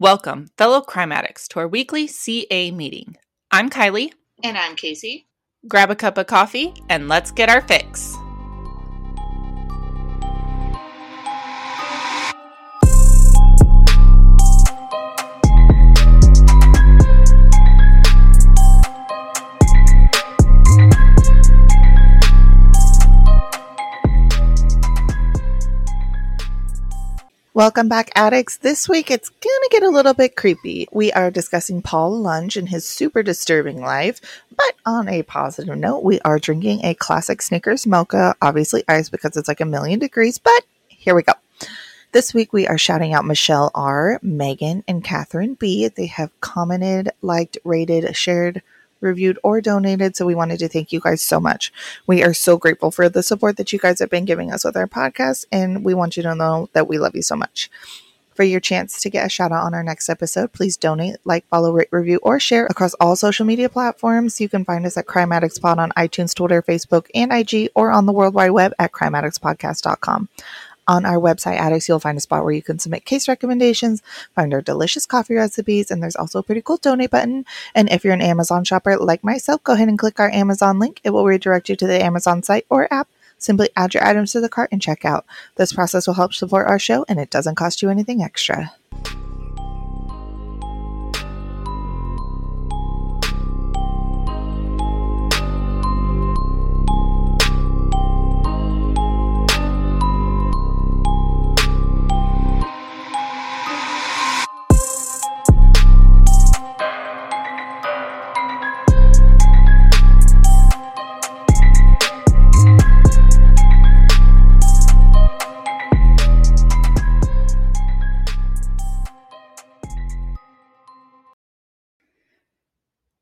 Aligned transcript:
Welcome, 0.00 0.46
fellow 0.56 0.80
crime 0.80 1.12
addicts, 1.12 1.46
to 1.48 1.58
our 1.58 1.68
weekly 1.68 2.06
CA 2.06 2.70
meeting. 2.70 3.18
I'm 3.50 3.68
Kylie. 3.68 4.14
And 4.42 4.56
I'm 4.56 4.74
Casey. 4.74 5.26
Grab 5.68 5.90
a 5.90 5.94
cup 5.94 6.16
of 6.16 6.26
coffee 6.26 6.72
and 6.88 7.06
let's 7.06 7.30
get 7.30 7.50
our 7.50 7.60
fix. 7.60 8.16
Welcome 27.52 27.88
back, 27.88 28.12
addicts. 28.14 28.58
This 28.58 28.88
week 28.88 29.10
it's 29.10 29.28
gonna 29.28 29.68
get 29.72 29.82
a 29.82 29.88
little 29.88 30.14
bit 30.14 30.36
creepy. 30.36 30.86
We 30.92 31.10
are 31.10 31.32
discussing 31.32 31.82
Paul 31.82 32.22
Runge 32.22 32.56
and 32.56 32.68
his 32.68 32.86
super 32.86 33.24
disturbing 33.24 33.80
life, 33.80 34.20
but 34.56 34.74
on 34.86 35.08
a 35.08 35.24
positive 35.24 35.76
note, 35.76 36.04
we 36.04 36.20
are 36.20 36.38
drinking 36.38 36.84
a 36.84 36.94
classic 36.94 37.42
Snickers 37.42 37.88
mocha, 37.88 38.36
obviously 38.40 38.84
ice 38.86 39.08
because 39.08 39.36
it's 39.36 39.48
like 39.48 39.60
a 39.60 39.64
million 39.64 39.98
degrees, 39.98 40.38
but 40.38 40.64
here 40.86 41.16
we 41.16 41.24
go. 41.24 41.32
This 42.12 42.32
week 42.32 42.52
we 42.52 42.68
are 42.68 42.78
shouting 42.78 43.14
out 43.14 43.24
Michelle 43.24 43.72
R, 43.74 44.20
Megan, 44.22 44.84
and 44.86 45.02
Catherine 45.02 45.54
B. 45.54 45.88
They 45.88 46.06
have 46.06 46.30
commented, 46.40 47.10
liked, 47.20 47.58
rated, 47.64 48.14
shared, 48.14 48.62
reviewed, 49.00 49.38
or 49.42 49.60
donated. 49.60 50.16
So 50.16 50.26
we 50.26 50.34
wanted 50.34 50.58
to 50.60 50.68
thank 50.68 50.92
you 50.92 51.00
guys 51.00 51.22
so 51.22 51.40
much. 51.40 51.72
We 52.06 52.22
are 52.22 52.34
so 52.34 52.56
grateful 52.56 52.90
for 52.90 53.08
the 53.08 53.22
support 53.22 53.56
that 53.56 53.72
you 53.72 53.78
guys 53.78 53.98
have 54.00 54.10
been 54.10 54.24
giving 54.24 54.52
us 54.52 54.64
with 54.64 54.76
our 54.76 54.86
podcast, 54.86 55.46
and 55.50 55.84
we 55.84 55.94
want 55.94 56.16
you 56.16 56.22
to 56.22 56.34
know 56.34 56.68
that 56.72 56.88
we 56.88 56.98
love 56.98 57.14
you 57.14 57.22
so 57.22 57.36
much. 57.36 57.70
For 58.34 58.44
your 58.44 58.60
chance 58.60 59.02
to 59.02 59.10
get 59.10 59.26
a 59.26 59.28
shout 59.28 59.52
out 59.52 59.64
on 59.64 59.74
our 59.74 59.82
next 59.82 60.08
episode, 60.08 60.52
please 60.52 60.78
donate, 60.78 61.16
like, 61.24 61.46
follow, 61.48 61.72
rate, 61.72 61.88
review, 61.90 62.20
or 62.22 62.40
share 62.40 62.64
across 62.66 62.94
all 62.94 63.14
social 63.14 63.44
media 63.44 63.68
platforms. 63.68 64.40
You 64.40 64.48
can 64.48 64.64
find 64.64 64.86
us 64.86 64.96
at 64.96 65.06
Crime 65.06 65.30
Addicts 65.30 65.58
Pod 65.58 65.78
on 65.78 65.90
iTunes, 65.90 66.34
Twitter, 66.34 66.62
Facebook, 66.62 67.06
and 67.14 67.32
IG, 67.32 67.68
or 67.74 67.90
on 67.90 68.06
the 68.06 68.12
World 68.12 68.32
Wide 68.32 68.52
Web 68.52 68.72
at 68.78 68.92
crimeaddictspodcast.com. 68.92 70.28
On 70.88 71.04
our 71.04 71.18
website, 71.18 71.56
Addicts, 71.56 71.88
you'll 71.88 72.00
find 72.00 72.18
a 72.18 72.20
spot 72.20 72.42
where 72.42 72.52
you 72.52 72.62
can 72.62 72.78
submit 72.78 73.04
case 73.04 73.28
recommendations, 73.28 74.02
find 74.34 74.52
our 74.52 74.60
delicious 74.60 75.06
coffee 75.06 75.34
recipes, 75.34 75.90
and 75.90 76.02
there's 76.02 76.16
also 76.16 76.40
a 76.40 76.42
pretty 76.42 76.62
cool 76.62 76.78
donate 76.78 77.10
button. 77.10 77.44
And 77.74 77.90
if 77.90 78.04
you're 78.04 78.14
an 78.14 78.22
Amazon 78.22 78.64
shopper 78.64 78.96
like 78.96 79.22
myself, 79.22 79.62
go 79.62 79.74
ahead 79.74 79.88
and 79.88 79.98
click 79.98 80.18
our 80.18 80.30
Amazon 80.30 80.78
link. 80.78 81.00
It 81.04 81.10
will 81.10 81.24
redirect 81.24 81.68
you 81.68 81.76
to 81.76 81.86
the 81.86 82.02
Amazon 82.02 82.42
site 82.42 82.66
or 82.68 82.92
app. 82.92 83.08
Simply 83.38 83.70
add 83.76 83.94
your 83.94 84.04
items 84.04 84.32
to 84.32 84.40
the 84.40 84.48
cart 84.48 84.70
and 84.72 84.82
check 84.82 85.04
out. 85.04 85.24
This 85.54 85.72
process 85.72 86.06
will 86.06 86.14
help 86.14 86.34
support 86.34 86.68
our 86.68 86.78
show, 86.78 87.04
and 87.08 87.18
it 87.18 87.30
doesn't 87.30 87.54
cost 87.54 87.82
you 87.82 87.88
anything 87.88 88.22
extra. 88.22 88.72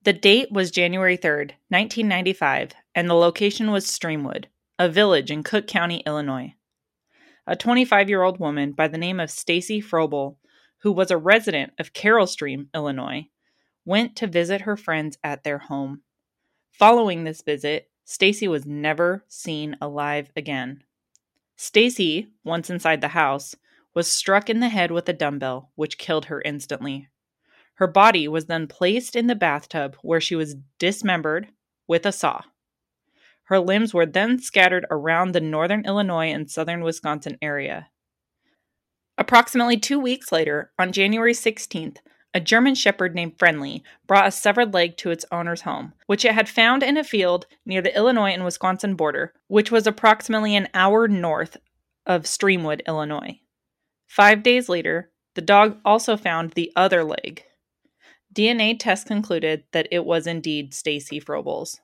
The 0.09 0.14
date 0.14 0.51
was 0.51 0.70
January 0.70 1.19
3rd, 1.19 1.53
1995, 1.69 2.73
and 2.95 3.11
the 3.11 3.14
location 3.14 3.70
was 3.70 3.84
Streamwood, 3.84 4.47
a 4.78 4.88
village 4.88 5.31
in 5.31 5.43
Cook 5.43 5.66
County, 5.66 6.03
Illinois. 6.06 6.55
A 7.47 7.55
25 7.55 8.09
year 8.09 8.22
old 8.22 8.41
woman 8.41 8.72
by 8.72 8.88
the 8.88 8.97
name 8.97 9.21
of 9.21 9.31
Stacy 9.31 9.82
Frobel, 9.82 10.37
who 10.78 10.93
was 10.93 11.10
a 11.10 11.19
resident 11.19 11.75
of 11.78 11.93
Carol 11.93 12.27
Stream, 12.27 12.71
Illinois, 12.75 13.28
went 13.84 14.16
to 14.16 14.27
visit 14.27 14.62
her 14.62 14.78
friends 14.78 15.19
at 15.22 15.44
their 15.44 15.59
home. 15.59 16.00
Following 16.72 17.25
this 17.25 17.43
visit, 17.43 17.91
Stacy 18.06 18.49
was 18.49 18.65
never 18.65 19.27
seen 19.28 19.77
alive 19.78 20.31
again. 20.34 20.84
Stacy, 21.55 22.28
once 22.44 22.71
inside 22.71 23.03
the 23.03 23.09
house, 23.09 23.55
was 23.93 24.11
struck 24.11 24.49
in 24.49 24.61
the 24.61 24.71
head 24.71 24.91
with 24.91 25.06
a 25.11 25.12
dumbbell, 25.12 25.71
which 25.75 25.99
killed 25.99 26.25
her 26.25 26.41
instantly. 26.41 27.11
Her 27.78 27.87
body 27.87 28.27
was 28.27 28.47
then 28.47 28.66
placed 28.66 29.15
in 29.15 29.28
the 29.28 29.37
bathtub 29.37 29.97
where 30.03 30.21
she 30.21 30.34
was 30.34 30.56
dismembered 30.81 31.47
with 31.87 32.05
a 32.05 32.11
saw. 32.11 32.43
Her 33.44 33.61
limbs 33.61 33.94
were 33.94 34.05
then 34.05 34.41
scattered 34.41 34.84
around 34.91 35.31
the 35.31 35.41
northern 35.41 35.87
Illinois 35.87 36.33
and 36.33 36.50
southern 36.50 36.83
Wisconsin 36.83 37.38
area. 37.41 37.88
Approximately 39.17 39.77
two 39.77 40.00
weeks 40.00 40.33
later, 40.33 40.72
on 40.77 40.91
January 40.91 41.33
16th, 41.33 41.99
a 42.34 42.41
German 42.41 42.75
Shepherd 42.75 43.15
named 43.15 43.38
Friendly 43.38 43.84
brought 44.09 44.27
a 44.27 44.33
severed 44.33 44.75
leg 44.75 44.97
to 44.97 45.12
its 45.12 45.25
owner's 45.31 45.61
home, 45.61 45.93
which 46.06 46.25
it 46.25 46.34
had 46.34 46.49
found 46.49 46.83
in 46.83 46.97
a 46.97 47.05
field 47.05 47.47
near 47.65 47.81
the 47.81 47.97
Illinois 47.97 48.33
and 48.33 48.44
Wisconsin 48.44 48.97
border, 48.97 49.33
which 49.47 49.71
was 49.71 49.87
approximately 49.87 50.56
an 50.56 50.67
hour 50.75 51.06
north 51.06 51.56
of 52.05 52.25
Streamwood, 52.25 52.84
Illinois. 52.88 53.38
Five 54.09 54.43
days 54.43 54.69
later, 54.69 55.12
the 55.34 55.43
dog 55.43 55.78
also 55.84 56.17
found 56.17 56.50
the 56.50 56.72
other 56.75 57.05
leg. 57.05 57.44
DNA 58.38 58.78
tests 58.78 59.04
concluded 59.04 59.65
that 59.72 59.88
it 59.91 60.04
was 60.04 60.28
indeed 60.28 60.72
Stacy 60.72 61.19
Frobel's. 61.19 61.81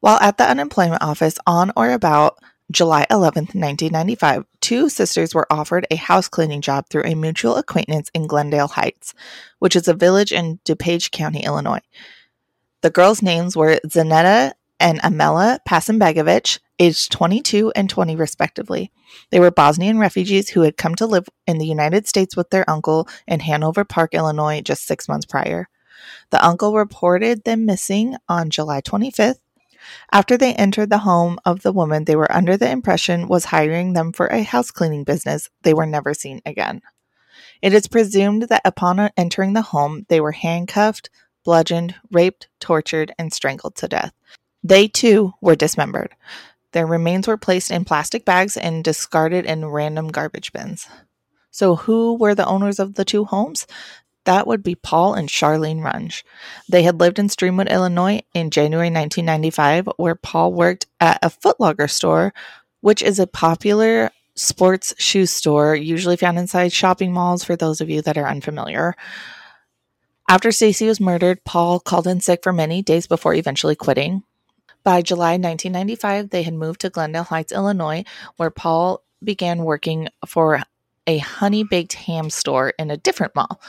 While 0.00 0.18
at 0.20 0.36
the 0.36 0.44
unemployment 0.44 1.02
office 1.02 1.38
on 1.46 1.72
or 1.74 1.92
about 1.92 2.38
July 2.70 3.06
11th, 3.10 3.54
1995, 3.54 4.44
two 4.60 4.90
sisters 4.90 5.34
were 5.34 5.50
offered 5.50 5.86
a 5.90 5.96
house 5.96 6.28
cleaning 6.28 6.60
job 6.60 6.90
through 6.90 7.04
a 7.06 7.14
mutual 7.14 7.56
acquaintance 7.56 8.10
in 8.12 8.26
Glendale 8.26 8.68
Heights, 8.68 9.14
which 9.60 9.76
is 9.76 9.88
a 9.88 9.94
village 9.94 10.30
in 10.30 10.58
DuPage 10.66 11.10
County, 11.10 11.42
Illinois. 11.42 11.80
The 12.82 12.90
girls' 12.90 13.22
names 13.22 13.56
were 13.56 13.80
Zanetta 13.86 14.52
and 14.78 15.00
Amela 15.00 15.60
Pasimbegovich, 15.66 16.58
aged 16.78 17.12
22 17.12 17.72
and 17.74 17.88
20 17.88 18.16
respectively. 18.16 18.92
They 19.30 19.40
were 19.40 19.50
Bosnian 19.50 19.98
refugees 19.98 20.50
who 20.50 20.62
had 20.62 20.76
come 20.76 20.94
to 20.96 21.06
live 21.06 21.28
in 21.46 21.58
the 21.58 21.66
United 21.66 22.06
States 22.06 22.36
with 22.36 22.50
their 22.50 22.68
uncle 22.68 23.08
in 23.26 23.40
Hanover 23.40 23.84
Park, 23.84 24.14
Illinois, 24.14 24.60
just 24.60 24.86
six 24.86 25.08
months 25.08 25.26
prior. 25.26 25.68
The 26.30 26.44
uncle 26.44 26.74
reported 26.74 27.44
them 27.44 27.64
missing 27.64 28.16
on 28.28 28.50
July 28.50 28.80
25th. 28.80 29.38
After 30.12 30.36
they 30.36 30.54
entered 30.54 30.90
the 30.90 30.98
home 30.98 31.38
of 31.44 31.62
the 31.62 31.72
woman 31.72 32.04
they 32.04 32.16
were 32.16 32.30
under 32.32 32.56
the 32.56 32.70
impression 32.70 33.28
was 33.28 33.46
hiring 33.46 33.92
them 33.92 34.12
for 34.12 34.26
a 34.26 34.42
house 34.42 34.70
cleaning 34.70 35.04
business, 35.04 35.48
they 35.62 35.74
were 35.74 35.86
never 35.86 36.12
seen 36.12 36.42
again. 36.44 36.82
It 37.62 37.72
is 37.72 37.86
presumed 37.86 38.44
that 38.44 38.62
upon 38.64 39.10
entering 39.16 39.52
the 39.52 39.62
home, 39.62 40.04
they 40.08 40.20
were 40.20 40.32
handcuffed, 40.32 41.08
bludgeoned, 41.44 41.94
raped, 42.10 42.48
tortured, 42.60 43.12
and 43.18 43.32
strangled 43.32 43.76
to 43.76 43.88
death. 43.88 44.12
They 44.62 44.88
too 44.88 45.34
were 45.40 45.56
dismembered. 45.56 46.14
Their 46.76 46.86
remains 46.86 47.26
were 47.26 47.38
placed 47.38 47.70
in 47.70 47.86
plastic 47.86 48.26
bags 48.26 48.54
and 48.54 48.84
discarded 48.84 49.46
in 49.46 49.64
random 49.64 50.08
garbage 50.08 50.52
bins. 50.52 50.86
So, 51.50 51.74
who 51.74 52.18
were 52.18 52.34
the 52.34 52.44
owners 52.44 52.78
of 52.78 52.96
the 52.96 53.04
two 53.06 53.24
homes? 53.24 53.66
That 54.26 54.46
would 54.46 54.62
be 54.62 54.74
Paul 54.74 55.14
and 55.14 55.26
Charlene 55.26 55.80
Runge. 55.80 56.22
They 56.68 56.82
had 56.82 57.00
lived 57.00 57.18
in 57.18 57.28
Streamwood, 57.28 57.70
Illinois 57.70 58.20
in 58.34 58.50
January 58.50 58.90
1995, 58.90 59.88
where 59.96 60.16
Paul 60.16 60.52
worked 60.52 60.84
at 61.00 61.18
a 61.22 61.30
Footlocker 61.30 61.90
store, 61.90 62.34
which 62.82 63.00
is 63.00 63.18
a 63.18 63.26
popular 63.26 64.10
sports 64.34 64.94
shoe 64.98 65.24
store, 65.24 65.74
usually 65.74 66.18
found 66.18 66.38
inside 66.38 66.74
shopping 66.74 67.10
malls 67.10 67.42
for 67.42 67.56
those 67.56 67.80
of 67.80 67.88
you 67.88 68.02
that 68.02 68.18
are 68.18 68.28
unfamiliar. 68.28 68.94
After 70.28 70.52
Stacy 70.52 70.86
was 70.86 71.00
murdered, 71.00 71.42
Paul 71.42 71.80
called 71.80 72.06
in 72.06 72.20
sick 72.20 72.40
for 72.42 72.52
many 72.52 72.82
days 72.82 73.06
before 73.06 73.32
eventually 73.32 73.76
quitting. 73.76 74.24
By 74.86 75.02
July 75.02 75.32
1995, 75.32 76.30
they 76.30 76.44
had 76.44 76.54
moved 76.54 76.82
to 76.82 76.90
Glendale 76.90 77.24
Heights, 77.24 77.50
Illinois, 77.50 78.04
where 78.36 78.50
Paul 78.50 79.02
began 79.20 79.64
working 79.64 80.06
for 80.24 80.62
a 81.08 81.18
honey 81.18 81.64
baked 81.64 81.94
ham 81.94 82.30
store 82.30 82.72
in 82.78 82.92
a 82.92 82.96
different 82.96 83.34
mall, 83.34 83.60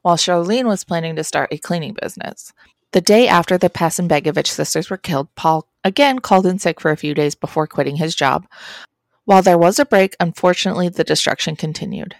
while 0.00 0.16
Charlene 0.16 0.64
was 0.64 0.82
planning 0.82 1.16
to 1.16 1.22
start 1.22 1.52
a 1.52 1.58
cleaning 1.58 1.94
business. 2.00 2.54
The 2.92 3.02
day 3.02 3.28
after 3.28 3.58
the 3.58 3.68
Pasimbegovich 3.68 4.46
sisters 4.46 4.88
were 4.88 4.96
killed, 4.96 5.28
Paul 5.34 5.68
again 5.84 6.20
called 6.20 6.46
in 6.46 6.58
sick 6.58 6.80
for 6.80 6.90
a 6.90 6.96
few 6.96 7.12
days 7.12 7.34
before 7.34 7.66
quitting 7.66 7.96
his 7.96 8.14
job. 8.14 8.46
While 9.26 9.42
there 9.42 9.58
was 9.58 9.78
a 9.78 9.84
break, 9.84 10.16
unfortunately, 10.18 10.88
the 10.88 11.04
destruction 11.04 11.56
continued. 11.56 12.16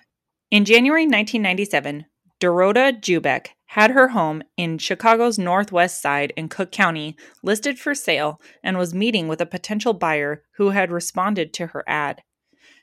In 0.50 0.66
January 0.66 1.04
1997, 1.04 2.04
Dorota 2.44 2.92
Jubeck 3.00 3.52
had 3.68 3.92
her 3.92 4.08
home 4.08 4.42
in 4.58 4.76
Chicago's 4.76 5.38
Northwest 5.38 6.02
Side 6.02 6.30
in 6.36 6.50
Cook 6.50 6.70
County 6.70 7.16
listed 7.42 7.78
for 7.78 7.94
sale 7.94 8.38
and 8.62 8.76
was 8.76 8.92
meeting 8.92 9.28
with 9.28 9.40
a 9.40 9.46
potential 9.46 9.94
buyer 9.94 10.42
who 10.58 10.68
had 10.68 10.92
responded 10.92 11.54
to 11.54 11.68
her 11.68 11.82
ad. 11.86 12.22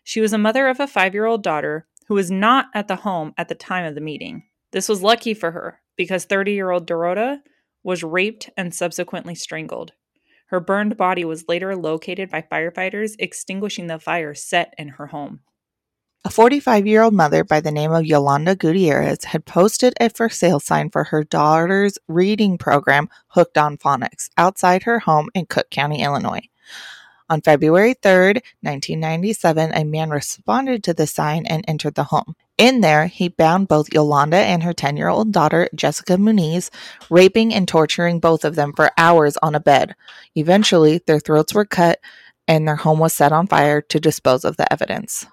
She 0.03 0.19
was 0.19 0.33
a 0.33 0.39
mother 0.39 0.67
of 0.67 0.79
a 0.79 0.87
five 0.87 1.13
year 1.13 1.27
old 1.27 1.43
daughter 1.43 1.85
who 2.07 2.15
was 2.15 2.31
not 2.31 2.69
at 2.73 2.87
the 2.87 2.95
home 2.95 3.35
at 3.37 3.49
the 3.49 3.55
time 3.55 3.85
of 3.85 3.93
the 3.93 4.01
meeting. 4.01 4.45
This 4.71 4.89
was 4.89 5.03
lucky 5.03 5.35
for 5.35 5.51
her 5.51 5.79
because 5.95 6.25
30 6.25 6.53
year 6.53 6.71
old 6.71 6.87
Dorota 6.87 7.41
was 7.83 8.01
raped 8.01 8.49
and 8.57 8.73
subsequently 8.73 9.35
strangled. 9.35 9.91
Her 10.47 10.59
burned 10.59 10.97
body 10.97 11.23
was 11.23 11.47
later 11.47 11.75
located 11.75 12.31
by 12.31 12.41
firefighters 12.41 13.11
extinguishing 13.19 13.85
the 13.85 13.99
fire 13.99 14.33
set 14.33 14.73
in 14.79 14.87
her 14.87 15.05
home. 15.05 15.41
A 16.23 16.29
45 16.29 16.85
year 16.85 17.01
old 17.01 17.15
mother 17.15 17.43
by 17.43 17.61
the 17.61 17.71
name 17.71 17.91
of 17.91 18.05
Yolanda 18.05 18.55
Gutierrez 18.55 19.23
had 19.23 19.43
posted 19.43 19.95
a 19.99 20.07
for 20.07 20.29
sale 20.29 20.59
sign 20.59 20.91
for 20.91 21.05
her 21.05 21.23
daughter's 21.23 21.97
reading 22.07 22.59
program, 22.59 23.09
Hooked 23.29 23.57
on 23.57 23.75
Phonics, 23.75 24.29
outside 24.37 24.83
her 24.83 24.99
home 24.99 25.29
in 25.33 25.47
Cook 25.47 25.71
County, 25.71 26.03
Illinois. 26.03 26.47
On 27.27 27.41
February 27.41 27.95
3rd, 27.95 28.43
1997, 28.61 29.71
a 29.73 29.83
man 29.83 30.11
responded 30.11 30.83
to 30.83 30.93
the 30.93 31.07
sign 31.07 31.47
and 31.47 31.65
entered 31.67 31.95
the 31.95 32.03
home. 32.03 32.35
In 32.55 32.81
there, 32.81 33.07
he 33.07 33.27
bound 33.27 33.67
both 33.67 33.91
Yolanda 33.91 34.37
and 34.37 34.61
her 34.61 34.73
10 34.73 34.97
year 34.97 35.07
old 35.07 35.31
daughter, 35.31 35.69
Jessica 35.73 36.17
Muniz, 36.17 36.69
raping 37.09 37.51
and 37.51 37.67
torturing 37.67 38.19
both 38.19 38.45
of 38.45 38.53
them 38.53 38.73
for 38.75 38.91
hours 38.95 39.37
on 39.37 39.55
a 39.55 39.59
bed. 39.59 39.95
Eventually, 40.35 41.01
their 41.07 41.19
throats 41.19 41.55
were 41.55 41.65
cut 41.65 41.99
and 42.47 42.67
their 42.67 42.75
home 42.75 42.99
was 42.99 43.11
set 43.11 43.31
on 43.31 43.47
fire 43.47 43.81
to 43.81 43.99
dispose 43.99 44.45
of 44.45 44.57
the 44.57 44.71
evidence. 44.71 45.25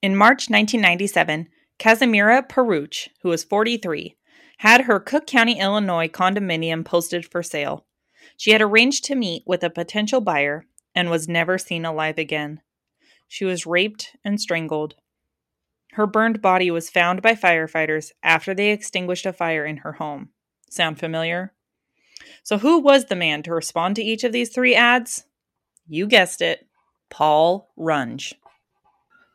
In 0.00 0.14
March 0.14 0.48
1997, 0.48 1.48
Casimira 1.80 2.48
Peruch, 2.48 3.08
who 3.22 3.30
was 3.30 3.42
43, 3.42 4.16
had 4.58 4.82
her 4.82 5.00
Cook 5.00 5.26
County, 5.26 5.58
Illinois 5.58 6.06
condominium 6.06 6.84
posted 6.84 7.26
for 7.26 7.42
sale. 7.42 7.84
She 8.36 8.52
had 8.52 8.62
arranged 8.62 9.04
to 9.04 9.16
meet 9.16 9.42
with 9.44 9.64
a 9.64 9.70
potential 9.70 10.20
buyer 10.20 10.66
and 10.94 11.10
was 11.10 11.28
never 11.28 11.58
seen 11.58 11.84
alive 11.84 12.16
again. 12.16 12.60
She 13.26 13.44
was 13.44 13.66
raped 13.66 14.16
and 14.24 14.40
strangled. 14.40 14.94
Her 15.92 16.06
burned 16.06 16.40
body 16.40 16.70
was 16.70 16.90
found 16.90 17.20
by 17.20 17.34
firefighters 17.34 18.12
after 18.22 18.54
they 18.54 18.70
extinguished 18.70 19.26
a 19.26 19.32
fire 19.32 19.64
in 19.64 19.78
her 19.78 19.94
home. 19.94 20.28
Sound 20.70 21.00
familiar? 21.00 21.54
So, 22.44 22.58
who 22.58 22.78
was 22.78 23.06
the 23.06 23.16
man 23.16 23.42
to 23.44 23.52
respond 23.52 23.96
to 23.96 24.02
each 24.02 24.22
of 24.22 24.32
these 24.32 24.50
three 24.50 24.76
ads? 24.76 25.24
You 25.88 26.06
guessed 26.06 26.40
it, 26.40 26.66
Paul 27.10 27.72
Runge. 27.76 28.34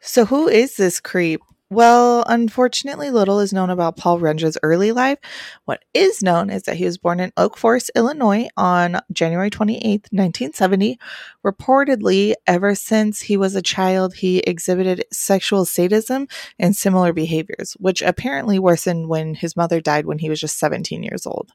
So, 0.06 0.26
who 0.26 0.50
is 0.50 0.76
this 0.76 1.00
creep? 1.00 1.40
Well, 1.70 2.26
unfortunately, 2.28 3.10
little 3.10 3.40
is 3.40 3.54
known 3.54 3.70
about 3.70 3.96
Paul 3.96 4.20
Runge's 4.20 4.58
early 4.62 4.92
life. 4.92 5.18
What 5.64 5.86
is 5.94 6.22
known 6.22 6.50
is 6.50 6.64
that 6.64 6.76
he 6.76 6.84
was 6.84 6.98
born 6.98 7.22
in 7.22 7.32
Oak 7.38 7.56
Forest, 7.56 7.90
Illinois 7.96 8.50
on 8.58 9.00
January 9.14 9.50
28, 9.50 9.82
1970. 10.12 11.00
Reportedly, 11.44 12.34
ever 12.46 12.76
since 12.76 13.22
he 13.22 13.38
was 13.38 13.56
a 13.56 13.62
child, 13.62 14.16
he 14.16 14.40
exhibited 14.40 15.06
sexual 15.10 15.64
sadism 15.64 16.28
and 16.60 16.76
similar 16.76 17.14
behaviors, 17.14 17.78
which 17.80 18.02
apparently 18.02 18.60
worsened 18.60 19.08
when 19.08 19.36
his 19.36 19.56
mother 19.56 19.80
died 19.80 20.06
when 20.06 20.20
he 20.20 20.30
was 20.30 20.42
just 20.42 20.60
17 20.60 21.02
years 21.02 21.26
old. 21.26 21.54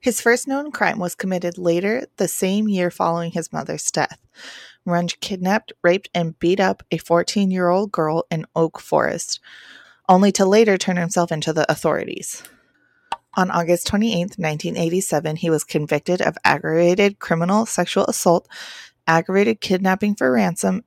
His 0.00 0.22
first 0.22 0.48
known 0.48 0.72
crime 0.72 0.98
was 0.98 1.14
committed 1.14 1.58
later 1.58 2.06
the 2.16 2.26
same 2.26 2.68
year 2.68 2.90
following 2.90 3.32
his 3.32 3.52
mother's 3.52 3.90
death. 3.90 4.18
Runge 4.86 5.20
kidnapped, 5.20 5.72
raped, 5.82 6.08
and 6.14 6.38
beat 6.38 6.60
up 6.60 6.82
a 6.90 6.98
14 6.98 7.50
year 7.50 7.68
old 7.68 7.92
girl 7.92 8.24
in 8.30 8.46
Oak 8.54 8.80
Forest, 8.80 9.40
only 10.08 10.32
to 10.32 10.46
later 10.46 10.78
turn 10.78 10.96
himself 10.96 11.32
into 11.32 11.52
the 11.52 11.70
authorities. 11.70 12.42
On 13.34 13.50
August 13.50 13.86
28, 13.88 14.38
1987, 14.38 15.36
he 15.36 15.50
was 15.50 15.64
convicted 15.64 16.22
of 16.22 16.38
aggravated 16.44 17.18
criminal 17.18 17.66
sexual 17.66 18.06
assault, 18.06 18.48
aggravated 19.06 19.60
kidnapping 19.60 20.14
for 20.14 20.32
ransom, 20.32 20.82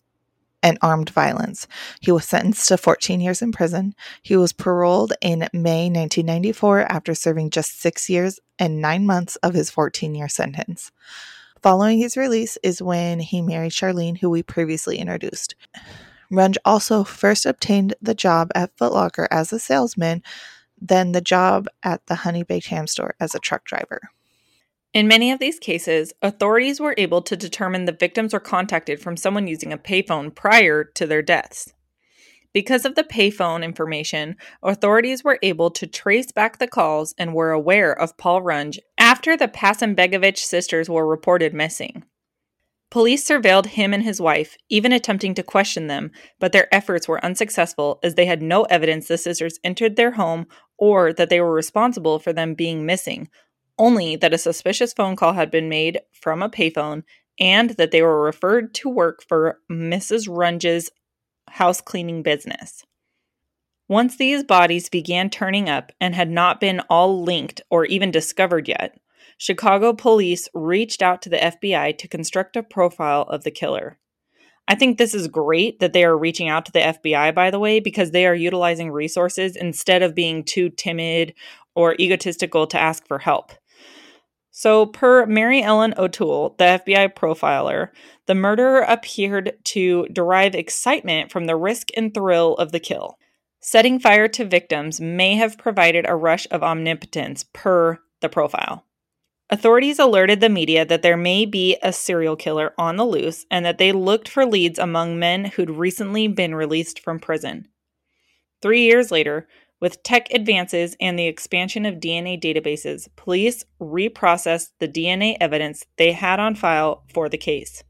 and 0.63 0.77
armed 0.81 1.09
violence. 1.09 1.67
He 2.01 2.11
was 2.11 2.25
sentenced 2.25 2.67
to 2.67 2.77
14 2.77 3.21
years 3.21 3.41
in 3.41 3.51
prison. 3.51 3.95
He 4.21 4.35
was 4.35 4.53
paroled 4.53 5.13
in 5.21 5.47
May 5.53 5.89
1994 5.89 6.91
after 6.91 7.15
serving 7.15 7.51
just 7.51 7.79
six 7.79 8.09
years 8.09 8.39
and 8.57 8.81
nine 8.81 9.05
months 9.05 9.35
of 9.37 9.53
his 9.53 9.69
14 9.69 10.15
year 10.15 10.27
sentence. 10.27 10.91
Following 11.61 11.99
his 11.99 12.15
release 12.15 12.57
is 12.63 12.81
when 12.81 13.19
he 13.19 13.41
married 13.41 13.73
Charlene, 13.73 14.19
who 14.19 14.29
we 14.29 14.43
previously 14.43 14.97
introduced. 14.97 15.55
Runge 16.31 16.57
also 16.63 17.03
first 17.03 17.45
obtained 17.45 17.95
the 18.01 18.13
job 18.13 18.51
at 18.55 18.75
Footlocker 18.77 19.27
as 19.29 19.51
a 19.51 19.59
salesman, 19.59 20.23
then 20.79 21.11
the 21.11 21.21
job 21.21 21.67
at 21.83 22.05
the 22.05 22.15
Honey 22.15 22.43
Baked 22.43 22.67
Ham 22.67 22.87
store 22.87 23.15
as 23.19 23.35
a 23.35 23.39
truck 23.39 23.65
driver. 23.65 24.09
In 24.93 25.07
many 25.07 25.31
of 25.31 25.39
these 25.39 25.59
cases, 25.59 26.13
authorities 26.21 26.79
were 26.79 26.95
able 26.97 27.21
to 27.23 27.35
determine 27.35 27.85
the 27.85 27.91
victims 27.91 28.33
were 28.33 28.39
contacted 28.39 29.01
from 29.01 29.17
someone 29.17 29.47
using 29.47 29.73
a 29.73 29.77
payphone 29.77 30.33
prior 30.33 30.83
to 30.83 31.05
their 31.05 31.21
deaths. 31.21 31.73
Because 32.51 32.85
of 32.85 32.95
the 32.95 33.03
payphone 33.03 33.63
information, 33.63 34.35
authorities 34.63 35.23
were 35.23 35.37
able 35.43 35.69
to 35.71 35.85
trace 35.85 36.31
back 36.31 36.57
the 36.57 36.67
calls 36.67 37.13
and 37.17 37.35
were 37.35 37.51
aware 37.51 37.91
of 37.91 38.17
Paul 38.17 38.41
Runge 38.41 38.79
after 39.09 39.35
the 39.35 39.47
Hasanbegovich 39.47 40.37
sisters 40.37 40.87
were 40.87 41.07
reported 41.07 41.51
missing. 41.51 42.03
Police 42.91 43.27
surveilled 43.27 43.65
him 43.65 43.91
and 43.91 44.03
his 44.03 44.21
wife, 44.21 44.55
even 44.69 44.93
attempting 44.93 45.33
to 45.33 45.41
question 45.41 45.87
them, 45.87 46.11
but 46.39 46.51
their 46.51 46.71
efforts 46.71 47.07
were 47.07 47.25
unsuccessful 47.25 47.99
as 48.03 48.13
they 48.13 48.27
had 48.27 48.43
no 48.43 48.65
evidence 48.65 49.07
the 49.07 49.17
sisters 49.17 49.59
entered 49.63 49.95
their 49.95 50.11
home 50.11 50.45
or 50.77 51.11
that 51.11 51.31
they 51.31 51.41
were 51.41 51.51
responsible 51.51 52.19
for 52.19 52.31
them 52.31 52.53
being 52.53 52.85
missing, 52.85 53.27
only 53.79 54.15
that 54.15 54.31
a 54.33 54.37
suspicious 54.37 54.93
phone 54.93 55.15
call 55.15 55.33
had 55.33 55.49
been 55.49 55.69
made 55.69 55.99
from 56.11 56.43
a 56.43 56.49
payphone 56.49 57.01
and 57.39 57.71
that 57.71 57.89
they 57.89 58.03
were 58.03 58.21
referred 58.21 58.75
to 58.75 58.89
work 58.89 59.23
for 59.27 59.57
Mrs. 59.71 60.27
Runge's 60.29 60.91
house 61.47 61.81
cleaning 61.81 62.21
business. 62.21 62.83
Once 63.89 64.17
these 64.17 64.43
bodies 64.43 64.87
began 64.87 65.31
turning 65.31 65.67
up 65.67 65.91
and 65.99 66.13
had 66.13 66.29
not 66.29 66.61
been 66.61 66.79
all 66.91 67.23
linked 67.23 67.59
or 67.71 67.85
even 67.85 68.11
discovered 68.11 68.67
yet, 68.67 68.99
Chicago 69.39 69.93
police 69.93 70.47
reached 70.53 71.01
out 71.01 71.23
to 71.23 71.29
the 71.29 71.37
FBI 71.37 71.97
to 71.97 72.07
construct 72.07 72.55
a 72.55 72.61
profile 72.61 73.23
of 73.23 73.43
the 73.43 73.49
killer. 73.49 73.97
I 74.67 74.75
think 74.75 74.99
this 74.99 75.15
is 75.15 75.27
great 75.27 75.79
that 75.79 75.93
they 75.93 76.03
are 76.03 76.15
reaching 76.15 76.47
out 76.47 76.67
to 76.67 76.71
the 76.71 76.81
FBI, 76.81 77.33
by 77.33 77.49
the 77.49 77.57
way, 77.57 77.79
because 77.79 78.11
they 78.11 78.27
are 78.27 78.35
utilizing 78.35 78.91
resources 78.91 79.55
instead 79.55 80.03
of 80.03 80.13
being 80.13 80.43
too 80.43 80.69
timid 80.69 81.33
or 81.73 81.95
egotistical 81.99 82.67
to 82.67 82.79
ask 82.79 83.07
for 83.07 83.17
help. 83.17 83.53
So, 84.51 84.85
per 84.85 85.25
Mary 85.25 85.63
Ellen 85.63 85.95
O'Toole, 85.97 86.53
the 86.59 86.79
FBI 86.85 87.15
profiler, 87.15 87.89
the 88.27 88.35
murderer 88.35 88.81
appeared 88.81 89.53
to 89.63 90.05
derive 90.13 90.53
excitement 90.53 91.31
from 91.31 91.45
the 91.45 91.55
risk 91.55 91.87
and 91.97 92.13
thrill 92.13 92.53
of 92.57 92.71
the 92.71 92.79
kill. 92.79 93.17
Setting 93.61 93.99
fire 93.99 94.27
to 94.29 94.45
victims 94.45 95.01
may 95.01 95.35
have 95.35 95.57
provided 95.57 96.05
a 96.07 96.15
rush 96.15 96.47
of 96.49 96.63
omnipotence, 96.63 97.45
per 97.51 97.99
the 98.21 98.29
profile. 98.29 98.85
Authorities 99.49 99.99
alerted 99.99 100.39
the 100.39 100.49
media 100.49 100.85
that 100.85 101.01
there 101.01 101.17
may 101.17 101.45
be 101.45 101.77
a 101.81 101.91
serial 101.91 102.35
killer 102.35 102.73
on 102.77 102.95
the 102.95 103.05
loose 103.05 103.45
and 103.49 103.65
that 103.65 103.77
they 103.77 103.91
looked 103.91 104.29
for 104.29 104.45
leads 104.45 104.77
among 104.79 105.19
men 105.19 105.45
who'd 105.45 105.71
recently 105.71 106.27
been 106.27 106.53
released 106.55 106.99
from 106.99 107.19
prison. 107.19 107.67
Three 108.61 108.83
years 108.83 109.11
later, 109.11 109.47
with 109.81 110.03
tech 110.03 110.31
advances 110.33 110.95
and 111.01 111.17
the 111.17 111.27
expansion 111.27 111.85
of 111.85 111.95
DNA 111.95 112.39
databases, 112.39 113.07
police 113.15 113.65
reprocessed 113.81 114.69
the 114.79 114.87
DNA 114.87 115.35
evidence 115.39 115.85
they 115.97 116.11
had 116.11 116.39
on 116.39 116.55
file 116.55 117.03
for 117.13 117.27
the 117.27 117.37
case. 117.37 117.83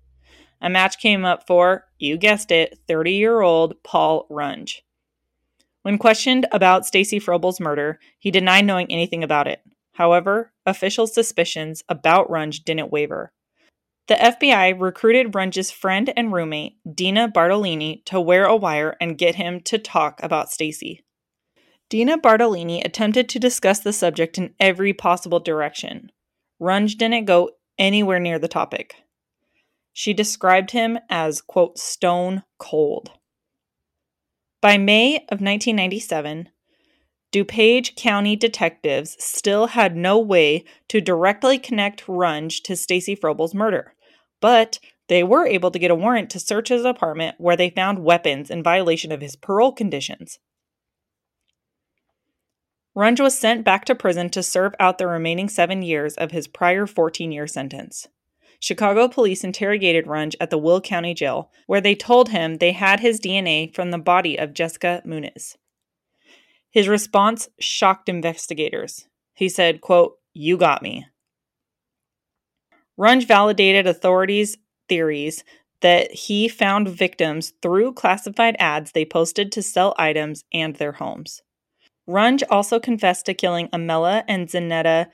A 0.62 0.70
match 0.70 1.00
came 1.00 1.26
up 1.26 1.46
for, 1.46 1.86
you 1.98 2.18
guessed 2.18 2.52
it, 2.52 2.80
30 2.88 3.14
year 3.14 3.42
old 3.42 3.82
Paul 3.84 4.28
Runge. 4.30 4.82
When 5.84 5.98
questioned 5.98 6.46
about 6.52 6.86
Stacy 6.86 7.20
Frobel's 7.20 7.60
murder, 7.60 8.00
he 8.18 8.32
denied 8.32 8.66
knowing 8.66 8.92
anything 8.92 9.24
about 9.24 9.48
it. 9.48 9.62
However, 9.94 10.54
officials' 10.66 11.14
suspicions 11.14 11.84
about 11.90 12.30
Runge 12.30 12.64
didn't 12.64 12.92
waver. 12.92 13.32
The 14.08 14.16
FBI 14.16 14.80
recruited 14.80 15.34
Runge's 15.34 15.72
friend 15.72 16.12
and 16.18 16.34
roommate, 16.34 16.78
Dina 16.96 17.28
Bartolini, 17.30 18.02
to 18.06 18.20
wear 18.20 18.46
a 18.46 18.56
wire 18.56 18.98
and 19.00 19.18
get 19.18 19.36
him 19.36 19.62
to 19.62 19.78
talk 19.78 20.20
about 20.24 20.50
Stacy. 20.50 21.04
Dina 21.90 22.18
Bartolini 22.18 22.82
attempted 22.84 23.30
to 23.30 23.40
discuss 23.40 23.80
the 23.80 23.94
subject 23.94 24.38
in 24.38 24.54
every 24.60 24.94
possible 24.94 25.40
direction. 25.40 26.12
Runge 26.62 26.98
didn't 26.98 27.26
go 27.26 27.52
anywhere 27.78 28.20
near 28.20 28.40
the 28.40 28.48
topic. 28.48 28.96
She 29.94 30.14
described 30.14 30.72
him 30.72 31.00
as, 31.10 31.42
quote, 31.42 31.78
stone 31.78 32.44
cold. 32.58 33.12
By 34.62 34.78
May 34.78 35.18
of 35.30 35.40
1997, 35.40 36.50
DuPage 37.32 37.96
County 37.96 38.36
detectives 38.36 39.16
still 39.24 39.68
had 39.68 39.96
no 39.96 40.20
way 40.20 40.66
to 40.90 41.00
directly 41.00 41.58
connect 41.58 42.08
Runge 42.08 42.62
to 42.64 42.76
Stacy 42.76 43.16
Frobel's 43.16 43.54
murder, 43.54 43.94
but 44.42 44.80
they 45.08 45.24
were 45.24 45.48
able 45.48 45.72
to 45.72 45.80
get 45.80 45.92
a 45.92 45.96
warrant 45.96 46.30
to 46.32 46.40
search 46.40 46.70
his 46.70 46.84
apartment 46.84 47.36
where 47.40 47.56
they 47.56 47.70
found 47.70 48.04
weapons 48.04 48.50
in 48.50 48.62
violation 48.62 49.12
of 49.12 49.22
his 49.22 49.38
parole 49.38 49.72
conditions. 49.72 50.40
Runge 52.98 53.22
was 53.22 53.38
sent 53.40 53.64
back 53.64 53.86
to 53.86 53.96
prison 53.96 54.30
to 54.32 54.44
serve 54.44 54.74
out 54.78 54.98
the 54.98 55.08
remaining 55.08 55.48
seven 55.48 55.82
years 55.82 56.16
of 56.16 56.32
his 56.32 56.48
prior 56.48 56.86
14 56.86 57.32
year 57.32 57.48
sentence. 57.48 58.08
Chicago 58.60 59.08
police 59.08 59.44
interrogated 59.44 60.06
Runge 60.06 60.36
at 60.40 60.50
the 60.50 60.58
Will 60.58 60.82
County 60.82 61.14
Jail, 61.14 61.50
where 61.66 61.82
they 61.82 61.96
told 61.96 62.30
him 62.30 62.56
they 62.56 62.74
had 62.74 63.00
his 63.00 63.20
DNA 63.20 63.74
from 63.74 63.92
the 63.92 63.98
body 63.98 64.38
of 64.38 64.54
Jessica 64.54 65.02
Muniz. 65.06 65.56
His 66.70 66.88
response 66.88 67.48
shocked 67.60 68.10
investigators. 68.10 69.08
He 69.34 69.50
said, 69.50 69.82
quote, 69.82 70.18
You 70.34 70.58
got 70.58 70.82
me. 70.82 71.06
Runge 73.00 73.26
validated 73.26 73.88
authorities' 73.88 74.58
theories 74.90 75.44
that 75.82 76.12
he 76.12 76.50
found 76.50 76.90
victims 76.90 77.54
through 77.62 77.94
classified 77.94 78.58
ads 78.60 78.92
they 78.92 79.06
posted 79.06 79.52
to 79.54 79.64
sell 79.64 79.96
items 79.98 80.44
and 80.54 80.76
their 80.76 80.92
homes. 80.92 81.42
Runge 82.08 82.44
also 82.50 82.80
confessed 82.80 83.26
to 83.28 83.34
killing 83.34 83.70
Amela 83.70 84.24
and 84.28 84.50
Zanetta 84.50 85.08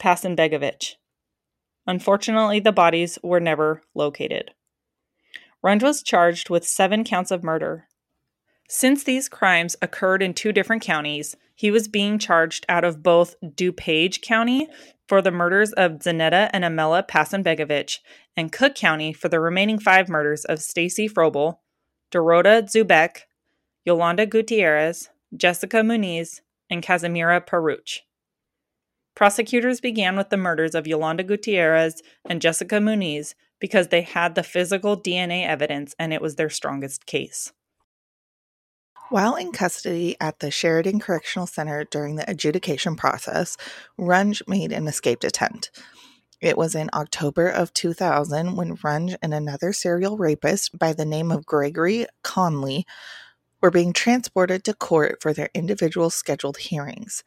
Pasanbegovic. 0.00 0.96
Unfortunately, 1.90 2.60
the 2.60 2.70
bodies 2.70 3.18
were 3.20 3.40
never 3.40 3.82
located. 3.96 4.52
Runge 5.60 5.82
was 5.82 6.04
charged 6.04 6.48
with 6.48 6.64
seven 6.64 7.02
counts 7.02 7.32
of 7.32 7.42
murder. 7.42 7.88
Since 8.68 9.02
these 9.02 9.28
crimes 9.28 9.74
occurred 9.82 10.22
in 10.22 10.32
two 10.32 10.52
different 10.52 10.82
counties, 10.82 11.36
he 11.56 11.72
was 11.72 11.88
being 11.88 12.20
charged 12.20 12.64
out 12.68 12.84
of 12.84 13.02
both 13.02 13.34
DuPage 13.42 14.22
County 14.22 14.68
for 15.08 15.20
the 15.20 15.32
murders 15.32 15.72
of 15.72 15.98
Zanetta 15.98 16.48
and 16.52 16.62
Amela 16.62 17.08
Pasanbegovic 17.08 17.98
and 18.36 18.52
Cook 18.52 18.76
County 18.76 19.12
for 19.12 19.28
the 19.28 19.40
remaining 19.40 19.80
five 19.80 20.08
murders 20.08 20.44
of 20.44 20.62
Stacy 20.62 21.08
Frobel, 21.08 21.58
Dorota 22.12 22.62
Zubek, 22.62 23.22
Yolanda 23.84 24.26
Gutierrez, 24.26 25.08
Jessica 25.36 25.78
Muniz, 25.78 26.40
and 26.70 26.84
Casimira 26.84 27.44
Peruch. 27.44 28.02
Prosecutors 29.20 29.82
began 29.82 30.16
with 30.16 30.30
the 30.30 30.38
murders 30.38 30.74
of 30.74 30.86
Yolanda 30.86 31.22
Gutierrez 31.22 32.00
and 32.26 32.40
Jessica 32.40 32.76
Muniz 32.76 33.34
because 33.58 33.88
they 33.88 34.00
had 34.00 34.34
the 34.34 34.42
physical 34.42 34.98
DNA 34.98 35.46
evidence 35.46 35.94
and 35.98 36.14
it 36.14 36.22
was 36.22 36.36
their 36.36 36.48
strongest 36.48 37.04
case. 37.04 37.52
While 39.10 39.34
in 39.34 39.52
custody 39.52 40.16
at 40.22 40.38
the 40.38 40.50
Sheridan 40.50 41.00
Correctional 41.00 41.46
Center 41.46 41.84
during 41.84 42.16
the 42.16 42.30
adjudication 42.30 42.96
process, 42.96 43.58
Runge 43.98 44.40
made 44.48 44.72
an 44.72 44.88
escaped 44.88 45.24
attempt. 45.24 45.70
It 46.40 46.56
was 46.56 46.74
in 46.74 46.88
October 46.94 47.46
of 47.46 47.74
2000 47.74 48.56
when 48.56 48.78
Runge 48.78 49.16
and 49.20 49.34
another 49.34 49.74
serial 49.74 50.16
rapist 50.16 50.78
by 50.78 50.94
the 50.94 51.04
name 51.04 51.30
of 51.30 51.44
Gregory 51.44 52.06
Conley 52.22 52.86
were 53.60 53.70
being 53.70 53.92
transported 53.92 54.64
to 54.64 54.72
court 54.72 55.18
for 55.20 55.34
their 55.34 55.50
individual 55.52 56.08
scheduled 56.08 56.56
hearings. 56.56 57.22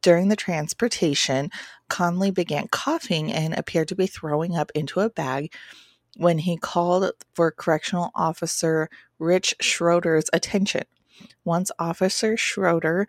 During 0.00 0.28
the 0.28 0.36
transportation, 0.36 1.50
Conley 1.88 2.30
began 2.30 2.68
coughing 2.68 3.32
and 3.32 3.54
appeared 3.54 3.88
to 3.88 3.94
be 3.94 4.06
throwing 4.06 4.56
up 4.56 4.70
into 4.74 5.00
a 5.00 5.10
bag 5.10 5.52
when 6.16 6.38
he 6.38 6.56
called 6.56 7.10
for 7.34 7.50
correctional 7.50 8.10
officer 8.14 8.88
Rich 9.18 9.54
Schroeder's 9.60 10.30
attention. 10.32 10.84
Once 11.44 11.70
Officer 11.78 12.36
Schroeder, 12.36 13.06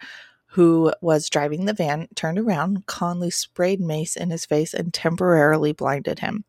who 0.48 0.94
was 1.01 1.29
driving 1.29 1.65
the 1.65 1.74
van, 1.74 2.08
turned 2.15 2.39
around, 2.39 2.86
Conley 2.86 3.32
sprayed 3.32 3.79
mace 3.79 4.15
in 4.15 4.29
his 4.29 4.46
face 4.46 4.74
and 4.74 4.94
temporarily 4.94 5.74
blinded 5.74 6.20
him. 6.20 6.46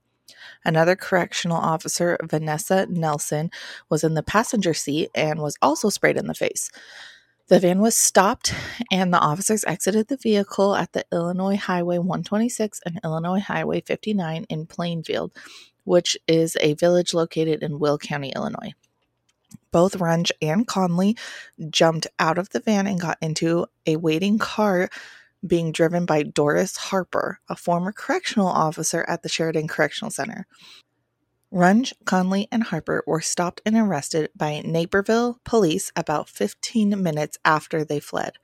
Another 0.65 0.97
correctional 0.97 1.57
officer, 1.57 2.19
Vanessa 2.23 2.87
Nelson, 2.87 3.51
was 3.89 4.03
in 4.05 4.15
the 4.15 4.23
passenger 4.23 4.75
seat 4.75 5.11
and 5.15 5.41
was 5.41 5.57
also 5.63 5.89
sprayed 5.89 6.17
in 6.17 6.27
the 6.27 6.35
face. 6.35 6.71
The 7.49 7.61
van 7.61 7.79
was 7.79 7.95
stopped, 7.95 8.53
and 8.91 9.15
the 9.15 9.21
officers 9.21 9.65
exited 9.65 10.09
the 10.09 10.17
vehicle 10.17 10.75
at 10.75 10.93
the 10.93 11.05
Illinois 11.13 11.55
Highway 11.57 11.99
126 11.99 12.81
and 12.85 12.99
Illinois 13.05 13.39
Highway 13.39 13.83
59 13.83 14.47
in 14.49 14.67
Plainfield, 14.67 15.31
which 15.85 16.19
is 16.27 16.57
a 16.61 16.75
village 16.75 17.15
located 17.15 17.63
in 17.63 17.79
Will 17.79 17.99
County, 17.99 18.33
Illinois. 18.35 18.73
Both 19.71 19.99
Runge 19.99 20.33
and 20.43 20.67
Conley 20.67 21.17
jumped 21.71 22.09
out 22.19 22.39
of 22.39 22.51
the 22.51 22.59
van 22.59 22.89
and 22.89 23.01
got 23.01 23.19
into 23.21 23.67
a 23.87 23.95
waiting 23.95 24.39
car 24.39 24.89
being 25.47 25.71
driven 25.71 26.05
by 26.05 26.25
Doris 26.25 26.77
Harper, 26.77 27.39
a 27.49 27.55
former 27.55 27.93
correctional 27.93 28.49
officer 28.49 29.05
at 29.07 29.23
the 29.23 29.29
Sheridan 29.29 29.69
Correctional 29.69 30.11
Center. 30.11 30.49
Runge, 31.53 31.93
Conley, 32.05 32.49
and 32.51 32.65
Harper 32.65 33.05
were 33.07 33.21
stopped 33.21 33.61
and 33.65 33.77
arrested 33.77 34.31
by 34.37 34.63
Naperville 34.65 35.39
police 35.45 35.93
about 35.95 36.29
15 36.29 37.01
minutes 37.03 37.39
after 37.45 37.85
they 37.85 38.01
fled. 38.01 38.35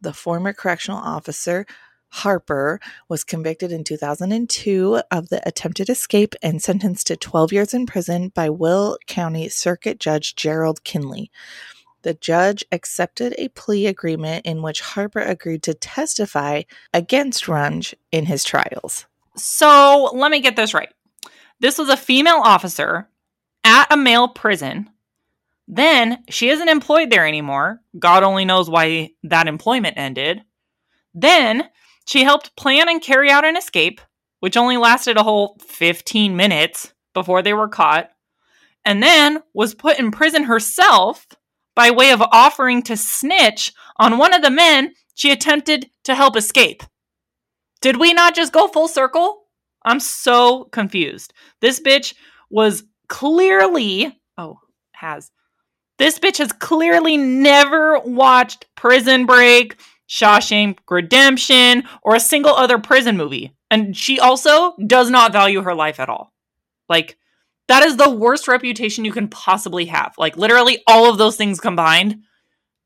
The 0.00 0.12
former 0.12 0.52
correctional 0.52 0.98
officer, 0.98 1.66
Harper, 2.10 2.78
was 3.08 3.24
convicted 3.24 3.72
in 3.72 3.84
2002 3.84 5.02
of 5.10 5.28
the 5.28 5.46
attempted 5.48 5.88
escape 5.88 6.34
and 6.42 6.62
sentenced 6.62 7.06
to 7.08 7.16
12 7.16 7.52
years 7.52 7.74
in 7.74 7.86
prison 7.86 8.28
by 8.28 8.50
Will 8.50 8.98
County 9.06 9.48
Circuit 9.48 9.98
Judge 9.98 10.36
Gerald 10.36 10.84
Kinley. 10.84 11.30
The 12.02 12.14
judge 12.14 12.64
accepted 12.70 13.34
a 13.38 13.48
plea 13.48 13.86
agreement 13.86 14.46
in 14.46 14.62
which 14.62 14.80
Harper 14.80 15.20
agreed 15.20 15.62
to 15.64 15.74
testify 15.74 16.62
against 16.94 17.46
Runge 17.46 17.94
in 18.12 18.26
his 18.26 18.44
trials. 18.44 19.06
So 19.36 20.10
let 20.14 20.30
me 20.30 20.40
get 20.40 20.54
this 20.56 20.72
right. 20.72 20.92
This 21.60 21.78
was 21.78 21.88
a 21.88 21.96
female 21.96 22.40
officer 22.44 23.08
at 23.64 23.92
a 23.92 23.96
male 23.96 24.28
prison. 24.28 24.90
Then 25.68 26.24
she 26.28 26.48
isn't 26.50 26.68
employed 26.68 27.10
there 27.10 27.26
anymore. 27.26 27.80
God 27.98 28.22
only 28.22 28.44
knows 28.44 28.70
why 28.70 29.10
that 29.24 29.48
employment 29.48 29.96
ended. 29.96 30.42
Then 31.14 31.68
she 32.06 32.22
helped 32.22 32.56
plan 32.56 32.88
and 32.88 33.02
carry 33.02 33.30
out 33.30 33.44
an 33.44 33.56
escape, 33.56 34.00
which 34.40 34.56
only 34.56 34.76
lasted 34.76 35.16
a 35.16 35.22
whole 35.22 35.58
15 35.66 36.36
minutes 36.36 36.92
before 37.14 37.42
they 37.42 37.54
were 37.54 37.68
caught, 37.68 38.10
and 38.84 39.02
then 39.02 39.42
was 39.54 39.74
put 39.74 39.98
in 39.98 40.10
prison 40.10 40.44
herself 40.44 41.26
by 41.74 41.90
way 41.90 42.12
of 42.12 42.22
offering 42.22 42.82
to 42.82 42.96
snitch 42.96 43.72
on 43.96 44.18
one 44.18 44.34
of 44.34 44.42
the 44.42 44.50
men 44.50 44.94
she 45.14 45.32
attempted 45.32 45.90
to 46.04 46.14
help 46.14 46.36
escape. 46.36 46.82
Did 47.80 47.96
we 47.98 48.12
not 48.12 48.34
just 48.34 48.52
go 48.52 48.68
full 48.68 48.88
circle? 48.88 49.45
I'm 49.86 50.00
so 50.00 50.64
confused. 50.64 51.32
This 51.60 51.80
bitch 51.80 52.14
was 52.50 52.84
clearly, 53.08 54.20
oh, 54.36 54.58
has. 54.92 55.30
This 55.98 56.18
bitch 56.18 56.38
has 56.38 56.52
clearly 56.52 57.16
never 57.16 57.98
watched 58.00 58.66
Prison 58.74 59.24
Break, 59.24 59.76
Shawshank 60.08 60.78
Redemption, 60.90 61.84
or 62.02 62.14
a 62.14 62.20
single 62.20 62.54
other 62.54 62.78
prison 62.78 63.16
movie. 63.16 63.56
And 63.70 63.96
she 63.96 64.20
also 64.20 64.74
does 64.86 65.08
not 65.08 65.32
value 65.32 65.62
her 65.62 65.74
life 65.74 65.98
at 65.98 66.08
all. 66.08 66.32
Like, 66.88 67.16
that 67.68 67.82
is 67.82 67.96
the 67.96 68.10
worst 68.10 68.46
reputation 68.46 69.04
you 69.04 69.12
can 69.12 69.28
possibly 69.28 69.86
have. 69.86 70.14
Like, 70.18 70.36
literally 70.36 70.82
all 70.86 71.10
of 71.10 71.18
those 71.18 71.36
things 71.36 71.60
combined. 71.60 72.22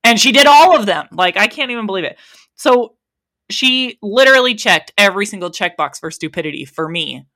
And 0.04 0.18
she 0.18 0.32
did 0.32 0.46
all 0.46 0.76
of 0.76 0.86
them. 0.86 1.08
Like, 1.12 1.36
I 1.36 1.48
can't 1.48 1.70
even 1.70 1.86
believe 1.86 2.04
it. 2.04 2.18
So, 2.54 2.94
she 3.50 3.98
literally 4.02 4.54
checked 4.54 4.92
every 4.96 5.26
single 5.26 5.50
checkbox 5.50 5.98
for 5.98 6.10
stupidity 6.10 6.64
for 6.64 6.88
me 6.88 7.26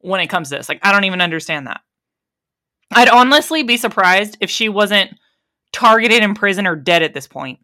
when 0.00 0.20
it 0.20 0.28
comes 0.28 0.50
to 0.50 0.56
this. 0.56 0.68
Like, 0.68 0.80
I 0.82 0.92
don't 0.92 1.04
even 1.04 1.20
understand 1.20 1.66
that. 1.66 1.80
I'd 2.92 3.08
honestly 3.08 3.62
be 3.62 3.76
surprised 3.76 4.36
if 4.40 4.50
she 4.50 4.68
wasn't 4.68 5.16
targeted 5.72 6.22
in 6.22 6.34
prison 6.34 6.66
or 6.66 6.76
dead 6.76 7.02
at 7.02 7.14
this 7.14 7.26
point. 7.26 7.60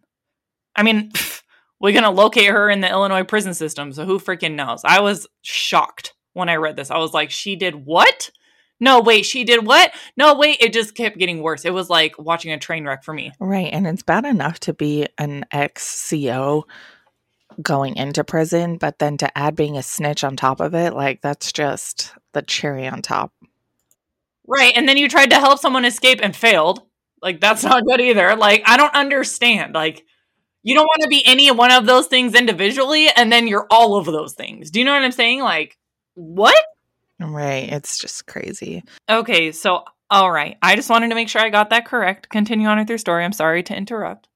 I 0.75 0.83
mean, 0.83 1.13
we're 1.81 1.93
going 1.93 2.05
to 2.05 2.11
locate 2.11 2.51
her 2.51 2.71
in 2.71 2.81
the 2.81 2.89
Illinois 2.89 3.25
prison 3.25 3.55
system, 3.55 3.93
so 3.93 4.05
who 4.05 4.19
freaking 4.19 4.55
knows? 4.55 4.81
I 4.85 5.01
was 5.01 5.27
shocked 5.43 6.15
when 6.33 6.49
I 6.49 6.57
read 6.57 6.77
this. 6.77 6.91
I 6.91 6.99
was 6.99 7.13
like, 7.13 7.31
she 7.31 7.57
did 7.57 7.75
what? 7.75 8.31
No, 8.81 9.01
wait, 9.01 9.27
she 9.27 9.45
did 9.45 9.67
what? 9.67 9.93
No, 10.17 10.35
wait, 10.35 10.59
it 10.61 10.73
just 10.73 10.95
kept 10.95 11.19
getting 11.19 11.43
worse. 11.43 11.65
It 11.65 11.75
was 11.75 11.91
like 11.91 12.17
watching 12.19 12.53
a 12.53 12.59
train 12.59 12.85
wreck 12.85 13.03
for 13.03 13.13
me. 13.13 13.33
Right. 13.41 13.73
And 13.73 13.87
it's 13.87 14.05
bad 14.05 14.25
enough 14.25 14.61
to 14.61 14.73
be 14.73 15.09
an 15.19 15.45
ex 15.51 16.09
CO 16.09 16.65
going 17.61 17.97
into 17.97 18.25
prison, 18.25 18.77
but 18.77 18.99
then 18.99 19.17
to 19.19 19.39
add 19.39 19.57
being 19.57 19.77
a 19.77 19.83
snitch 19.83 20.25
on 20.25 20.37
top 20.37 20.61
of 20.61 20.75
it, 20.75 20.95
like 20.95 21.21
that's 21.21 21.53
just 21.53 22.13
the 22.33 22.43
cherry 22.43 22.87
on 22.87 23.03
top. 23.03 23.33
Right. 24.47 24.73
And 24.77 24.89
then 24.89 24.97
you 24.97 25.09
tried 25.09 25.31
to 25.31 25.39
help 25.39 25.59
someone 25.59 25.85
escape 25.85 26.21
and 26.23 26.35
failed. 26.35 26.83
Like 27.21 27.41
that's 27.41 27.65
not 27.65 27.85
good 27.85 28.01
either. 28.01 28.37
Like 28.37 28.63
I 28.67 28.77
don't 28.77 28.95
understand. 28.95 29.75
Like 29.75 30.05
you 30.63 30.75
don't 30.75 30.87
want 30.87 31.03
to 31.03 31.09
be 31.09 31.25
any 31.27 31.51
one 31.51 31.73
of 31.73 31.87
those 31.87 32.07
things 32.07 32.35
individually 32.35 33.09
and 33.11 33.33
then 33.33 33.47
you're 33.47 33.67
all 33.71 33.97
of 33.97 34.07
those 34.07 34.35
things. 34.35 34.71
Do 34.71 34.79
you 34.79 34.85
know 34.85 34.93
what 34.93 35.03
I'm 35.03 35.13
saying? 35.13 35.41
Like 35.41 35.77
what? 36.15 36.57
Right. 37.21 37.71
It's 37.73 37.99
just 37.99 38.27
crazy. 38.27 38.85
Okay, 39.09 39.51
so 39.53 39.85
all 40.11 40.31
right. 40.31 40.57
I 40.63 40.77
just 40.77 40.89
wanted 40.89 41.09
to 41.09 41.15
make 41.15 41.29
sure 41.29 41.43
I 41.43 41.51
got 41.51 41.71
that 41.71 41.85
correct. 41.85 42.29
Continue 42.29 42.69
on 42.69 42.79
with 42.79 42.89
your 42.89 42.99
story. 42.99 43.25
I'm 43.25 43.33
sorry 43.33 43.63
to 43.65 43.77
interrupt. 43.77 44.28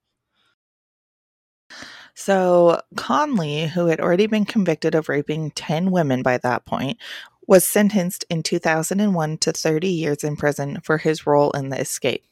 So, 2.14 2.80
Conley, 2.96 3.66
who 3.68 3.86
had 3.86 4.00
already 4.00 4.26
been 4.26 4.44
convicted 4.44 4.94
of 4.94 5.08
raping 5.08 5.50
10 5.52 5.90
women 5.90 6.22
by 6.22 6.38
that 6.38 6.66
point, 6.66 6.98
was 7.46 7.66
sentenced 7.66 8.24
in 8.30 8.42
2001 8.42 9.38
to 9.38 9.52
30 9.52 9.88
years 9.88 10.22
in 10.22 10.36
prison 10.36 10.78
for 10.82 10.98
his 10.98 11.26
role 11.26 11.50
in 11.52 11.70
the 11.70 11.80
escape. 11.80 12.24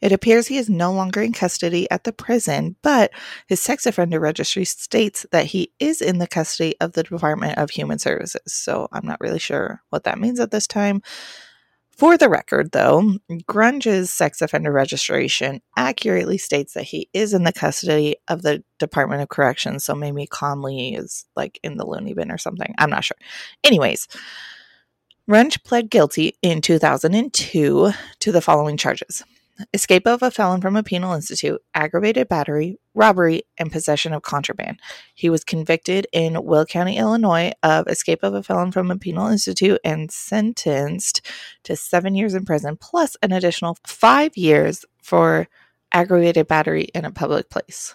It 0.00 0.12
appears 0.12 0.46
he 0.46 0.58
is 0.58 0.70
no 0.70 0.92
longer 0.92 1.20
in 1.20 1.32
custody 1.32 1.90
at 1.90 2.04
the 2.04 2.12
prison, 2.12 2.76
but 2.82 3.10
his 3.46 3.60
sex 3.60 3.84
offender 3.86 4.20
registry 4.20 4.64
states 4.64 5.26
that 5.32 5.46
he 5.46 5.72
is 5.78 6.00
in 6.00 6.18
the 6.18 6.26
custody 6.26 6.74
of 6.80 6.92
the 6.92 7.02
Department 7.02 7.58
of 7.58 7.70
Human 7.70 7.98
Services. 7.98 8.40
So 8.52 8.88
I'm 8.92 9.06
not 9.06 9.20
really 9.20 9.38
sure 9.38 9.82
what 9.90 10.04
that 10.04 10.18
means 10.18 10.40
at 10.40 10.50
this 10.50 10.66
time. 10.66 11.02
For 11.96 12.18
the 12.18 12.28
record, 12.28 12.72
though, 12.72 13.14
Runge's 13.48 14.12
sex 14.12 14.42
offender 14.42 14.70
registration 14.70 15.62
accurately 15.78 16.36
states 16.36 16.74
that 16.74 16.84
he 16.84 17.08
is 17.14 17.32
in 17.32 17.44
the 17.44 17.54
custody 17.54 18.16
of 18.28 18.42
the 18.42 18.62
Department 18.78 19.22
of 19.22 19.30
Corrections. 19.30 19.84
So 19.84 19.94
maybe 19.94 20.26
Conley 20.26 20.94
is 20.94 21.24
like 21.36 21.58
in 21.62 21.78
the 21.78 21.86
loony 21.86 22.12
bin 22.12 22.30
or 22.30 22.36
something. 22.36 22.74
I'm 22.76 22.90
not 22.90 23.04
sure. 23.04 23.16
Anyways, 23.64 24.08
Grunge 25.28 25.64
pled 25.64 25.88
guilty 25.88 26.36
in 26.42 26.60
2002 26.60 27.92
to 28.20 28.32
the 28.32 28.42
following 28.42 28.76
charges 28.76 29.24
escape 29.72 30.06
of 30.06 30.22
a 30.22 30.30
felon 30.30 30.60
from 30.60 30.76
a 30.76 30.82
penal 30.82 31.14
institute, 31.14 31.60
aggravated 31.74 32.28
battery, 32.28 32.78
robbery, 32.94 33.42
and 33.58 33.72
possession 33.72 34.12
of 34.12 34.22
contraband. 34.22 34.80
He 35.14 35.30
was 35.30 35.44
convicted 35.44 36.06
in 36.12 36.44
Will 36.44 36.66
County, 36.66 36.96
Illinois, 36.96 37.52
of 37.62 37.86
escape 37.88 38.22
of 38.22 38.34
a 38.34 38.42
felon 38.42 38.72
from 38.72 38.90
a 38.90 38.98
penal 38.98 39.28
institute 39.28 39.80
and 39.84 40.10
sentenced 40.10 41.20
to 41.64 41.76
seven 41.76 42.14
years 42.14 42.34
in 42.34 42.44
prison, 42.44 42.76
plus 42.76 43.16
an 43.22 43.32
additional 43.32 43.76
five 43.86 44.36
years 44.36 44.84
for 45.02 45.48
aggravated 45.92 46.46
battery 46.46 46.84
in 46.94 47.04
a 47.04 47.10
public 47.10 47.48
place. 47.48 47.94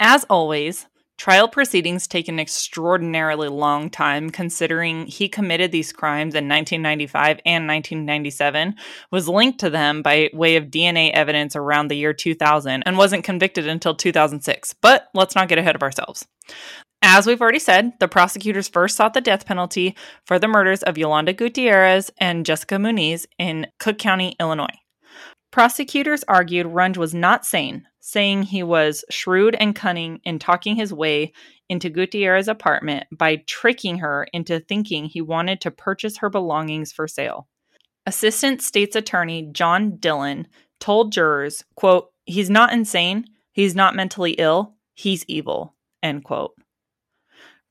As 0.00 0.24
always, 0.24 0.86
Trial 1.18 1.46
proceedings 1.46 2.06
take 2.06 2.26
an 2.28 2.40
extraordinarily 2.40 3.48
long 3.48 3.90
time 3.90 4.30
considering 4.30 5.06
he 5.06 5.28
committed 5.28 5.70
these 5.70 5.92
crimes 5.92 6.34
in 6.34 6.48
1995 6.48 7.40
and 7.46 7.68
1997, 7.68 8.74
was 9.10 9.28
linked 9.28 9.60
to 9.60 9.70
them 9.70 10.02
by 10.02 10.30
way 10.32 10.56
of 10.56 10.66
DNA 10.66 11.12
evidence 11.12 11.54
around 11.54 11.88
the 11.88 11.96
year 11.96 12.12
2000, 12.12 12.82
and 12.84 12.98
wasn't 12.98 13.24
convicted 13.24 13.68
until 13.68 13.94
2006. 13.94 14.74
But 14.80 15.08
let's 15.14 15.36
not 15.36 15.48
get 15.48 15.58
ahead 15.58 15.76
of 15.76 15.82
ourselves. 15.82 16.26
As 17.02 17.26
we've 17.26 17.40
already 17.40 17.58
said, 17.58 17.92
the 17.98 18.08
prosecutors 18.08 18.68
first 18.68 18.96
sought 18.96 19.12
the 19.12 19.20
death 19.20 19.44
penalty 19.44 19.96
for 20.24 20.38
the 20.38 20.48
murders 20.48 20.82
of 20.84 20.96
Yolanda 20.96 21.32
Gutierrez 21.32 22.10
and 22.18 22.46
Jessica 22.46 22.76
Muniz 22.76 23.26
in 23.38 23.66
Cook 23.80 23.98
County, 23.98 24.36
Illinois. 24.38 24.66
Prosecutors 25.52 26.24
argued 26.28 26.66
Runge 26.66 26.96
was 26.96 27.14
not 27.14 27.44
sane, 27.44 27.86
saying 28.00 28.44
he 28.44 28.62
was 28.62 29.04
shrewd 29.10 29.54
and 29.54 29.76
cunning 29.76 30.20
in 30.24 30.38
talking 30.38 30.76
his 30.76 30.94
way 30.94 31.32
into 31.68 31.90
Gutierrez's 31.90 32.48
apartment 32.48 33.06
by 33.12 33.36
tricking 33.46 33.98
her 33.98 34.26
into 34.32 34.60
thinking 34.60 35.04
he 35.04 35.20
wanted 35.20 35.60
to 35.60 35.70
purchase 35.70 36.16
her 36.16 36.30
belongings 36.30 36.90
for 36.90 37.06
sale. 37.06 37.48
Assistant 38.06 38.62
State's 38.62 38.96
Attorney 38.96 39.50
John 39.52 39.96
Dillon 39.98 40.48
told 40.80 41.12
jurors, 41.12 41.62
quote, 41.76 42.08
he's 42.24 42.50
not 42.50 42.72
insane, 42.72 43.26
he's 43.52 43.74
not 43.74 43.94
mentally 43.94 44.32
ill, 44.32 44.74
he's 44.94 45.24
evil, 45.28 45.74
end 46.02 46.24
quote. 46.24 46.52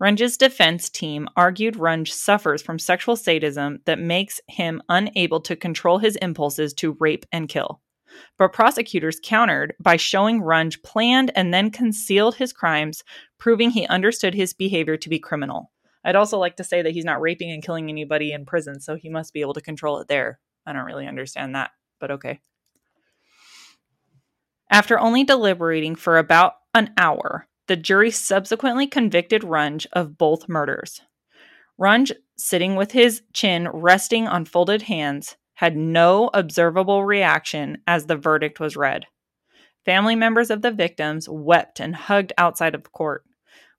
Runge's 0.01 0.35
defense 0.35 0.89
team 0.89 1.27
argued 1.35 1.75
Runge 1.75 2.07
suffers 2.07 2.63
from 2.63 2.79
sexual 2.79 3.15
sadism 3.15 3.81
that 3.85 3.99
makes 3.99 4.41
him 4.47 4.81
unable 4.89 5.39
to 5.41 5.55
control 5.55 5.99
his 5.99 6.15
impulses 6.15 6.73
to 6.75 6.97
rape 6.99 7.23
and 7.31 7.47
kill. 7.47 7.81
But 8.39 8.51
prosecutors 8.51 9.19
countered 9.23 9.75
by 9.79 9.97
showing 9.97 10.41
Runge 10.41 10.81
planned 10.81 11.31
and 11.35 11.53
then 11.53 11.69
concealed 11.69 12.33
his 12.33 12.51
crimes, 12.51 13.03
proving 13.37 13.69
he 13.69 13.85
understood 13.85 14.33
his 14.33 14.55
behavior 14.55 14.97
to 14.97 15.07
be 15.07 15.19
criminal. 15.19 15.71
I'd 16.03 16.15
also 16.15 16.39
like 16.39 16.55
to 16.55 16.63
say 16.63 16.81
that 16.81 16.93
he's 16.93 17.05
not 17.05 17.21
raping 17.21 17.51
and 17.51 17.63
killing 17.63 17.87
anybody 17.87 18.31
in 18.31 18.43
prison, 18.43 18.81
so 18.81 18.95
he 18.95 19.07
must 19.07 19.33
be 19.33 19.41
able 19.41 19.53
to 19.53 19.61
control 19.61 19.99
it 19.99 20.07
there. 20.07 20.39
I 20.65 20.73
don't 20.73 20.85
really 20.85 21.05
understand 21.05 21.53
that, 21.53 21.69
but 21.99 22.09
okay. 22.09 22.39
After 24.67 24.99
only 24.99 25.23
deliberating 25.25 25.93
for 25.93 26.17
about 26.17 26.53
an 26.73 26.91
hour, 26.97 27.47
the 27.71 27.77
jury 27.77 28.11
subsequently 28.11 28.85
convicted 28.85 29.43
Runge 29.43 29.87
of 29.93 30.17
both 30.17 30.49
murders. 30.49 31.03
Runge, 31.79 32.11
sitting 32.37 32.75
with 32.75 32.91
his 32.91 33.21
chin 33.31 33.69
resting 33.69 34.27
on 34.27 34.43
folded 34.43 34.81
hands, 34.81 35.37
had 35.53 35.77
no 35.77 36.29
observable 36.33 37.05
reaction 37.05 37.77
as 37.87 38.07
the 38.07 38.17
verdict 38.17 38.59
was 38.59 38.75
read. 38.75 39.05
Family 39.85 40.17
members 40.17 40.49
of 40.49 40.61
the 40.61 40.71
victims 40.71 41.29
wept 41.29 41.79
and 41.79 41.95
hugged 41.95 42.33
outside 42.37 42.75
of 42.75 42.91
court. 42.91 43.23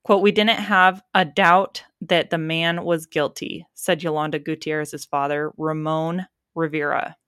Quote, 0.04 0.22
We 0.22 0.32
didn't 0.32 0.58
have 0.60 1.02
a 1.12 1.26
doubt 1.26 1.84
that 2.00 2.30
the 2.30 2.38
man 2.38 2.84
was 2.84 3.04
guilty, 3.04 3.66
said 3.74 4.02
Yolanda 4.02 4.38
Gutierrez's 4.38 5.04
father, 5.04 5.52
Ramon 5.58 6.28
Rivera. 6.54 7.18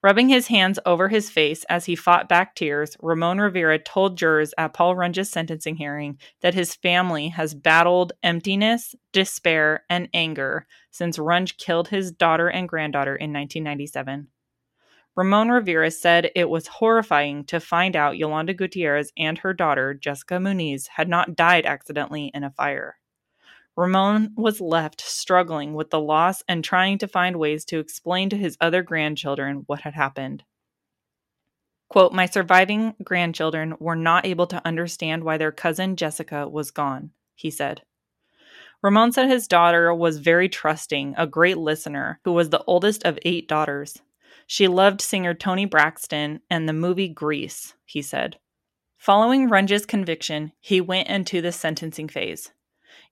Rubbing 0.00 0.28
his 0.28 0.46
hands 0.46 0.78
over 0.86 1.08
his 1.08 1.28
face 1.28 1.64
as 1.64 1.86
he 1.86 1.96
fought 1.96 2.28
back 2.28 2.54
tears, 2.54 2.96
Ramon 3.02 3.40
Rivera 3.40 3.80
told 3.80 4.16
jurors 4.16 4.54
at 4.56 4.72
Paul 4.72 4.94
Runge's 4.94 5.28
sentencing 5.28 5.74
hearing 5.74 6.18
that 6.40 6.54
his 6.54 6.76
family 6.76 7.30
has 7.30 7.52
battled 7.52 8.12
emptiness, 8.22 8.94
despair, 9.12 9.84
and 9.90 10.08
anger 10.14 10.68
since 10.92 11.18
Runge 11.18 11.56
killed 11.56 11.88
his 11.88 12.12
daughter 12.12 12.48
and 12.48 12.68
granddaughter 12.68 13.16
in 13.16 13.32
1997. 13.32 14.28
Ramon 15.16 15.48
Rivera 15.48 15.90
said 15.90 16.30
it 16.36 16.48
was 16.48 16.68
horrifying 16.68 17.44
to 17.46 17.58
find 17.58 17.96
out 17.96 18.16
Yolanda 18.16 18.54
Gutierrez 18.54 19.12
and 19.18 19.36
her 19.38 19.52
daughter, 19.52 19.94
Jessica 19.94 20.34
Muniz, 20.34 20.86
had 20.86 21.08
not 21.08 21.34
died 21.34 21.66
accidentally 21.66 22.30
in 22.32 22.44
a 22.44 22.52
fire. 22.52 22.97
Ramon 23.78 24.32
was 24.34 24.60
left 24.60 25.00
struggling 25.00 25.72
with 25.72 25.90
the 25.90 26.00
loss 26.00 26.42
and 26.48 26.64
trying 26.64 26.98
to 26.98 27.06
find 27.06 27.36
ways 27.36 27.64
to 27.66 27.78
explain 27.78 28.28
to 28.28 28.36
his 28.36 28.56
other 28.60 28.82
grandchildren 28.82 29.62
what 29.68 29.82
had 29.82 29.94
happened. 29.94 30.42
Quote, 31.88 32.12
My 32.12 32.26
surviving 32.26 32.96
grandchildren 33.04 33.76
were 33.78 33.94
not 33.94 34.26
able 34.26 34.48
to 34.48 34.66
understand 34.66 35.22
why 35.22 35.36
their 35.36 35.52
cousin 35.52 35.94
Jessica 35.94 36.48
was 36.48 36.72
gone, 36.72 37.12
he 37.36 37.52
said. 37.52 37.82
Ramon 38.82 39.12
said 39.12 39.28
his 39.28 39.46
daughter 39.46 39.94
was 39.94 40.18
very 40.18 40.48
trusting, 40.48 41.14
a 41.16 41.28
great 41.28 41.56
listener, 41.56 42.18
who 42.24 42.32
was 42.32 42.50
the 42.50 42.64
oldest 42.64 43.04
of 43.04 43.16
eight 43.22 43.46
daughters. 43.46 44.02
She 44.48 44.66
loved 44.66 45.00
singer 45.00 45.34
Toni 45.34 45.66
Braxton 45.66 46.40
and 46.50 46.68
the 46.68 46.72
movie 46.72 47.08
Grease, 47.08 47.74
he 47.84 48.02
said. 48.02 48.40
Following 48.96 49.48
Runge's 49.48 49.86
conviction, 49.86 50.50
he 50.58 50.80
went 50.80 51.06
into 51.06 51.40
the 51.40 51.52
sentencing 51.52 52.08
phase. 52.08 52.50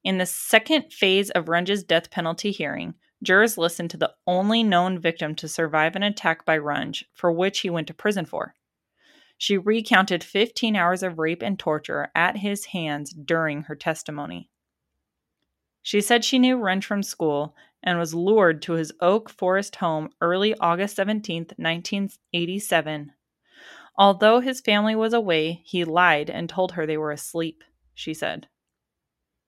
In 0.07 0.19
the 0.19 0.25
second 0.25 0.93
phase 0.93 1.31
of 1.31 1.49
Runge's 1.49 1.83
death 1.83 2.13
penalty 2.13 2.53
hearing, 2.53 2.95
jurors 3.25 3.59
listened 3.59 3.91
to 3.91 3.97
the 3.97 4.15
only 4.25 4.63
known 4.63 5.01
victim 5.01 5.35
to 5.35 5.49
survive 5.49 5.97
an 5.97 6.05
attack 6.05 6.45
by 6.45 6.57
Runge, 6.59 7.03
for 7.13 7.33
which 7.33 7.59
he 7.59 7.71
went 7.71 7.89
to 7.89 7.93
prison 7.93 8.25
for. 8.25 8.55
She 9.37 9.59
recounted 9.59 10.23
15 10.23 10.77
hours 10.77 11.03
of 11.03 11.19
rape 11.19 11.43
and 11.43 11.59
torture 11.59 12.13
at 12.15 12.37
his 12.37 12.67
hands 12.67 13.13
during 13.13 13.63
her 13.63 13.75
testimony. 13.75 14.49
She 15.83 16.01
said 16.01 16.25
she 16.25 16.39
knew 16.39 16.57
Runge 16.57 16.85
from 16.85 17.03
school 17.03 17.57
and 17.83 17.99
was 17.99 18.15
lured 18.15 18.63
to 18.63 18.75
his 18.75 18.93
Oak 19.01 19.29
Forest 19.29 19.75
home 19.75 20.11
early 20.21 20.55
August 20.61 20.95
17, 20.95 21.47
1987. 21.57 23.11
Although 23.99 24.39
his 24.39 24.61
family 24.61 24.95
was 24.95 25.13
away, 25.13 25.63
he 25.65 25.85
lied 25.85 26.31
and 26.31 26.49
told 26.49 26.71
her 26.73 26.87
they 26.87 26.97
were 26.97 27.11
asleep, 27.11 27.65
she 27.93 28.15
said. 28.15 28.47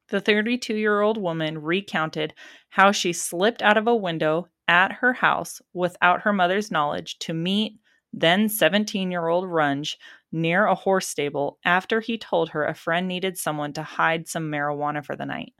The 0.09 0.21
32 0.21 0.75
year 0.75 1.01
old 1.01 1.19
woman 1.19 1.59
recounted 1.59 2.35
how 2.71 2.93
she 2.93 3.13
slipped 3.13 3.63
out 3.63 3.77
of 3.77 3.87
a 3.87 3.95
window 3.97 4.49
at 4.67 4.93
her 4.93 5.15
house 5.15 5.61
without 5.73 6.23
her 6.23 6.33
mother's 6.33 6.71
knowledge 6.71 7.19
to 7.21 7.35
meet 7.35 7.79
then 8.13 8.49
17 8.49 9.11
year 9.11 9.29
old 9.29 9.45
Runge 9.45 9.97
near 10.33 10.65
a 10.65 10.75
horse 10.75 11.07
stable 11.07 11.59
after 11.65 12.01
he 12.01 12.17
told 12.19 12.51
her 12.51 12.65
a 12.65 12.75
friend 12.75 13.07
needed 13.07 13.37
someone 13.37 13.73
to 13.75 13.83
hide 13.83 14.29
some 14.29 14.51
marijuana 14.51 15.05
for 15.05 15.15
the 15.17 15.27
night. 15.27 15.53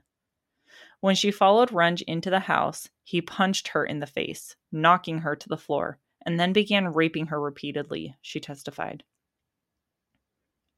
When 0.99 1.15
she 1.15 1.31
followed 1.31 1.69
Runge 1.69 2.01
into 2.07 2.29
the 2.29 2.41
house, 2.41 2.89
he 3.03 3.21
punched 3.21 3.69
her 3.69 3.85
in 3.85 3.99
the 3.99 4.07
face, 4.07 4.55
knocking 4.71 5.19
her 5.19 5.35
to 5.35 5.49
the 5.49 5.57
floor, 5.57 5.99
and 6.25 6.39
then 6.39 6.51
began 6.51 6.93
raping 6.93 7.27
her 7.27 7.39
repeatedly, 7.39 8.17
she 8.21 8.39
testified. 8.39 9.03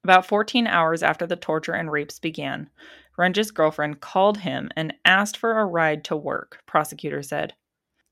About 0.03 0.25
14 0.25 0.67
hours 0.67 1.03
after 1.03 1.25
the 1.25 1.35
torture 1.35 1.73
and 1.73 1.91
rapes 1.91 2.19
began, 2.19 2.69
Runge's 3.17 3.51
girlfriend 3.51 4.01
called 4.01 4.39
him 4.39 4.69
and 4.75 4.93
asked 5.05 5.37
for 5.37 5.59
a 5.59 5.65
ride 5.65 6.03
to 6.05 6.15
work, 6.15 6.61
prosecutor 6.65 7.21
said. 7.21 7.53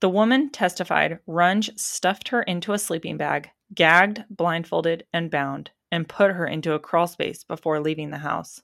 The 0.00 0.08
woman 0.08 0.50
testified 0.50 1.18
Runge 1.26 1.78
stuffed 1.78 2.28
her 2.28 2.42
into 2.42 2.72
a 2.72 2.78
sleeping 2.78 3.16
bag, 3.16 3.50
gagged, 3.74 4.24
blindfolded, 4.30 5.04
and 5.12 5.30
bound, 5.30 5.70
and 5.92 6.08
put 6.08 6.32
her 6.32 6.46
into 6.46 6.72
a 6.72 6.78
crawl 6.78 7.06
space 7.06 7.44
before 7.44 7.80
leaving 7.80 8.10
the 8.10 8.18
house. 8.18 8.62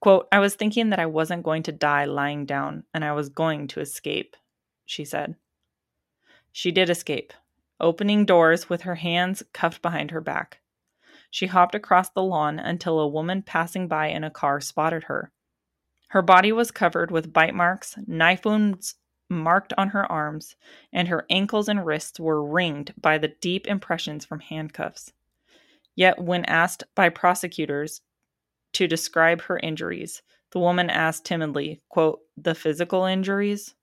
Quote, 0.00 0.28
I 0.30 0.38
was 0.38 0.54
thinking 0.54 0.90
that 0.90 0.98
I 0.98 1.06
wasn't 1.06 1.44
going 1.44 1.62
to 1.62 1.72
die 1.72 2.04
lying 2.04 2.44
down 2.44 2.84
and 2.92 3.04
I 3.04 3.12
was 3.12 3.28
going 3.28 3.68
to 3.68 3.80
escape, 3.80 4.36
she 4.84 5.04
said. 5.04 5.36
She 6.52 6.70
did 6.72 6.90
escape, 6.90 7.32
opening 7.80 8.24
doors 8.26 8.68
with 8.68 8.82
her 8.82 8.96
hands 8.96 9.42
cuffed 9.52 9.80
behind 9.80 10.10
her 10.10 10.20
back. 10.20 10.60
She 11.34 11.48
hopped 11.48 11.74
across 11.74 12.10
the 12.10 12.22
lawn 12.22 12.60
until 12.60 13.00
a 13.00 13.08
woman 13.08 13.42
passing 13.42 13.88
by 13.88 14.06
in 14.06 14.22
a 14.22 14.30
car 14.30 14.60
spotted 14.60 15.02
her. 15.08 15.32
Her 16.10 16.22
body 16.22 16.52
was 16.52 16.70
covered 16.70 17.10
with 17.10 17.32
bite 17.32 17.56
marks, 17.56 17.98
knife 18.06 18.44
wounds, 18.44 18.94
marked 19.28 19.72
on 19.76 19.88
her 19.88 20.06
arms, 20.12 20.54
and 20.92 21.08
her 21.08 21.26
ankles 21.28 21.68
and 21.68 21.84
wrists 21.84 22.20
were 22.20 22.40
ringed 22.40 22.94
by 22.96 23.18
the 23.18 23.34
deep 23.40 23.66
impressions 23.66 24.24
from 24.24 24.38
handcuffs. 24.38 25.12
Yet, 25.96 26.22
when 26.22 26.44
asked 26.44 26.84
by 26.94 27.08
prosecutors 27.08 28.00
to 28.74 28.86
describe 28.86 29.42
her 29.42 29.58
injuries, 29.58 30.22
the 30.52 30.60
woman 30.60 30.88
asked 30.88 31.24
timidly, 31.24 31.80
quote, 31.88 32.20
the 32.36 32.54
physical 32.54 33.06
injuries? 33.06 33.74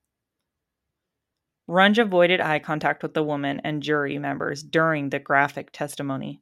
Runge 1.68 1.98
avoided 1.98 2.40
eye 2.40 2.60
contact 2.60 3.04
with 3.04 3.14
the 3.14 3.24
woman 3.24 3.60
and 3.66 3.84
jury 3.84 4.18
members 4.18 4.64
during 4.64 5.10
the 5.10 5.20
graphic 5.20 5.74
testimony. 5.74 6.40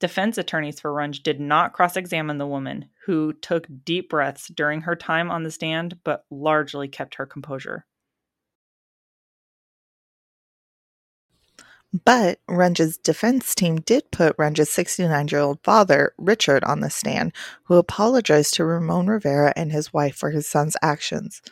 Defense 0.00 0.38
attorneys 0.38 0.80
for 0.80 0.92
Runge 0.92 1.22
did 1.22 1.38
not 1.38 1.74
cross 1.74 1.94
examine 1.94 2.38
the 2.38 2.46
woman, 2.46 2.86
who 3.04 3.34
took 3.34 3.66
deep 3.84 4.08
breaths 4.08 4.48
during 4.48 4.80
her 4.82 4.96
time 4.96 5.30
on 5.30 5.42
the 5.42 5.50
stand 5.50 5.98
but 6.04 6.24
largely 6.30 6.88
kept 6.88 7.16
her 7.16 7.26
composure. 7.26 7.84
But 12.04 12.38
Runge's 12.48 12.96
defense 12.96 13.54
team 13.54 13.80
did 13.80 14.10
put 14.12 14.36
Runge's 14.36 14.70
69 14.70 15.28
year 15.28 15.40
old 15.40 15.58
father, 15.64 16.14
Richard, 16.16 16.62
on 16.64 16.80
the 16.80 16.88
stand, 16.88 17.32
who 17.64 17.74
apologized 17.74 18.54
to 18.54 18.64
Ramon 18.64 19.08
Rivera 19.08 19.52
and 19.56 19.72
his 19.72 19.92
wife 19.92 20.14
for 20.14 20.30
his 20.30 20.46
son's 20.46 20.76
actions. 20.82 21.42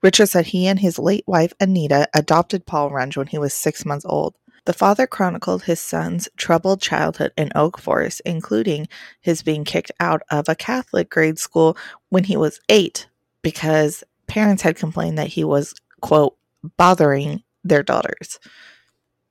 Richard 0.00 0.26
said 0.26 0.46
he 0.46 0.68
and 0.68 0.78
his 0.78 0.98
late 0.98 1.24
wife, 1.26 1.52
Anita, 1.58 2.08
adopted 2.14 2.66
Paul 2.66 2.90
Runge 2.90 3.16
when 3.16 3.26
he 3.26 3.38
was 3.38 3.52
six 3.52 3.84
months 3.84 4.04
old. 4.04 4.36
The 4.66 4.72
father 4.72 5.06
chronicled 5.06 5.64
his 5.64 5.80
son's 5.80 6.28
troubled 6.36 6.80
childhood 6.80 7.32
in 7.36 7.50
Oak 7.54 7.78
Forest, 7.78 8.22
including 8.24 8.88
his 9.20 9.42
being 9.42 9.64
kicked 9.64 9.92
out 10.00 10.22
of 10.30 10.48
a 10.48 10.54
Catholic 10.54 11.10
grade 11.10 11.38
school 11.38 11.76
when 12.08 12.24
he 12.24 12.36
was 12.36 12.60
eight 12.68 13.08
because 13.42 14.02
parents 14.26 14.62
had 14.62 14.76
complained 14.76 15.18
that 15.18 15.28
he 15.28 15.44
was, 15.44 15.74
quote, 16.00 16.36
bothering 16.76 17.42
their 17.62 17.82
daughters. 17.82 18.40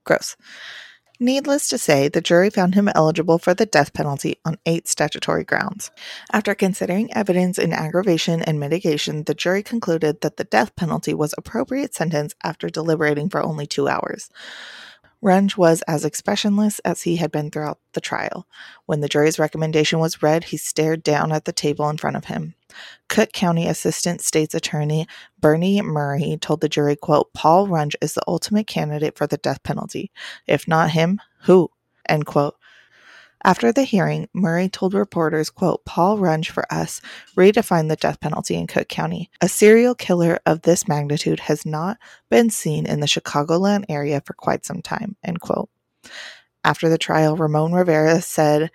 Gross. 0.03 0.35
Needless 1.19 1.69
to 1.69 1.77
say, 1.77 2.09
the 2.09 2.21
jury 2.21 2.49
found 2.49 2.75
him 2.75 2.89
eligible 2.93 3.37
for 3.37 3.53
the 3.53 3.65
death 3.65 3.93
penalty 3.93 4.39
on 4.43 4.57
eight 4.65 4.87
statutory 4.87 5.43
grounds. 5.43 5.89
After 6.31 6.53
considering 6.53 7.13
evidence 7.13 7.57
in 7.57 7.71
aggravation 7.71 8.41
and 8.41 8.59
mitigation, 8.59 9.23
the 9.23 9.35
jury 9.35 9.63
concluded 9.63 10.21
that 10.21 10.37
the 10.37 10.43
death 10.43 10.75
penalty 10.75 11.13
was 11.13 11.33
appropriate 11.37 11.93
sentence 11.93 12.33
after 12.43 12.67
deliberating 12.67 13.29
for 13.29 13.41
only 13.41 13.65
two 13.65 13.87
hours. 13.87 14.29
Runge 15.23 15.55
was 15.55 15.81
as 15.83 16.03
expressionless 16.03 16.79
as 16.79 17.03
he 17.03 17.15
had 17.15 17.31
been 17.31 17.49
throughout 17.49 17.79
the 17.93 18.01
trial. 18.01 18.45
When 18.85 18.99
the 18.99 19.07
jury's 19.07 19.39
recommendation 19.39 19.99
was 19.99 20.21
read, 20.21 20.43
he 20.43 20.57
stared 20.57 21.01
down 21.01 21.31
at 21.31 21.45
the 21.45 21.53
table 21.53 21.89
in 21.89 21.97
front 21.97 22.17
of 22.17 22.25
him. 22.25 22.55
Cook 23.07 23.31
County 23.31 23.67
Assistant 23.67 24.19
State's 24.19 24.53
Attorney 24.53 25.07
Bernie 25.39 25.81
Murray 25.81 26.37
told 26.41 26.59
the 26.59 26.67
jury, 26.67 26.97
quote, 26.97 27.31
Paul 27.33 27.67
Runge 27.67 27.95
is 28.01 28.13
the 28.13 28.23
ultimate 28.27 28.67
candidate 28.67 29.17
for 29.17 29.25
the 29.25 29.37
death 29.37 29.63
penalty. 29.63 30.11
If 30.45 30.67
not 30.67 30.91
him, 30.91 31.21
who? 31.43 31.71
End 32.09 32.25
quote. 32.25 32.57
After 33.45 33.73
the 33.73 33.83
hearing, 33.83 34.29
Murray 34.33 34.69
told 34.69 34.93
reporters, 34.93 35.49
quote, 35.49 35.83
Paul 35.83 36.17
Runge 36.17 36.49
for 36.49 36.65
us 36.71 37.01
redefined 37.35 37.89
the 37.89 37.97
death 37.97 38.21
penalty 38.21 38.55
in 38.55 38.67
Cook 38.67 38.87
County. 38.87 39.29
A 39.41 39.49
serial 39.49 39.95
killer 39.95 40.39
of 40.45 40.61
this 40.61 40.87
magnitude 40.87 41.41
has 41.41 41.65
not 41.65 41.97
been 42.29 42.49
seen 42.49 42.85
in 42.85 43.01
the 43.01 43.05
Chicagoland 43.05 43.83
area 43.89 44.21
for 44.25 44.33
quite 44.33 44.65
some 44.65 44.81
time, 44.81 45.17
end 45.23 45.41
quote. 45.41 45.69
After 46.63 46.87
the 46.87 46.97
trial, 46.97 47.35
Ramon 47.35 47.73
Rivera 47.73 48.21
said, 48.21 48.71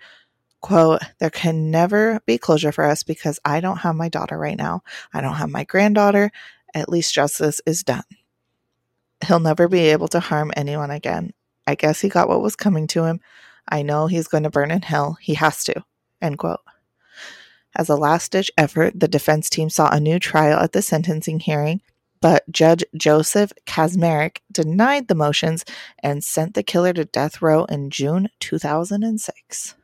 quote, 0.61 1.01
there 1.19 1.31
can 1.31 1.71
never 1.71 2.19
be 2.27 2.37
closure 2.37 2.71
for 2.71 2.83
us 2.83 3.01
because 3.01 3.39
I 3.43 3.61
don't 3.61 3.77
have 3.77 3.95
my 3.95 4.09
daughter 4.09 4.37
right 4.37 4.57
now. 4.57 4.83
I 5.11 5.21
don't 5.21 5.35
have 5.35 5.49
my 5.49 5.63
granddaughter. 5.63 6.31
At 6.75 6.89
least 6.89 7.15
justice 7.15 7.59
is 7.65 7.83
done. 7.83 8.03
He'll 9.25 9.39
never 9.39 9.67
be 9.67 9.79
able 9.79 10.07
to 10.09 10.19
harm 10.19 10.53
anyone 10.55 10.91
again. 10.91 11.33
I 11.65 11.73
guess 11.73 12.01
he 12.01 12.09
got 12.09 12.29
what 12.29 12.41
was 12.41 12.55
coming 12.55 12.85
to 12.87 13.05
him. 13.05 13.19
I 13.69 13.83
know 13.83 14.07
he's 14.07 14.27
going 14.27 14.43
to 14.43 14.49
burn 14.49 14.71
in 14.71 14.81
hell. 14.81 15.17
He 15.21 15.35
has 15.35 15.63
to. 15.65 15.83
End 16.21 16.37
quote. 16.37 16.59
As 17.75 17.87
a 17.87 17.95
last 17.95 18.31
ditch 18.31 18.51
effort, 18.57 18.99
the 18.99 19.07
defense 19.07 19.49
team 19.49 19.69
sought 19.69 19.95
a 19.95 19.99
new 19.99 20.19
trial 20.19 20.59
at 20.59 20.73
the 20.73 20.81
sentencing 20.81 21.39
hearing, 21.39 21.81
but 22.19 22.43
Judge 22.51 22.83
Joseph 22.95 23.53
Kaczmarek 23.65 24.39
denied 24.51 25.07
the 25.07 25.15
motions 25.15 25.63
and 26.01 26.23
sent 26.23 26.55
the 26.55 26.63
killer 26.63 26.93
to 26.93 27.05
death 27.05 27.41
row 27.41 27.65
in 27.65 27.91
June 27.91 28.29
2006. 28.39 29.75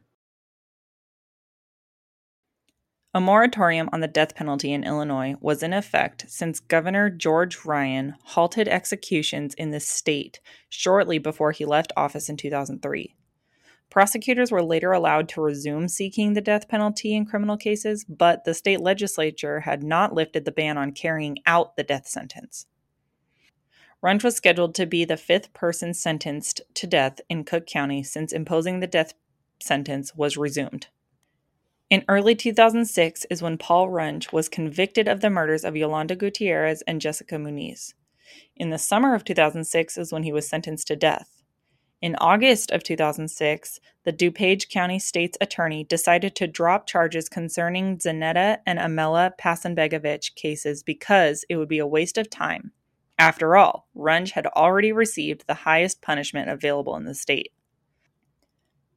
A 3.13 3.21
moratorium 3.21 3.87
on 3.93 4.01
the 4.01 4.09
death 4.09 4.35
penalty 4.35 4.73
in 4.73 4.83
Illinois 4.83 5.35
was 5.39 5.63
in 5.63 5.71
effect 5.71 6.25
since 6.27 6.59
Governor 6.59 7.09
George 7.09 7.63
Ryan 7.63 8.15
halted 8.25 8.67
executions 8.67 9.53
in 9.53 9.71
the 9.71 9.79
state 9.79 10.41
shortly 10.67 11.17
before 11.17 11.53
he 11.53 11.63
left 11.63 11.93
office 11.95 12.27
in 12.27 12.35
2003. 12.35 13.15
Prosecutors 13.95 14.51
were 14.51 14.61
later 14.61 14.91
allowed 14.91 15.29
to 15.29 15.41
resume 15.41 15.87
seeking 15.87 16.33
the 16.33 16.41
death 16.41 16.67
penalty 16.67 17.15
in 17.15 17.25
criminal 17.25 17.55
cases, 17.55 18.03
but 18.03 18.43
the 18.43 18.53
state 18.53 18.81
legislature 18.81 19.61
had 19.61 19.83
not 19.83 20.13
lifted 20.13 20.43
the 20.43 20.51
ban 20.51 20.77
on 20.77 20.91
carrying 20.91 21.37
out 21.45 21.77
the 21.77 21.83
death 21.83 22.05
sentence. 22.05 22.65
Runge 24.03 24.21
was 24.21 24.35
scheduled 24.35 24.75
to 24.75 24.85
be 24.85 25.05
the 25.05 25.15
fifth 25.15 25.53
person 25.53 25.93
sentenced 25.93 26.59
to 26.73 26.85
death 26.85 27.21
in 27.29 27.45
Cook 27.45 27.65
County 27.65 28.03
since 28.03 28.33
imposing 28.33 28.81
the 28.81 28.85
death 28.85 29.13
sentence 29.61 30.13
was 30.13 30.35
resumed. 30.35 30.87
In 31.89 32.03
early 32.09 32.35
2006 32.35 33.25
is 33.29 33.41
when 33.41 33.57
Paul 33.57 33.87
Runge 33.87 34.33
was 34.33 34.49
convicted 34.49 35.07
of 35.07 35.21
the 35.21 35.29
murders 35.29 35.63
of 35.63 35.77
Yolanda 35.77 36.17
Gutierrez 36.17 36.81
and 36.81 36.99
Jessica 36.99 37.35
Muniz. 37.35 37.93
In 38.57 38.71
the 38.71 38.77
summer 38.77 39.15
of 39.15 39.23
2006 39.23 39.97
is 39.97 40.11
when 40.11 40.23
he 40.23 40.33
was 40.33 40.49
sentenced 40.49 40.87
to 40.87 40.97
death. 40.97 41.34
In 42.05 42.15
August 42.17 42.69
of 42.69 42.83
2006, 42.83 43.79
the 44.03 44.13
DuPage 44.13 44.69
County 44.69 44.99
State's 44.99 45.39
Attorney 45.41 45.83
decided 45.85 46.35
to 46.35 46.45
drop 46.45 46.85
charges 46.85 47.27
concerning 47.27 47.97
Zanetta 47.97 48.59
and 48.63 48.77
Amela 48.77 49.31
Pasanbegovic 49.39 50.35
cases 50.35 50.83
because 50.83 51.43
it 51.49 51.55
would 51.55 51.67
be 51.67 51.79
a 51.79 51.87
waste 51.87 52.19
of 52.19 52.29
time. 52.29 52.73
After 53.17 53.57
all, 53.57 53.87
Runge 53.97 54.33
had 54.33 54.45
already 54.45 54.91
received 54.91 55.47
the 55.47 55.55
highest 55.55 56.03
punishment 56.03 56.47
available 56.47 56.95
in 56.95 57.05
the 57.05 57.15
state. 57.15 57.51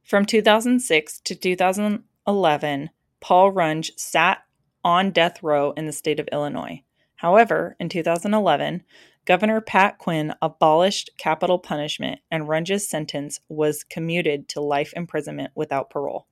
From 0.03 0.23
2006 0.23 1.19
to 1.21 1.33
2011, 1.33 2.89
Paul 3.21 3.51
Runge 3.51 3.89
sat 3.97 4.43
on 4.85 5.09
death 5.09 5.41
row 5.41 5.71
in 5.71 5.87
the 5.87 5.91
state 5.91 6.19
of 6.19 6.29
Illinois. 6.31 6.83
However, 7.15 7.75
in 7.79 7.89
2011, 7.89 8.83
Governor 9.29 9.61
Pat 9.61 9.99
Quinn 9.99 10.33
abolished 10.41 11.11
capital 11.19 11.59
punishment, 11.59 12.19
and 12.31 12.47
Runge's 12.47 12.89
sentence 12.89 13.39
was 13.47 13.83
commuted 13.83 14.49
to 14.49 14.59
life 14.59 14.91
imprisonment 14.95 15.51
without 15.53 15.91
parole. 15.91 16.25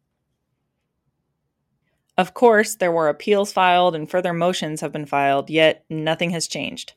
Of 2.18 2.34
course, 2.34 2.74
there 2.74 2.92
were 2.92 3.08
appeals 3.08 3.54
filed 3.54 3.94
and 3.94 4.10
further 4.10 4.34
motions 4.34 4.82
have 4.82 4.92
been 4.92 5.06
filed, 5.06 5.52
yet 5.52 5.86
nothing 5.92 6.32
has 6.32 6.48
changed. 6.48 6.94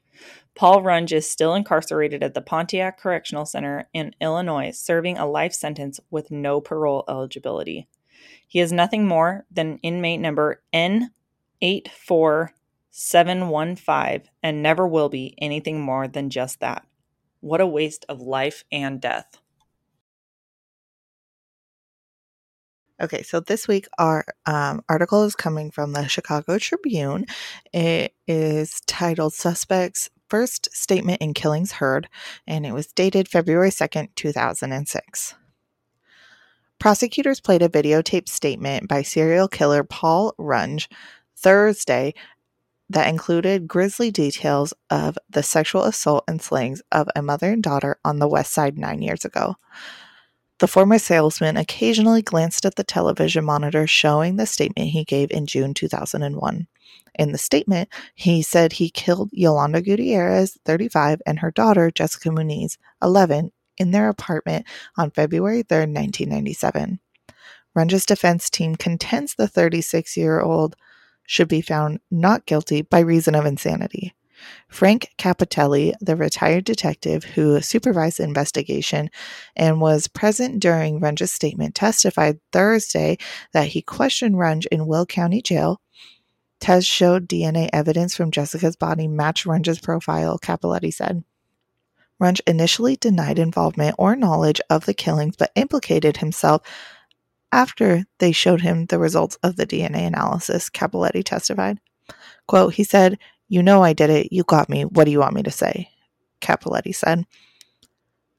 Paul 0.54 0.80
Runge 0.80 1.12
is 1.12 1.30
still 1.30 1.54
incarcerated 1.54 2.22
at 2.22 2.32
the 2.32 2.40
Pontiac 2.40 2.98
Correctional 2.98 3.44
Center 3.44 3.86
in 3.92 4.14
Illinois, 4.22 4.70
serving 4.70 5.18
a 5.18 5.28
life 5.28 5.52
sentence 5.52 6.00
with 6.10 6.30
no 6.30 6.62
parole 6.62 7.04
eligibility. 7.10 7.88
He 8.48 8.60
is 8.60 8.72
nothing 8.72 9.06
more 9.06 9.44
than 9.50 9.78
inmate 9.82 10.20
number 10.20 10.62
N84 10.72 12.52
715 12.90 14.30
and 14.42 14.62
never 14.62 14.86
will 14.86 15.08
be 15.08 15.34
anything 15.38 15.80
more 15.80 16.08
than 16.08 16.30
just 16.30 16.60
that. 16.60 16.86
What 17.40 17.60
a 17.60 17.66
waste 17.66 18.04
of 18.08 18.20
life 18.20 18.64
and 18.70 19.00
death. 19.00 19.38
Okay, 23.00 23.22
so 23.22 23.40
this 23.40 23.66
week 23.66 23.88
our 23.98 24.26
um, 24.44 24.84
article 24.88 25.24
is 25.24 25.34
coming 25.34 25.70
from 25.70 25.94
the 25.94 26.06
Chicago 26.06 26.58
Tribune. 26.58 27.24
It 27.72 28.14
is 28.26 28.82
titled 28.86 29.32
Suspects 29.32 30.10
First 30.28 30.68
Statement 30.74 31.22
in 31.22 31.32
Killings 31.32 31.72
Heard, 31.72 32.08
and 32.46 32.66
it 32.66 32.72
was 32.72 32.88
dated 32.88 33.26
February 33.26 33.70
2nd, 33.70 34.08
2006. 34.16 35.34
Prosecutors 36.78 37.40
played 37.40 37.62
a 37.62 37.68
videotape 37.68 38.28
statement 38.28 38.86
by 38.86 39.02
serial 39.02 39.48
killer 39.48 39.82
Paul 39.82 40.34
Runge 40.38 40.86
Thursday 41.36 42.12
that 42.90 43.08
included 43.08 43.68
grisly 43.68 44.10
details 44.10 44.74
of 44.90 45.16
the 45.30 45.44
sexual 45.44 45.84
assault 45.84 46.24
and 46.26 46.42
slayings 46.42 46.82
of 46.90 47.08
a 47.14 47.22
mother 47.22 47.52
and 47.52 47.62
daughter 47.62 47.96
on 48.04 48.18
the 48.18 48.28
West 48.28 48.52
Side 48.52 48.76
nine 48.76 49.00
years 49.00 49.24
ago. 49.24 49.56
The 50.58 50.68
former 50.68 50.98
salesman 50.98 51.56
occasionally 51.56 52.20
glanced 52.20 52.66
at 52.66 52.74
the 52.74 52.84
television 52.84 53.44
monitor 53.44 53.86
showing 53.86 54.36
the 54.36 54.44
statement 54.44 54.88
he 54.88 55.04
gave 55.04 55.30
in 55.30 55.46
June 55.46 55.72
2001. 55.72 56.66
In 57.14 57.32
the 57.32 57.38
statement, 57.38 57.88
he 58.14 58.42
said 58.42 58.74
he 58.74 58.90
killed 58.90 59.30
Yolanda 59.32 59.80
Gutierrez, 59.80 60.58
35, 60.64 61.22
and 61.24 61.38
her 61.38 61.50
daughter, 61.50 61.90
Jessica 61.90 62.28
Muniz, 62.28 62.76
11, 63.00 63.52
in 63.78 63.90
their 63.92 64.08
apartment 64.08 64.66
on 64.98 65.10
February 65.10 65.62
3, 65.62 65.78
1997. 65.78 66.98
Runge's 67.74 68.04
defense 68.04 68.50
team 68.50 68.74
contends 68.74 69.36
the 69.36 69.48
36 69.48 70.16
year 70.16 70.40
old 70.40 70.76
should 71.30 71.46
be 71.46 71.60
found 71.60 72.00
not 72.10 72.44
guilty 72.44 72.82
by 72.82 72.98
reason 72.98 73.36
of 73.36 73.46
insanity. 73.46 74.12
Frank 74.68 75.10
Capitelli, 75.16 75.92
the 76.00 76.16
retired 76.16 76.64
detective 76.64 77.22
who 77.22 77.60
supervised 77.60 78.18
the 78.18 78.24
investigation 78.24 79.10
and 79.54 79.80
was 79.80 80.08
present 80.08 80.58
during 80.58 80.98
Runge's 81.00 81.30
statement, 81.30 81.76
testified 81.76 82.40
Thursday 82.50 83.16
that 83.52 83.68
he 83.68 83.80
questioned 83.80 84.34
Runge 84.34 84.66
in 84.72 84.88
Will 84.88 85.06
County 85.06 85.40
Jail. 85.40 85.80
Tests 86.58 86.90
showed 86.90 87.28
DNA 87.28 87.70
evidence 87.72 88.16
from 88.16 88.32
Jessica's 88.32 88.74
body 88.74 89.06
matched 89.06 89.46
Runge's 89.46 89.78
profile, 89.78 90.36
Cappelletti 90.36 90.92
said. 90.92 91.22
Runge 92.20 92.40
initially 92.44 92.96
denied 92.96 93.38
involvement 93.38 93.94
or 93.98 94.16
knowledge 94.16 94.60
of 94.68 94.84
the 94.84 94.94
killings 94.94 95.36
but 95.36 95.52
implicated 95.54 96.16
himself 96.16 96.62
after 97.52 98.04
they 98.18 98.32
showed 98.32 98.60
him 98.60 98.86
the 98.86 98.98
results 98.98 99.36
of 99.42 99.56
the 99.56 99.66
DNA 99.66 100.06
analysis, 100.06 100.70
Cappelletti 100.70 101.24
testified. 101.24 101.80
Quote, 102.46 102.74
he 102.74 102.84
said, 102.84 103.18
You 103.48 103.62
know 103.62 103.82
I 103.82 103.92
did 103.92 104.10
it. 104.10 104.32
You 104.32 104.44
got 104.44 104.68
me. 104.68 104.84
What 104.84 105.04
do 105.04 105.10
you 105.10 105.20
want 105.20 105.34
me 105.34 105.42
to 105.42 105.50
say? 105.50 105.90
Cappelletti 106.40 106.94
said. 106.94 107.26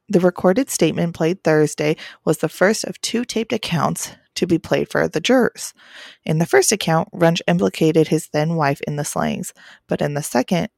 The 0.10 0.20
recorded 0.20 0.70
statement 0.70 1.16
played 1.16 1.44
Thursday 1.44 1.96
was 2.26 2.40
the 2.40 2.50
first 2.50 2.84
of 2.84 3.00
two 3.00 3.24
taped 3.24 3.54
accounts 3.54 4.12
to 4.36 4.46
be 4.46 4.58
played 4.58 4.90
for 4.90 5.08
the 5.08 5.22
jurors. 5.22 5.74
In 6.26 6.40
the 6.40 6.46
first 6.46 6.72
account, 6.72 7.10
Runge 7.14 7.42
implicated 7.48 8.08
his 8.08 8.28
then 8.30 8.56
wife 8.56 8.82
in 8.88 8.96
the 8.96 9.06
slayings, 9.06 9.54
but 9.88 10.02
in 10.02 10.14
the 10.14 10.24
second, 10.24 10.70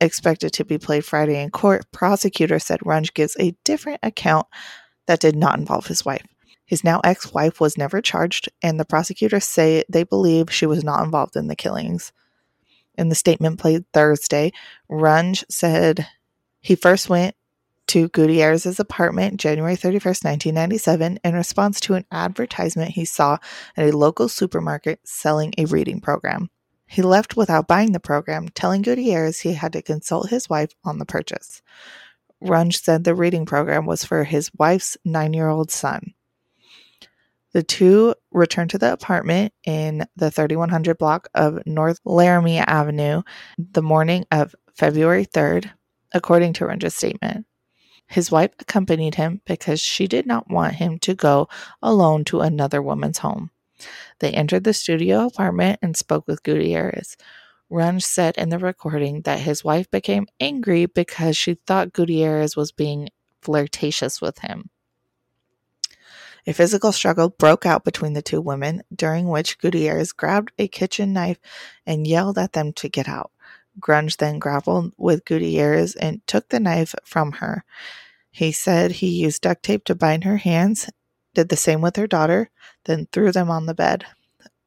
expected 0.00 0.52
to 0.54 0.64
be 0.64 0.78
played 0.78 1.04
Friday 1.04 1.42
in 1.42 1.50
court, 1.50 1.90
prosecutor 1.92 2.58
said 2.58 2.80
Runge 2.80 3.12
gives 3.12 3.36
a 3.38 3.54
different 3.64 4.00
account 4.02 4.46
that 5.06 5.20
did 5.20 5.36
not 5.36 5.58
involve 5.58 5.86
his 5.86 6.04
wife. 6.04 6.26
His 6.70 6.84
now 6.84 7.00
ex 7.02 7.32
wife 7.32 7.60
was 7.60 7.76
never 7.76 8.00
charged, 8.00 8.48
and 8.62 8.78
the 8.78 8.84
prosecutors 8.84 9.42
say 9.42 9.82
they 9.88 10.04
believe 10.04 10.52
she 10.52 10.66
was 10.66 10.84
not 10.84 11.02
involved 11.02 11.34
in 11.34 11.48
the 11.48 11.56
killings. 11.56 12.12
In 12.94 13.08
the 13.08 13.16
statement 13.16 13.58
played 13.58 13.86
Thursday, 13.92 14.52
Runge 14.88 15.42
said 15.50 16.06
he 16.60 16.76
first 16.76 17.08
went 17.08 17.34
to 17.88 18.08
Gutierrez's 18.10 18.78
apartment 18.78 19.40
January 19.40 19.74
31st, 19.74 20.24
1997, 20.24 21.18
in 21.24 21.34
response 21.34 21.80
to 21.80 21.94
an 21.94 22.06
advertisement 22.12 22.92
he 22.92 23.04
saw 23.04 23.38
at 23.76 23.88
a 23.88 23.96
local 23.96 24.28
supermarket 24.28 25.00
selling 25.02 25.52
a 25.58 25.64
reading 25.64 26.00
program. 26.00 26.50
He 26.86 27.02
left 27.02 27.36
without 27.36 27.66
buying 27.66 27.90
the 27.90 27.98
program, 27.98 28.48
telling 28.48 28.82
Gutierrez 28.82 29.40
he 29.40 29.54
had 29.54 29.72
to 29.72 29.82
consult 29.82 30.30
his 30.30 30.48
wife 30.48 30.70
on 30.84 30.98
the 30.98 31.04
purchase. 31.04 31.62
Runge 32.40 32.80
said 32.80 33.02
the 33.02 33.16
reading 33.16 33.44
program 33.44 33.86
was 33.86 34.04
for 34.04 34.22
his 34.22 34.52
wife's 34.56 34.96
nine 35.04 35.34
year 35.34 35.48
old 35.48 35.72
son. 35.72 36.14
The 37.52 37.62
two 37.62 38.14
returned 38.30 38.70
to 38.70 38.78
the 38.78 38.92
apartment 38.92 39.52
in 39.64 40.06
the 40.14 40.30
3100 40.30 40.96
block 40.98 41.28
of 41.34 41.66
North 41.66 41.98
Laramie 42.04 42.58
Avenue 42.58 43.22
the 43.58 43.82
morning 43.82 44.24
of 44.30 44.54
February 44.74 45.26
3rd, 45.26 45.70
according 46.14 46.52
to 46.54 46.64
Runge's 46.64 46.94
statement. 46.94 47.46
His 48.06 48.30
wife 48.30 48.50
accompanied 48.58 49.16
him 49.16 49.40
because 49.46 49.80
she 49.80 50.06
did 50.06 50.26
not 50.26 50.50
want 50.50 50.74
him 50.74 50.98
to 51.00 51.14
go 51.14 51.48
alone 51.82 52.24
to 52.26 52.40
another 52.40 52.80
woman's 52.82 53.18
home. 53.18 53.50
They 54.20 54.32
entered 54.32 54.64
the 54.64 54.74
studio 54.74 55.26
apartment 55.26 55.78
and 55.82 55.96
spoke 55.96 56.26
with 56.26 56.42
Gutierrez. 56.42 57.16
Runge 57.70 58.02
said 58.02 58.36
in 58.36 58.48
the 58.48 58.58
recording 58.58 59.22
that 59.22 59.40
his 59.40 59.64
wife 59.64 59.90
became 59.90 60.26
angry 60.40 60.86
because 60.86 61.36
she 61.36 61.54
thought 61.54 61.92
Gutierrez 61.92 62.56
was 62.56 62.72
being 62.72 63.10
flirtatious 63.42 64.20
with 64.20 64.40
him. 64.40 64.70
A 66.46 66.52
physical 66.52 66.92
struggle 66.92 67.28
broke 67.28 67.66
out 67.66 67.84
between 67.84 68.14
the 68.14 68.22
two 68.22 68.40
women, 68.40 68.82
during 68.94 69.28
which 69.28 69.58
Gutierrez 69.58 70.12
grabbed 70.12 70.52
a 70.58 70.68
kitchen 70.68 71.12
knife 71.12 71.38
and 71.86 72.06
yelled 72.06 72.38
at 72.38 72.52
them 72.52 72.72
to 72.74 72.88
get 72.88 73.08
out. 73.08 73.30
Runge 73.78 74.16
then 74.16 74.38
grappled 74.38 74.92
with 74.96 75.24
Gutierrez 75.24 75.94
and 75.96 76.26
took 76.26 76.48
the 76.48 76.60
knife 76.60 76.94
from 77.04 77.32
her. 77.32 77.64
He 78.30 78.52
said 78.52 78.92
he 78.92 79.08
used 79.08 79.42
duct 79.42 79.62
tape 79.62 79.84
to 79.84 79.94
bind 79.94 80.24
her 80.24 80.38
hands, 80.38 80.90
did 81.34 81.48
the 81.48 81.56
same 81.56 81.80
with 81.80 81.96
her 81.96 82.06
daughter, 82.06 82.50
then 82.84 83.08
threw 83.12 83.32
them 83.32 83.50
on 83.50 83.66
the 83.66 83.74
bed. 83.74 84.06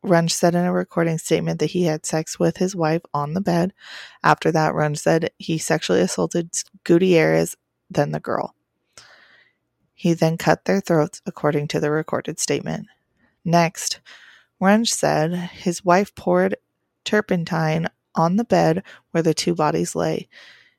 Runge 0.03 0.31
said 0.31 0.53
in 0.53 0.65
a 0.65 0.73
recording 0.73 1.17
statement 1.17 1.59
that 1.59 1.71
he 1.71 1.83
had 1.83 2.05
sex 2.05 2.37
with 2.37 2.57
his 2.57 2.75
wife 2.75 3.01
on 3.13 3.33
the 3.33 3.41
bed. 3.41 3.73
After 4.21 4.51
that, 4.51 4.73
Runge 4.73 4.97
said 4.97 5.31
he 5.37 5.57
sexually 5.57 6.01
assaulted 6.01 6.51
Gutierrez, 6.83 7.55
then 7.89 8.11
the 8.11 8.19
girl. 8.19 8.53
He 9.93 10.13
then 10.13 10.37
cut 10.37 10.65
their 10.65 10.81
throats, 10.81 11.21
according 11.25 11.67
to 11.69 11.79
the 11.79 11.91
recorded 11.91 12.39
statement. 12.39 12.87
Next, 13.45 13.99
Runge 14.61 14.89
said 14.89 15.33
his 15.33 15.83
wife 15.83 16.15
poured 16.15 16.55
turpentine 17.03 17.87
on 18.15 18.37
the 18.37 18.45
bed 18.45 18.83
where 19.11 19.23
the 19.23 19.33
two 19.33 19.55
bodies 19.55 19.95
lay. 19.95 20.27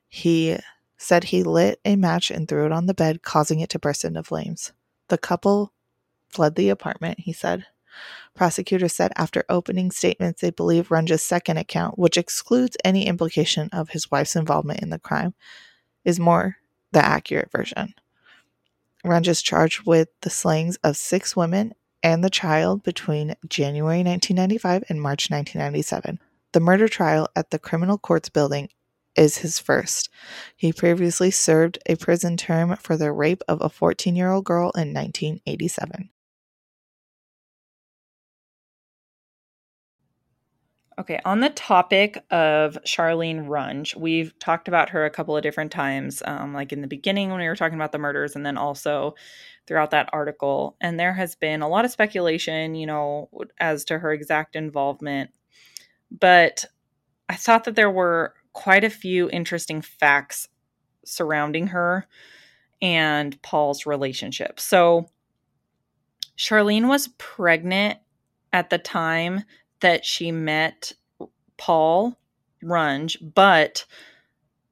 He 0.07 0.57
said 0.97 1.25
he 1.25 1.43
lit 1.43 1.79
a 1.85 1.95
match 1.95 2.31
and 2.31 2.47
threw 2.47 2.65
it 2.65 2.71
on 2.71 2.85
the 2.85 2.93
bed, 2.93 3.21
causing 3.21 3.59
it 3.59 3.69
to 3.69 3.79
burst 3.79 4.05
into 4.05 4.23
flames. 4.23 4.71
The 5.09 5.17
couple 5.17 5.71
fled 6.29 6.55
the 6.55 6.69
apartment, 6.69 7.19
he 7.19 7.33
said. 7.33 7.65
Prosecutors 8.33 8.93
said 8.93 9.11
after 9.15 9.45
opening 9.47 9.91
statements 9.91 10.41
they 10.41 10.49
believe 10.49 10.89
Runge's 10.89 11.23
second 11.23 11.57
account, 11.57 11.97
which 11.97 12.17
excludes 12.17 12.77
any 12.83 13.05
implication 13.05 13.69
of 13.71 13.89
his 13.89 14.11
wife's 14.11 14.35
involvement 14.35 14.81
in 14.81 14.89
the 14.89 14.99
crime, 14.99 15.33
is 16.03 16.19
more 16.19 16.57
the 16.91 17.03
accurate 17.03 17.51
version. 17.51 17.93
Runge 19.05 19.27
is 19.27 19.41
charged 19.41 19.85
with 19.85 20.09
the 20.21 20.29
slayings 20.29 20.77
of 20.83 20.97
six 20.97 21.35
women 21.35 21.73
and 22.01 22.23
the 22.23 22.29
child 22.29 22.83
between 22.83 23.35
January 23.47 24.03
1995 24.03 24.83
and 24.89 25.01
March 25.01 25.29
1997. 25.29 26.19
The 26.53 26.59
murder 26.59 26.87
trial 26.87 27.27
at 27.35 27.51
the 27.51 27.59
Criminal 27.59 27.97
Courts 27.97 28.29
Building 28.29 28.69
is 29.15 29.37
his 29.37 29.59
first. 29.59 30.09
He 30.55 30.73
previously 30.73 31.31
served 31.31 31.77
a 31.85 31.95
prison 31.95 32.35
term 32.35 32.75
for 32.77 32.97
the 32.97 33.11
rape 33.11 33.43
of 33.47 33.61
a 33.61 33.69
14 33.69 34.15
year 34.15 34.31
old 34.31 34.45
girl 34.45 34.71
in 34.71 34.93
1987. 34.93 36.09
Okay, 40.97 41.19
on 41.25 41.41
the 41.41 41.49
topic 41.49 42.23
of 42.31 42.77
Charlene 42.85 43.47
Runge, 43.47 43.95
we've 43.97 44.37
talked 44.39 44.69
about 44.69 44.89
her 44.91 45.03
a 45.03 45.09
couple 45.09 45.35
of 45.35 45.43
different 45.43 45.71
times, 45.73 46.23
um, 46.25 46.53
like 46.53 46.71
in 46.71 46.79
the 46.79 46.87
beginning 46.87 47.29
when 47.29 47.39
we 47.41 47.47
were 47.47 47.55
talking 47.55 47.75
about 47.75 47.91
the 47.91 47.97
murders, 47.97 48.33
and 48.33 48.45
then 48.45 48.57
also 48.57 49.13
throughout 49.67 49.91
that 49.91 50.09
article. 50.13 50.77
And 50.79 50.97
there 50.97 51.11
has 51.11 51.35
been 51.35 51.61
a 51.61 51.67
lot 51.67 51.83
of 51.83 51.91
speculation, 51.91 52.75
you 52.75 52.85
know, 52.85 53.29
as 53.59 53.83
to 53.85 53.99
her 53.99 54.13
exact 54.13 54.55
involvement. 54.55 55.31
But 56.09 56.63
I 57.27 57.35
thought 57.35 57.65
that 57.65 57.75
there 57.75 57.91
were 57.91 58.33
quite 58.53 58.85
a 58.85 58.89
few 58.89 59.29
interesting 59.31 59.81
facts 59.81 60.47
surrounding 61.03 61.67
her 61.67 62.07
and 62.81 63.41
Paul's 63.41 63.85
relationship. 63.85 64.59
So, 64.61 65.09
Charlene 66.37 66.87
was 66.87 67.09
pregnant 67.17 67.99
at 68.53 68.69
the 68.69 68.77
time 68.77 69.43
that 69.85 70.03
she 70.03 70.31
met 70.31 70.93
Paul 71.57 72.17
Runge, 72.63 73.17
but 73.35 73.85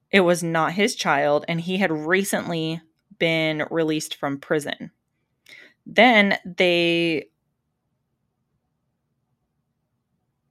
it 0.10 0.21
was 0.21 0.41
not 0.41 0.73
his 0.73 0.95
child, 0.95 1.45
and 1.47 1.62
he 1.62 1.78
had 1.78 1.91
recently 1.91 2.82
been 3.19 3.63
released 3.69 4.15
from 4.15 4.39
prison. 4.39 4.89
Then 5.86 6.39
they 6.45 7.28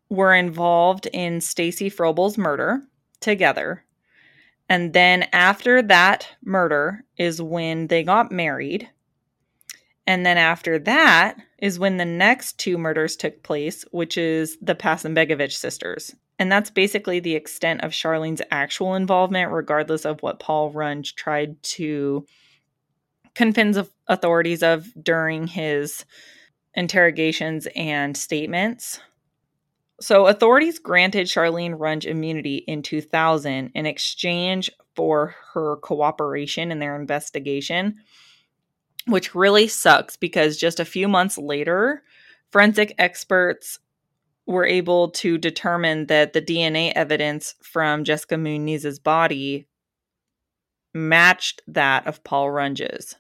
were 0.09 0.33
involved 0.33 1.07
in 1.13 1.41
Stacy 1.41 1.89
Frobel's 1.89 2.39
murder 2.39 2.83
together. 3.19 3.85
And 4.69 4.93
then 4.93 5.27
after 5.33 5.83
that 5.83 6.29
murder 6.45 7.05
is 7.17 7.43
when 7.43 7.89
they 7.89 8.05
got 8.05 8.31
married. 8.31 8.89
And 10.07 10.27
then 10.27 10.37
after 10.37 10.79
that 10.81 11.37
is 11.59 11.79
when 11.79 11.97
the 11.97 12.05
next 12.05 12.59
two 12.59 12.77
murders 12.77 13.17
took 13.17 13.43
place, 13.43 13.85
which 13.93 14.19
is 14.19 14.59
the 14.61 14.75
Hasanbegovich 14.75 15.53
sisters. 15.53 16.15
And 16.39 16.51
that's 16.51 16.71
basically 16.71 17.21
the 17.21 17.37
extent 17.37 17.83
of 17.83 17.93
Charlene's 17.93 18.43
actual 18.51 18.95
involvement, 18.95 19.53
regardless 19.53 20.05
of 20.05 20.21
what 20.23 20.41
Paul 20.41 20.73
Runge 20.73 21.15
tried 21.15 21.63
to 21.63 22.27
convince 23.35 23.79
authorities 24.09 24.63
of 24.63 24.93
during 25.01 25.47
his 25.47 26.05
interrogations 26.75 27.69
and 27.77 28.17
statements. 28.17 28.99
So, 30.01 30.27
authorities 30.27 30.81
granted 30.81 31.29
Charlene 31.29 31.79
Runge 31.79 32.07
immunity 32.07 32.57
in 32.57 32.83
2000 32.83 33.71
in 33.73 33.87
exchange 33.87 34.69
for 34.97 35.37
her 35.53 35.77
cooperation 35.77 36.73
in 36.73 36.81
their 36.81 36.97
investigation 36.97 38.01
which 39.07 39.35
really 39.35 39.69
sucks 39.69 40.17
because 40.17 40.57
just 40.57 40.81
a 40.81 40.85
few 40.85 41.09
months 41.09 41.39
later, 41.39 42.03
forensic 42.51 42.95
experts 42.99 43.79
were 44.47 44.65
able 44.65 45.11
to 45.11 45.39
determine 45.39 46.07
that 46.07 46.33
the 46.33 46.43
DNA 46.43 46.93
evidence 46.95 47.55
from 47.63 48.05
Jessica 48.05 48.37
Muniz's 48.37 48.99
body 48.99 49.67
matched 50.95 51.63
that 51.67 52.07
of 52.07 52.23
Paul 52.25 52.51
Runge's. 52.51 53.17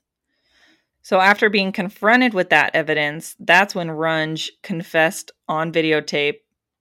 So, 1.04 1.18
after 1.18 1.50
being 1.50 1.72
confronted 1.72 2.32
with 2.32 2.50
that 2.50 2.74
evidence, 2.74 3.34
that's 3.40 3.74
when 3.74 3.88
Runge 3.88 4.50
confessed 4.62 5.32
on 5.48 5.72
videotape 5.72 6.36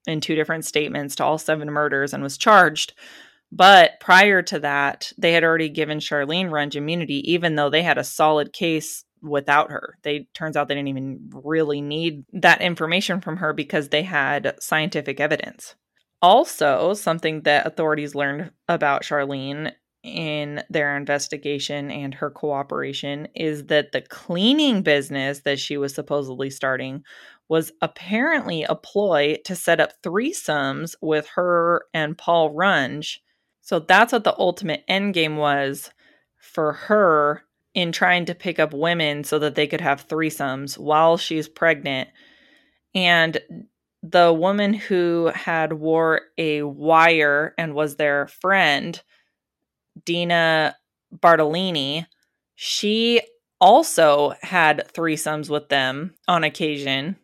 in 0.06 0.22
two 0.22 0.36
different 0.36 0.66
statements 0.66 1.16
to 1.16 1.24
all 1.24 1.38
seven 1.38 1.72
murders 1.72 2.14
and 2.14 2.22
was 2.22 2.38
charged 2.38 2.94
But 3.52 4.00
prior 4.00 4.42
to 4.44 4.60
that, 4.60 5.12
they 5.18 5.34
had 5.34 5.44
already 5.44 5.70
given 5.70 6.00
Charlene 6.00 6.50
Runge 6.50 6.76
immunity, 6.76 7.32
even 7.32 7.56
though 7.56 7.70
they 7.70 7.84
had 7.84 7.98
a 7.98 8.04
solid 8.04 8.54
case 8.54 9.04
without 9.22 9.72
her. 9.72 9.98
They 10.04 10.28
turns 10.34 10.56
out 10.56 10.68
they 10.68 10.76
didn't 10.76 10.88
even 10.88 11.30
really 11.34 11.82
need 11.82 12.24
that 12.34 12.62
information 12.62 13.22
from 13.22 13.38
her 13.38 13.54
because 13.54 13.90
they 13.90 14.04
had 14.04 14.56
scientific 14.60 15.20
evidence. 15.20 15.76
Also, 16.22 16.94
something 16.94 17.42
that 17.42 17.66
authorities 17.66 18.16
learned 18.16 18.52
about 18.70 19.04
Charlene 19.04 19.74
in 20.04 20.64
their 20.70 20.98
investigation 20.98 21.92
and 21.92 22.14
her 22.16 22.32
cooperation 22.32 23.28
is 23.36 23.66
that 23.68 23.92
the 23.92 24.02
cleaning 24.02 24.82
business 24.82 25.42
that 25.42 25.60
she 25.60 25.78
was 25.78 25.94
supposedly 25.94 26.50
starting 26.50 27.04
was 27.50 27.72
apparently 27.82 28.64
a 28.64 28.76
ploy 28.76 29.38
to 29.46 29.56
set 29.56 29.80
up 29.80 29.92
threesomes 30.02 30.96
with 31.02 31.28
her 31.36 31.84
and 31.94 32.18
Paul 32.18 32.54
Runge. 32.56 33.18
So 33.62 33.80
that's 33.80 34.12
what 34.12 34.24
the 34.24 34.38
ultimate 34.38 34.84
end 34.88 35.14
game 35.14 35.38
was 35.38 35.92
for 36.38 36.74
her 36.74 37.44
in 37.74 37.92
trying 37.92 38.26
to 38.26 38.36
pick 38.36 38.60
up 38.60 38.74
women 38.74 39.24
so 39.24 39.40
that 39.40 39.56
they 39.56 39.68
could 39.68 39.82
have 39.82 40.08
threesomes 40.08 40.78
while 40.78 41.18
she's 41.18 41.48
pregnant. 41.48 42.10
And 42.94 43.40
the 44.04 44.34
woman 44.34 44.74
who 44.74 45.32
had 45.34 45.74
wore 45.74 46.22
a 46.38 46.64
wire 46.64 47.54
and 47.58 47.74
was 47.74 47.96
their 47.96 48.28
friend 48.28 49.02
Dina 50.06 50.76
Bartolini, 51.12 52.06
she 52.56 53.22
also 53.60 54.34
had 54.42 54.90
threesomes 54.94 55.50
with 55.50 55.70
them 55.70 56.16
on 56.28 56.44
occasion, 56.44 57.18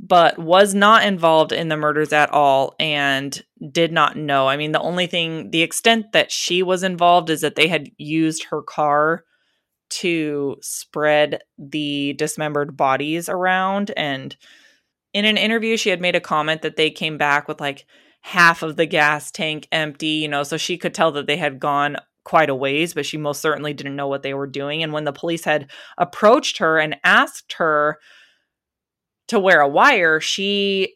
but 0.00 0.38
was 0.38 0.74
not 0.74 1.04
involved 1.04 1.52
in 1.52 1.68
the 1.68 1.76
murders 1.76 2.12
at 2.12 2.30
all 2.32 2.74
and 2.78 3.42
did 3.72 3.92
not 3.92 4.16
know. 4.16 4.48
I 4.48 4.56
mean, 4.56 4.72
the 4.72 4.80
only 4.80 5.06
thing, 5.06 5.50
the 5.50 5.62
extent 5.62 6.12
that 6.12 6.30
she 6.30 6.62
was 6.62 6.82
involved 6.82 7.30
is 7.30 7.40
that 7.40 7.56
they 7.56 7.68
had 7.68 7.90
used 7.96 8.44
her 8.44 8.62
car 8.62 9.24
to 9.90 10.56
spread 10.60 11.40
the 11.58 12.14
dismembered 12.14 12.76
bodies 12.76 13.28
around. 13.28 13.90
And 13.96 14.36
in 15.12 15.24
an 15.24 15.36
interview, 15.36 15.76
she 15.76 15.90
had 15.90 16.00
made 16.00 16.16
a 16.16 16.20
comment 16.20 16.62
that 16.62 16.76
they 16.76 16.90
came 16.90 17.18
back 17.18 17.48
with 17.48 17.60
like, 17.60 17.86
half 18.20 18.64
of 18.64 18.76
the 18.76 18.84
gas 18.84 19.30
tank 19.30 19.68
empty, 19.70 20.06
you 20.06 20.28
know, 20.28 20.42
so 20.42 20.56
she 20.56 20.76
could 20.76 20.92
tell 20.92 21.12
that 21.12 21.26
they 21.26 21.36
had 21.36 21.60
gone 21.60 21.96
quite 22.24 22.50
a 22.50 22.54
ways, 22.54 22.92
but 22.92 23.06
she 23.06 23.16
most 23.16 23.40
certainly 23.40 23.72
didn't 23.72 23.96
know 23.96 24.08
what 24.08 24.22
they 24.22 24.34
were 24.34 24.46
doing. 24.46 24.82
And 24.82 24.92
when 24.92 25.04
the 25.04 25.12
police 25.12 25.44
had 25.44 25.70
approached 25.96 26.58
her 26.58 26.78
and 26.78 26.96
asked 27.04 27.54
her 27.54 27.98
to 29.28 29.38
wear 29.38 29.60
a 29.60 29.68
wire, 29.68 30.20
she 30.20 30.94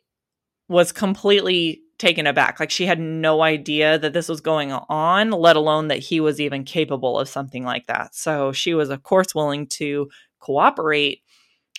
was 0.69 0.93
completely 0.93 1.83
taken 1.99 2.27
aback. 2.27 2.59
Like 2.59 2.71
she 2.71 2.87
had 2.87 2.99
no 2.99 3.43
idea 3.43 3.99
that 3.99 4.13
this 4.13 4.29
was 4.29 4.41
going 4.41 4.73
on, 4.73 5.31
let 5.31 5.55
alone 5.55 5.89
that 5.89 5.99
he 5.99 6.19
was 6.19 6.41
even 6.41 6.65
capable 6.65 7.19
of 7.19 7.29
something 7.29 7.65
like 7.65 7.87
that. 7.87 8.15
So 8.15 8.53
she 8.53 8.75
was, 8.75 8.91
of 8.91 9.05
course, 9.05 9.35
willing 9.35 9.69
to 9.69 10.11
cooperate, 10.41 11.23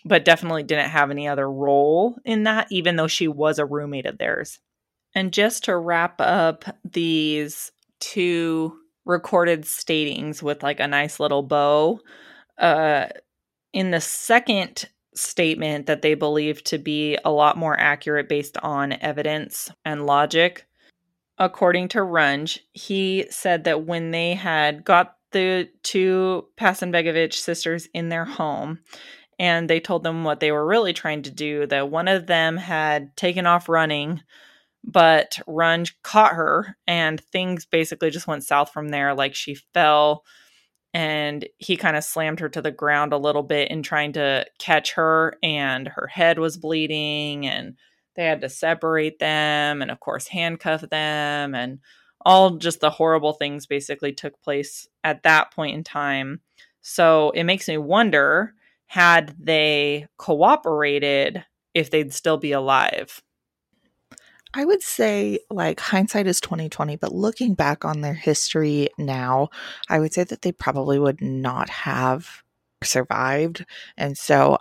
but 0.06 0.24
definitely 0.24 0.64
didn't 0.64 0.92
have 0.92 1.12
any 1.12 1.28
other 1.28 1.52
role 1.52 2.18
in 2.24 2.44
that, 2.44 2.68
even 2.72 2.96
though 2.96 3.08
she 3.08 3.28
was 3.28 3.60
a 3.60 3.66
roommate 3.66 4.06
of 4.06 4.18
theirs. 4.18 4.60
And 5.14 5.34
just 5.34 5.66
to 5.66 5.78
wrap 5.78 6.22
up 6.22 6.64
these 6.90 7.72
two 8.00 8.78
recorded 9.06 9.66
statings 9.66 10.42
with 10.42 10.64
like 10.64 10.80
a 10.80 10.88
nice 10.88 11.20
little 11.20 11.44
bow, 11.44 12.00
uh, 12.58 13.08
in 13.74 13.92
the 13.92 14.02
second 14.02 14.88
statement 15.16 15.86
that 15.86 16.02
they 16.02 16.14
believe 16.14 16.64
to 16.66 16.78
be 16.78 17.18
a 17.24 17.32
lot 17.32 17.58
more 17.58 17.80
accurate 17.80 18.30
based 18.30 18.58
on 18.58 18.94
evidence 18.94 19.72
and 19.86 20.06
logic, 20.06 20.66
according 21.38 21.90
to 21.90 22.00
Runge, 22.00 22.60
he 22.74 23.26
said 23.30 23.64
that 23.66 23.86
when 23.86 24.12
they 24.12 24.34
had 24.34 24.84
got 24.84 25.18
the 25.32 25.70
two 25.82 26.46
Hasanbegovic 26.60 27.34
sisters 27.34 27.88
in 27.94 28.10
their 28.10 28.26
home, 28.26 28.80
and 29.40 29.70
they 29.70 29.80
told 29.80 30.04
them 30.04 30.24
what 30.24 30.40
they 30.40 30.52
were 30.52 30.66
really 30.66 30.94
trying 30.94 31.24
to 31.24 31.32
do, 31.32 31.66
that 31.68 31.90
one 31.90 32.08
of 32.08 32.28
them 32.28 32.58
had 32.58 33.16
taken 33.18 33.46
off 33.46 33.68
running 33.68 34.22
but 34.84 35.40
Runge 35.48 35.94
caught 36.04 36.34
her 36.34 36.78
and 36.88 37.20
things 37.20 37.66
basically 37.66 38.10
just 38.10 38.28
went 38.28 38.44
south 38.44 38.72
from 38.72 38.90
there. 38.90 39.14
Like 39.14 39.34
she 39.36 39.56
fell 39.56 40.24
and 40.94 41.48
he 41.58 41.76
kind 41.76 41.98
of 41.98 42.04
slammed 42.04 42.40
her 42.40 42.50
to 42.50 42.62
the 42.62 42.72
ground 42.72 43.14
a 43.14 43.18
little 43.18 43.44
bit 43.44 43.72
in 43.72 43.82
trying 43.82 44.14
to 44.14 44.46
catch 44.60 44.94
her 44.94 45.38
and 45.42 45.88
her 45.88 46.08
head 46.08 46.38
was 46.38 46.58
bleeding 46.58 47.48
and 47.48 47.76
they 48.16 48.26
had 48.26 48.42
to 48.42 48.50
separate 48.50 49.18
them 49.20 49.82
and 49.82 49.90
of 49.90 50.00
course 50.00 50.28
handcuff 50.28 50.82
them 50.82 51.56
and 51.56 51.80
all 52.26 52.58
just 52.58 52.80
the 52.80 52.90
horrible 52.90 53.34
things 53.34 53.66
basically 53.66 54.14
took 54.14 54.40
place 54.42 54.88
at 55.04 55.24
that 55.24 55.52
point 55.52 55.76
in 55.76 55.84
time. 55.84 56.40
So 56.82 57.32
it 57.32 57.44
makes 57.44 57.68
me 57.68 57.78
wonder 57.78 58.54
had 58.86 59.36
they 59.40 60.08
cooperated 60.18 61.44
if 61.74 61.90
they'd 61.90 62.14
still 62.14 62.38
be 62.38 62.52
alive. 62.52 63.22
I 64.54 64.66
would 64.66 64.84
say 64.84 65.40
like 65.50 65.80
hindsight 65.80 66.28
is 66.28 66.40
2020, 66.40 66.98
but 66.98 67.14
looking 67.14 67.56
back 67.56 67.86
on 67.86 68.02
their 68.02 68.14
history 68.14 68.90
now, 68.98 69.50
I 69.90 70.00
would 70.00 70.14
say 70.14 70.24
that 70.24 70.44
they 70.44 70.52
probably 70.52 71.00
would 71.00 71.22
not 71.22 71.70
have 71.70 72.44
survived. 72.84 73.66
And 73.98 74.18
so 74.18 74.60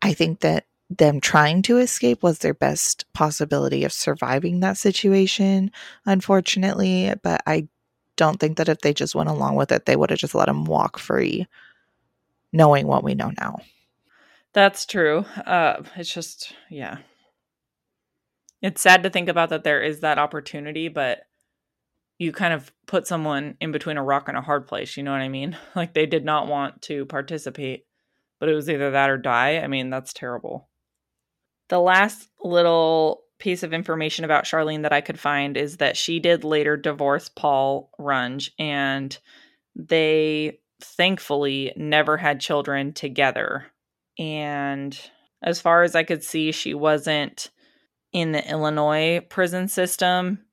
I 0.00 0.14
think 0.14 0.40
that 0.40 0.64
them 0.90 1.20
trying 1.20 1.60
to 1.62 1.78
escape 1.78 2.22
was 2.22 2.38
their 2.38 2.54
best 2.54 3.04
possibility 3.12 3.84
of 3.84 3.92
surviving 3.92 4.60
that 4.60 4.78
situation, 4.78 5.70
unfortunately. 6.06 7.12
But 7.22 7.42
I 7.46 7.68
don't 8.16 8.40
think 8.40 8.56
that 8.56 8.70
if 8.70 8.80
they 8.80 8.94
just 8.94 9.14
went 9.14 9.28
along 9.28 9.56
with 9.56 9.70
it, 9.70 9.84
they 9.84 9.96
would 9.96 10.10
have 10.10 10.18
just 10.18 10.34
let 10.34 10.46
them 10.46 10.64
walk 10.64 10.98
free, 10.98 11.46
knowing 12.52 12.86
what 12.86 13.04
we 13.04 13.14
know 13.14 13.32
now. 13.38 13.58
That's 14.54 14.86
true. 14.86 15.26
Uh, 15.44 15.82
it's 15.94 16.12
just, 16.12 16.54
yeah, 16.70 16.98
it's 18.62 18.82
sad 18.82 19.02
to 19.02 19.10
think 19.10 19.28
about 19.28 19.50
that 19.50 19.64
there 19.64 19.82
is 19.82 20.00
that 20.00 20.18
opportunity, 20.18 20.88
but 20.88 21.20
you 22.18 22.32
kind 22.32 22.52
of 22.52 22.72
put 22.86 23.06
someone 23.06 23.56
in 23.60 23.70
between 23.70 23.96
a 23.96 24.02
rock 24.02 24.28
and 24.28 24.36
a 24.36 24.42
hard 24.42 24.66
place. 24.66 24.96
You 24.96 25.04
know 25.04 25.12
what 25.12 25.20
I 25.20 25.28
mean? 25.28 25.56
Like 25.76 25.94
they 25.94 26.06
did 26.06 26.24
not 26.24 26.48
want 26.48 26.82
to 26.82 27.06
participate, 27.06 27.86
but 28.40 28.48
it 28.48 28.54
was 28.54 28.68
either 28.68 28.90
that 28.90 29.10
or 29.10 29.18
die. 29.18 29.58
I 29.58 29.68
mean, 29.68 29.90
that's 29.90 30.12
terrible. 30.12 30.68
The 31.68 31.78
last 31.78 32.28
little 32.42 33.22
piece 33.38 33.62
of 33.62 33.72
information 33.72 34.24
about 34.24 34.44
Charlene 34.44 34.82
that 34.82 34.92
I 34.92 35.00
could 35.00 35.20
find 35.20 35.56
is 35.56 35.76
that 35.76 35.96
she 35.96 36.18
did 36.18 36.42
later 36.42 36.76
divorce 36.76 37.28
Paul 37.28 37.90
Runge, 38.00 38.50
and 38.58 39.16
they 39.76 40.58
thankfully 40.80 41.72
never 41.76 42.16
had 42.16 42.40
children 42.40 42.92
together. 42.92 43.66
And 44.18 44.98
as 45.42 45.60
far 45.60 45.84
as 45.84 45.94
I 45.94 46.02
could 46.02 46.24
see, 46.24 46.50
she 46.50 46.74
wasn't 46.74 47.50
in 48.12 48.32
the 48.32 48.48
Illinois 48.50 49.20
prison 49.28 49.68
system 49.68 50.44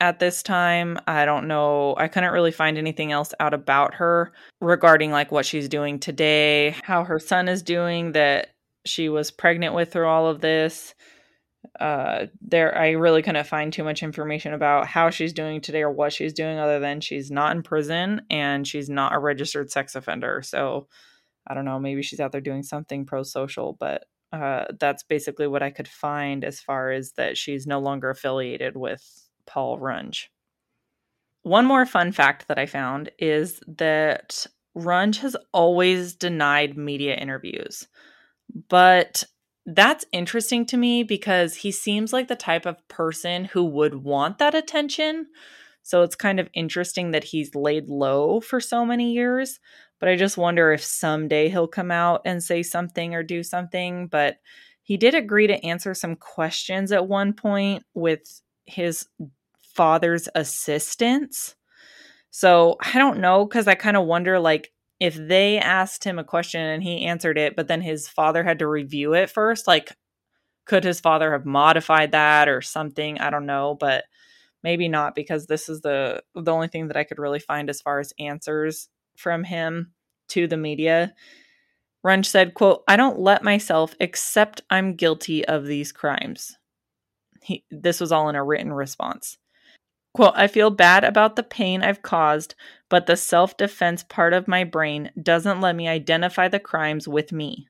at 0.00 0.18
this 0.18 0.42
time. 0.42 0.98
I 1.06 1.24
don't 1.24 1.46
know. 1.46 1.94
I 1.96 2.08
couldn't 2.08 2.32
really 2.32 2.50
find 2.50 2.78
anything 2.78 3.12
else 3.12 3.34
out 3.38 3.54
about 3.54 3.94
her 3.94 4.32
regarding 4.60 5.10
like 5.10 5.30
what 5.30 5.46
she's 5.46 5.68
doing 5.68 5.98
today, 5.98 6.74
how 6.82 7.04
her 7.04 7.18
son 7.18 7.48
is 7.48 7.62
doing 7.62 8.12
that 8.12 8.48
she 8.86 9.08
was 9.08 9.30
pregnant 9.30 9.74
with 9.74 9.92
through 9.92 10.08
all 10.08 10.26
of 10.26 10.40
this. 10.40 10.94
Uh 11.78 12.26
there 12.40 12.76
I 12.76 12.92
really 12.92 13.20
couldn't 13.20 13.46
find 13.46 13.70
too 13.70 13.84
much 13.84 14.02
information 14.02 14.54
about 14.54 14.86
how 14.86 15.10
she's 15.10 15.34
doing 15.34 15.60
today 15.60 15.82
or 15.82 15.90
what 15.90 16.12
she's 16.14 16.32
doing 16.32 16.58
other 16.58 16.80
than 16.80 17.02
she's 17.02 17.30
not 17.30 17.54
in 17.54 17.62
prison 17.62 18.22
and 18.30 18.66
she's 18.66 18.88
not 18.88 19.14
a 19.14 19.18
registered 19.18 19.70
sex 19.70 19.94
offender. 19.94 20.40
So 20.42 20.88
I 21.46 21.52
don't 21.52 21.66
know, 21.66 21.78
maybe 21.78 22.02
she's 22.02 22.20
out 22.20 22.32
there 22.32 22.40
doing 22.40 22.62
something 22.62 23.04
pro 23.04 23.22
social, 23.22 23.76
but 23.78 24.04
uh, 24.32 24.64
that's 24.78 25.02
basically 25.02 25.46
what 25.46 25.62
I 25.62 25.70
could 25.70 25.88
find 25.88 26.44
as 26.44 26.60
far 26.60 26.90
as 26.92 27.12
that 27.12 27.36
she's 27.36 27.66
no 27.66 27.80
longer 27.80 28.10
affiliated 28.10 28.76
with 28.76 29.28
Paul 29.46 29.78
Runge. 29.78 30.26
One 31.42 31.64
more 31.64 31.86
fun 31.86 32.12
fact 32.12 32.48
that 32.48 32.58
I 32.58 32.66
found 32.66 33.10
is 33.18 33.60
that 33.66 34.46
Runge 34.76 35.16
has 35.18 35.36
always 35.52 36.14
denied 36.14 36.76
media 36.76 37.14
interviews. 37.14 37.88
But 38.68 39.24
that's 39.66 40.04
interesting 40.12 40.66
to 40.66 40.76
me 40.76 41.02
because 41.02 41.56
he 41.56 41.70
seems 41.70 42.12
like 42.12 42.28
the 42.28 42.36
type 42.36 42.66
of 42.66 42.86
person 42.88 43.44
who 43.46 43.64
would 43.64 43.94
want 43.94 44.38
that 44.38 44.54
attention. 44.54 45.26
So 45.82 46.02
it's 46.02 46.16
kind 46.16 46.40
of 46.40 46.48
interesting 46.52 47.12
that 47.12 47.24
he's 47.24 47.54
laid 47.54 47.88
low 47.88 48.40
for 48.40 48.60
so 48.60 48.84
many 48.84 49.12
years. 49.12 49.58
But 50.00 50.08
I 50.08 50.16
just 50.16 50.38
wonder 50.38 50.72
if 50.72 50.82
someday 50.82 51.48
he'll 51.50 51.68
come 51.68 51.90
out 51.90 52.22
and 52.24 52.42
say 52.42 52.62
something 52.62 53.14
or 53.14 53.22
do 53.22 53.42
something. 53.42 54.08
But 54.08 54.38
he 54.82 54.96
did 54.96 55.14
agree 55.14 55.46
to 55.46 55.64
answer 55.64 55.94
some 55.94 56.16
questions 56.16 56.90
at 56.90 57.06
one 57.06 57.32
point 57.32 57.84
with 57.94 58.42
his 58.66 59.06
father's 59.74 60.28
assistance. 60.34 61.54
So 62.30 62.76
I 62.80 62.98
don't 62.98 63.20
know 63.20 63.44
because 63.44 63.68
I 63.68 63.74
kind 63.74 63.96
of 63.96 64.06
wonder 64.06 64.40
like 64.40 64.72
if 64.98 65.14
they 65.16 65.58
asked 65.58 66.04
him 66.04 66.18
a 66.18 66.24
question 66.24 66.60
and 66.60 66.82
he 66.82 67.04
answered 67.06 67.38
it, 67.38 67.56
but 67.56 67.68
then 67.68 67.80
his 67.80 68.08
father 68.08 68.42
had 68.44 68.58
to 68.60 68.66
review 68.68 69.14
it 69.14 69.30
first, 69.30 69.66
like 69.66 69.92
could 70.66 70.84
his 70.84 71.00
father 71.00 71.32
have 71.32 71.46
modified 71.46 72.12
that 72.12 72.48
or 72.48 72.62
something? 72.62 73.18
I 73.20 73.30
don't 73.30 73.46
know, 73.46 73.76
but 73.78 74.04
maybe 74.62 74.88
not 74.88 75.14
because 75.14 75.46
this 75.46 75.68
is 75.68 75.80
the 75.80 76.22
the 76.34 76.52
only 76.52 76.68
thing 76.68 76.88
that 76.88 76.96
I 76.96 77.04
could 77.04 77.18
really 77.18 77.40
find 77.40 77.70
as 77.70 77.80
far 77.80 78.00
as 78.00 78.12
answers 78.18 78.88
from 79.20 79.44
him 79.44 79.92
to 80.28 80.46
the 80.46 80.56
media. 80.56 81.14
Runge 82.04 82.26
said, 82.26 82.54
quote, 82.54 82.82
I 82.88 82.96
don't 82.96 83.20
let 83.20 83.44
myself 83.44 83.94
accept 84.00 84.62
I'm 84.70 84.94
guilty 84.94 85.44
of 85.46 85.66
these 85.66 85.92
crimes. 85.92 86.56
He, 87.42 87.64
this 87.70 88.00
was 88.00 88.10
all 88.10 88.28
in 88.28 88.36
a 88.36 88.44
written 88.44 88.72
response. 88.72 89.36
Quote, 90.12 90.32
I 90.34 90.48
feel 90.48 90.70
bad 90.70 91.04
about 91.04 91.36
the 91.36 91.42
pain 91.42 91.82
I've 91.82 92.02
caused, 92.02 92.54
but 92.88 93.06
the 93.06 93.16
self 93.16 93.56
defense 93.56 94.02
part 94.02 94.32
of 94.32 94.48
my 94.48 94.64
brain 94.64 95.10
doesn't 95.22 95.60
let 95.60 95.76
me 95.76 95.86
identify 95.88 96.48
the 96.48 96.58
crimes 96.58 97.06
with 97.06 97.32
me. 97.32 97.68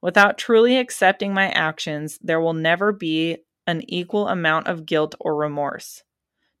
Without 0.00 0.36
truly 0.36 0.76
accepting 0.76 1.32
my 1.32 1.50
actions, 1.50 2.18
there 2.20 2.40
will 2.40 2.54
never 2.54 2.92
be 2.92 3.38
an 3.66 3.82
equal 3.88 4.28
amount 4.28 4.66
of 4.66 4.84
guilt 4.84 5.14
or 5.20 5.36
remorse. 5.36 6.02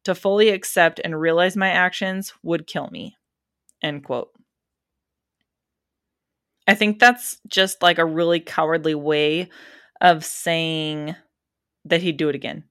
To 0.04 0.14
fully 0.14 0.50
accept 0.50 1.00
and 1.02 1.18
realize 1.18 1.56
my 1.56 1.70
actions 1.70 2.32
would 2.42 2.66
kill 2.66 2.88
me. 2.90 3.16
End 3.84 4.02
quote. 4.02 4.30
I 6.66 6.74
think 6.74 6.98
that's 6.98 7.36
just 7.46 7.82
like 7.82 7.98
a 7.98 8.04
really 8.06 8.40
cowardly 8.40 8.94
way 8.94 9.50
of 10.00 10.24
saying 10.24 11.14
that 11.84 12.00
he'd 12.00 12.16
do 12.16 12.30
it 12.30 12.34
again. 12.34 12.64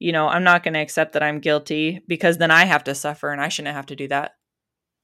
You 0.00 0.10
know, 0.10 0.26
I'm 0.26 0.42
not 0.42 0.64
going 0.64 0.74
to 0.74 0.80
accept 0.80 1.12
that 1.12 1.22
I'm 1.22 1.38
guilty 1.38 2.02
because 2.08 2.38
then 2.38 2.50
I 2.50 2.64
have 2.64 2.82
to 2.84 2.96
suffer 2.96 3.30
and 3.30 3.40
I 3.40 3.48
shouldn't 3.48 3.76
have 3.76 3.86
to 3.86 3.96
do 3.96 4.08
that. 4.08 4.32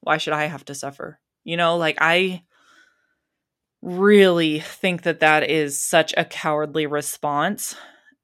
Why 0.00 0.16
should 0.16 0.32
I 0.32 0.46
have 0.46 0.64
to 0.64 0.74
suffer? 0.74 1.20
You 1.44 1.56
know, 1.56 1.76
like 1.76 1.98
I 2.00 2.42
really 3.82 4.58
think 4.58 5.02
that 5.02 5.20
that 5.20 5.48
is 5.48 5.80
such 5.80 6.12
a 6.16 6.24
cowardly 6.24 6.86
response. 6.86 7.76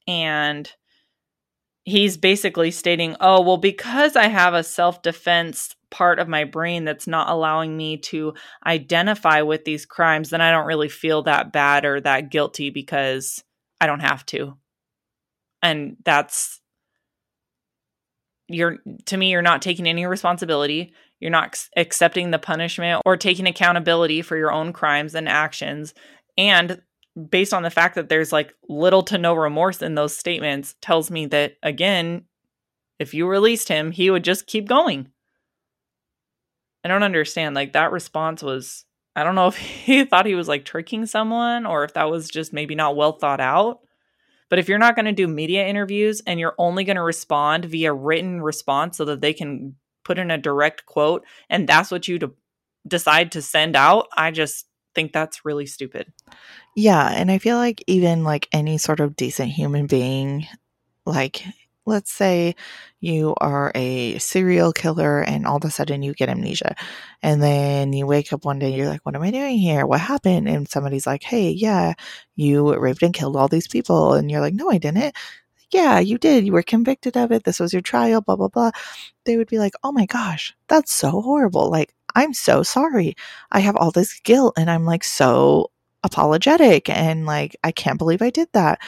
And 0.09 0.69
he's 1.85 2.17
basically 2.17 2.71
stating, 2.71 3.17
oh, 3.21 3.41
well, 3.43 3.57
because 3.57 4.17
I 4.17 4.29
have 4.29 4.55
a 4.55 4.63
self 4.63 5.03
defense 5.03 5.75
part 5.91 6.19
of 6.19 6.29
my 6.29 6.45
brain 6.45 6.85
that's 6.85 7.07
not 7.07 7.29
allowing 7.29 7.77
me 7.77 7.99
to 7.99 8.35
identify 8.67 9.43
with 9.43 9.65
these 9.65 9.85
crimes, 9.85 10.31
then 10.31 10.41
I 10.41 10.51
don't 10.51 10.67
really 10.67 10.89
feel 10.89 11.23
that 11.25 11.53
bad 11.53 11.85
or 11.85 12.01
that 12.01 12.31
guilty 12.31 12.71
because 12.71 13.45
I 13.81 13.87
don't 13.87 14.01
have 14.01 14.25
to. 14.27 14.57
And 15.63 15.97
that's 16.05 16.61
you're 18.49 18.79
to 19.07 19.17
me 19.17 19.31
you're 19.31 19.41
not 19.41 19.63
taking 19.63 19.87
any 19.87 20.05
responsibility 20.05 20.93
you're 21.21 21.31
not 21.31 21.69
accepting 21.77 22.33
the 22.33 22.39
punishment 22.39 23.01
or 23.07 23.17
taking 23.17 23.47
accountability 23.47 24.21
for 24.21 24.37
your 24.37 24.53
own 24.53 24.73
crimes 24.73 25.15
and 25.15 25.29
actions 25.29 25.95
and 26.37 26.83
based 27.31 27.53
on 27.53 27.63
the 27.63 27.71
fact 27.71 27.95
that 27.95 28.09
there's 28.09 28.33
like 28.33 28.55
little 28.69 29.03
to 29.03 29.19
no 29.19 29.35
remorse 29.35 29.83
in 29.83 29.95
those 29.95 30.17
statements 30.17 30.75
tells 30.81 31.11
me 31.11 31.27
that 31.27 31.57
again 31.63 32.25
if 32.99 33.13
you 33.13 33.27
released 33.27 33.69
him 33.69 33.91
he 33.91 34.11
would 34.11 34.25
just 34.25 34.47
keep 34.47 34.67
going 34.67 35.09
I 36.85 36.89
don't 36.89 37.03
understand. 37.03 37.55
Like 37.55 37.73
that 37.73 37.93
response 37.93 38.43
was 38.43 38.85
I 39.15 39.25
don't 39.25 39.35
know 39.35 39.47
if 39.49 39.57
he 39.57 40.05
thought 40.05 40.27
he 40.27 40.35
was 40.35 40.49
like 40.49 40.65
tricking 40.65 41.07
someone 41.07 41.67
or 41.67 41.85
if 41.85 41.95
that 41.95 42.11
was 42.11 42.29
just 42.29 42.53
maybe 42.53 42.75
not 42.75 42.97
well 42.97 43.13
thought 43.13 43.41
out. 43.41 43.81
But 44.49 44.59
if 44.59 44.69
you're 44.69 44.79
not 44.79 44.97
going 44.97 45.07
to 45.07 45.13
do 45.13 45.27
media 45.27 45.67
interviews 45.67 46.21
and 46.27 46.39
you're 46.39 46.55
only 46.59 46.85
going 46.85 46.97
to 46.97 47.03
respond 47.03 47.65
via 47.65 47.93
written 47.93 48.43
response 48.43 48.99
so 48.99 49.07
that 49.07 49.23
they 49.23 49.33
can 49.33 49.77
put 50.05 50.19
in 50.19 50.31
a 50.31 50.37
direct 50.37 50.85
quote 50.85 51.25
and 51.49 51.67
that's 51.67 51.91
what 51.91 52.07
you 52.07 52.19
de- 52.19 52.31
decide 52.87 53.33
to 53.33 53.41
send 53.41 53.77
out, 53.77 54.09
I 54.15 54.31
just 54.31 54.67
think 54.95 55.13
that's 55.13 55.45
really 55.45 55.67
stupid. 55.67 56.13
Yeah, 56.77 57.09
and 57.09 57.31
I 57.31 57.39
feel 57.39 57.57
like 57.57 57.83
even 57.87 58.25
like 58.25 58.49
any 58.53 58.79
sort 58.79 59.01
of 59.01 59.17
decent 59.17 59.51
human 59.51 59.87
being 59.87 60.47
like 61.07 61.45
let's 61.87 62.13
say 62.13 62.55
you 63.01 63.35
are 63.41 63.73
a 63.75 64.17
serial 64.19 64.73
killer 64.73 65.21
and 65.21 65.47
all 65.47 65.57
of 65.57 65.65
a 65.65 65.71
sudden 65.71 66.03
you 66.03 66.15
get 66.15 66.29
amnesia 66.29 66.77
and 67.23 67.43
then 67.43 67.93
you 67.93 68.07
wake 68.07 68.33
up 68.33 68.45
one 68.45 68.59
day 68.59 68.73
you're 68.75 68.89
like 68.89 69.05
what 69.05 69.17
am 69.17 69.23
i 69.23 69.31
doing 69.31 69.59
here? 69.59 69.87
What 69.87 70.01
happened? 70.01 70.49
And 70.49 70.69
somebody's 70.69 71.07
like 71.07 71.23
hey 71.25 71.51
yeah 71.51 71.95
you 72.37 72.75
raped 72.79 73.03
and 73.03 73.15
killed 73.15 73.37
all 73.37 73.49
these 73.49 73.69
people. 73.69 74.15
And 74.15 74.31
you're 74.31 74.41
like 74.41 74.55
no 74.55 74.71
i 74.71 74.79
didn't. 74.79 75.15
Yeah 75.73 75.99
you 75.99 76.19
did. 76.19 76.47
You 76.47 76.53
were 76.53 76.63
convicted 76.63 77.17
of 77.17 77.33
it. 77.33 77.45
This 77.45 77.59
was 77.61 77.73
your 77.73 77.83
trial 77.83 78.21
blah 78.21 78.37
blah 78.37 78.49
blah. 78.49 78.71
They 79.25 79.37
would 79.37 79.49
be 79.49 79.59
like 79.59 79.75
oh 79.83 79.93
my 79.93 80.07
gosh 80.07 80.55
that's 80.69 80.93
so 80.93 81.11
horrible. 81.23 81.71
Like 81.71 81.95
i'm 82.15 82.33
so 82.33 82.63
sorry 82.63 83.15
i 83.51 83.61
have 83.61 83.77
all 83.77 83.91
this 83.91 84.21
guilt 84.21 84.55
and 84.57 84.71
i'm 84.71 84.85
like 84.85 85.05
so 85.05 85.71
apologetic 86.05 86.89
and 86.89 87.27
like 87.27 87.57
i 87.65 87.71
can't 87.71 87.99
believe 87.99 88.23
i 88.23 88.31
did 88.31 88.49
that 88.53 88.81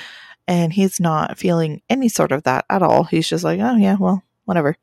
and 0.46 0.72
he's 0.72 1.00
not 1.00 1.38
feeling 1.38 1.82
any 1.88 2.08
sort 2.08 2.32
of 2.32 2.42
that 2.42 2.64
at 2.68 2.82
all. 2.82 3.04
He's 3.04 3.28
just 3.28 3.44
like, 3.44 3.60
oh, 3.60 3.76
yeah, 3.76 3.96
well, 3.98 4.22
whatever. 4.44 4.76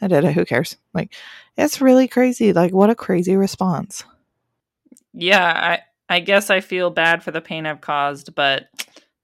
I 0.00 0.08
did 0.08 0.24
it. 0.24 0.32
Who 0.34 0.44
cares? 0.44 0.76
Like, 0.92 1.14
it's 1.56 1.80
really 1.80 2.08
crazy. 2.08 2.52
Like, 2.52 2.72
what 2.72 2.90
a 2.90 2.94
crazy 2.94 3.36
response. 3.36 4.04
Yeah, 5.14 5.78
I, 6.08 6.14
I 6.14 6.20
guess 6.20 6.50
I 6.50 6.60
feel 6.60 6.90
bad 6.90 7.22
for 7.22 7.30
the 7.30 7.40
pain 7.40 7.66
I've 7.66 7.80
caused, 7.80 8.34
but 8.34 8.68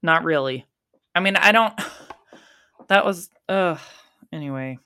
not 0.01 0.23
really. 0.23 0.65
I 1.13 1.19
mean, 1.19 1.35
I 1.35 1.51
don't. 1.51 1.73
That 2.87 3.05
was. 3.05 3.29
Ugh. 3.47 3.77
Anyway. 4.33 4.79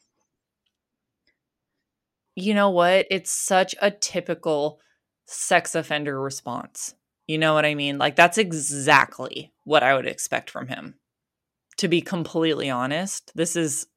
You 2.36 2.54
know 2.54 2.70
what? 2.70 3.06
It's 3.12 3.32
such 3.32 3.76
a 3.82 3.92
typical 3.92 4.80
sex 5.26 5.76
offender 5.76 6.20
response. 6.20 6.96
You 7.28 7.38
know 7.38 7.54
what 7.54 7.66
I 7.66 7.76
mean? 7.76 7.98
Like, 7.98 8.16
that's 8.16 8.38
exactly 8.38 9.54
what 9.64 9.84
I 9.84 9.96
would 9.96 10.08
expect 10.08 10.50
from 10.50 10.68
him. 10.68 10.96
To 11.78 11.88
be 11.88 12.02
completely 12.02 12.70
honest, 12.70 13.32
this 13.36 13.56
is 13.56 13.88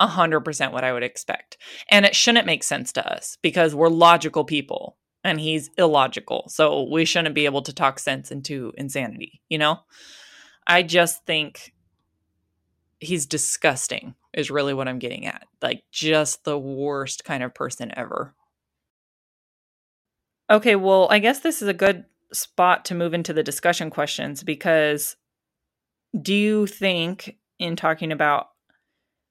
100% 0.00 0.72
what 0.72 0.84
I 0.84 0.92
would 0.92 1.02
expect. 1.02 1.56
And 1.90 2.04
it 2.04 2.14
shouldn't 2.14 2.46
make 2.46 2.62
sense 2.62 2.92
to 2.92 3.12
us 3.12 3.38
because 3.42 3.74
we're 3.74 3.88
logical 3.88 4.44
people 4.44 4.98
and 5.22 5.40
he's 5.40 5.70
illogical. 5.78 6.44
So 6.48 6.88
we 6.90 7.04
shouldn't 7.04 7.34
be 7.34 7.46
able 7.46 7.62
to 7.62 7.72
talk 7.72 7.98
sense 7.98 8.30
into 8.30 8.72
insanity, 8.76 9.40
you 9.48 9.58
know? 9.58 9.80
I 10.66 10.82
just 10.82 11.24
think 11.26 11.72
he's 12.98 13.26
disgusting, 13.26 14.14
is 14.34 14.50
really 14.50 14.74
what 14.74 14.88
I'm 14.88 14.98
getting 14.98 15.26
at. 15.26 15.46
Like, 15.62 15.82
just 15.92 16.44
the 16.44 16.58
worst 16.58 17.24
kind 17.24 17.42
of 17.42 17.54
person 17.54 17.92
ever. 17.96 18.34
Okay, 20.50 20.76
well, 20.76 21.08
I 21.10 21.20
guess 21.20 21.40
this 21.40 21.62
is 21.62 21.68
a 21.68 21.74
good 21.74 22.04
spot 22.32 22.84
to 22.86 22.94
move 22.94 23.14
into 23.14 23.32
the 23.32 23.42
discussion 23.42 23.90
questions 23.90 24.42
because 24.42 25.16
do 26.20 26.34
you 26.34 26.66
think, 26.66 27.36
in 27.58 27.76
talking 27.76 28.12
about 28.12 28.48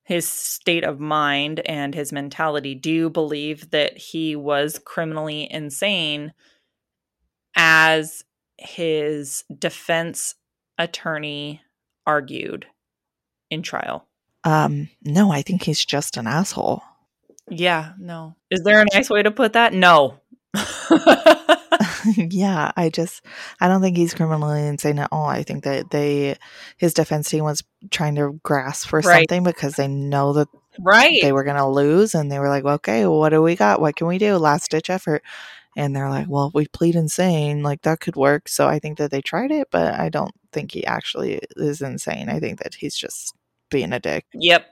his 0.06 0.28
state 0.28 0.84
of 0.84 1.00
mind 1.00 1.62
and 1.66 1.94
his 1.94 2.12
mentality, 2.12 2.76
do 2.76 2.92
you 2.92 3.10
believe 3.10 3.70
that 3.72 3.98
he 3.98 4.36
was 4.36 4.80
criminally 4.86 5.48
insane 5.50 6.34
as 7.56 8.24
his 8.58 9.44
defense 9.58 10.36
attorney 10.78 11.62
argued 12.06 12.66
in 13.50 13.62
trial? 13.62 14.08
Um, 14.44 14.90
no, 15.04 15.32
I 15.32 15.42
think 15.42 15.64
he's 15.64 15.84
just 15.84 16.18
an 16.18 16.28
asshole. 16.28 16.84
Yeah, 17.50 17.94
no. 18.00 18.36
Is 18.50 18.64
there 18.64 18.82
a 18.82 18.86
nice 18.94 19.10
way 19.10 19.24
to 19.24 19.32
put 19.32 19.54
that? 19.54 19.74
No. 19.74 20.20
yeah, 22.18 22.72
I 22.76 22.90
just 22.90 23.24
I 23.60 23.68
don't 23.68 23.82
think 23.82 23.98
he's 23.98 24.14
criminally 24.14 24.66
insane 24.66 25.00
at 25.00 25.10
all. 25.12 25.28
I 25.28 25.44
think 25.44 25.64
that 25.64 25.92
they 25.92 26.36
his 26.78 26.94
defense 26.94 27.30
team 27.30 27.44
was 27.44 27.64
trying 27.92 28.16
to 28.16 28.40
grasp 28.44 28.88
for 28.88 29.00
right. 29.00 29.28
something 29.30 29.44
because 29.44 29.76
they 29.76 29.88
know 29.88 30.34
that 30.34 30.48
right 30.80 31.20
they 31.22 31.32
were 31.32 31.44
going 31.44 31.58
to 31.58 31.68
lose 31.68 32.16
and 32.16 32.32
they 32.32 32.40
were 32.40 32.50
like, 32.50 32.66
"Okay, 32.66 33.06
well, 33.06 33.20
what 33.20 33.30
do 33.30 33.42
we 33.42 33.56
got? 33.56 33.82
What 33.82 33.96
can 33.96 34.08
we 34.08 34.18
do? 34.18 34.38
Last 34.38 34.72
ditch 34.72 34.90
effort." 34.90 35.24
And 35.76 35.96
they're 35.96 36.10
like, 36.10 36.28
"Well, 36.30 36.52
we 36.54 36.68
plead 36.68 36.96
insane, 36.96 37.64
like 37.64 37.82
that 37.84 38.00
could 38.00 38.16
work." 38.16 38.48
So 38.48 38.68
I 38.68 38.80
think 38.80 38.98
that 38.98 39.12
they 39.12 39.22
tried 39.22 39.52
it, 39.52 39.70
but 39.72 40.00
I 40.00 40.10
don't 40.10 40.34
think 40.52 40.72
he 40.72 40.86
actually 40.86 41.40
is 41.58 41.82
insane. 41.82 42.30
I 42.30 42.40
think 42.40 42.62
that 42.64 42.76
he's 42.76 42.96
just 42.96 43.36
being 43.74 43.92
a 43.92 44.00
dick. 44.00 44.26
Yep. 44.34 44.66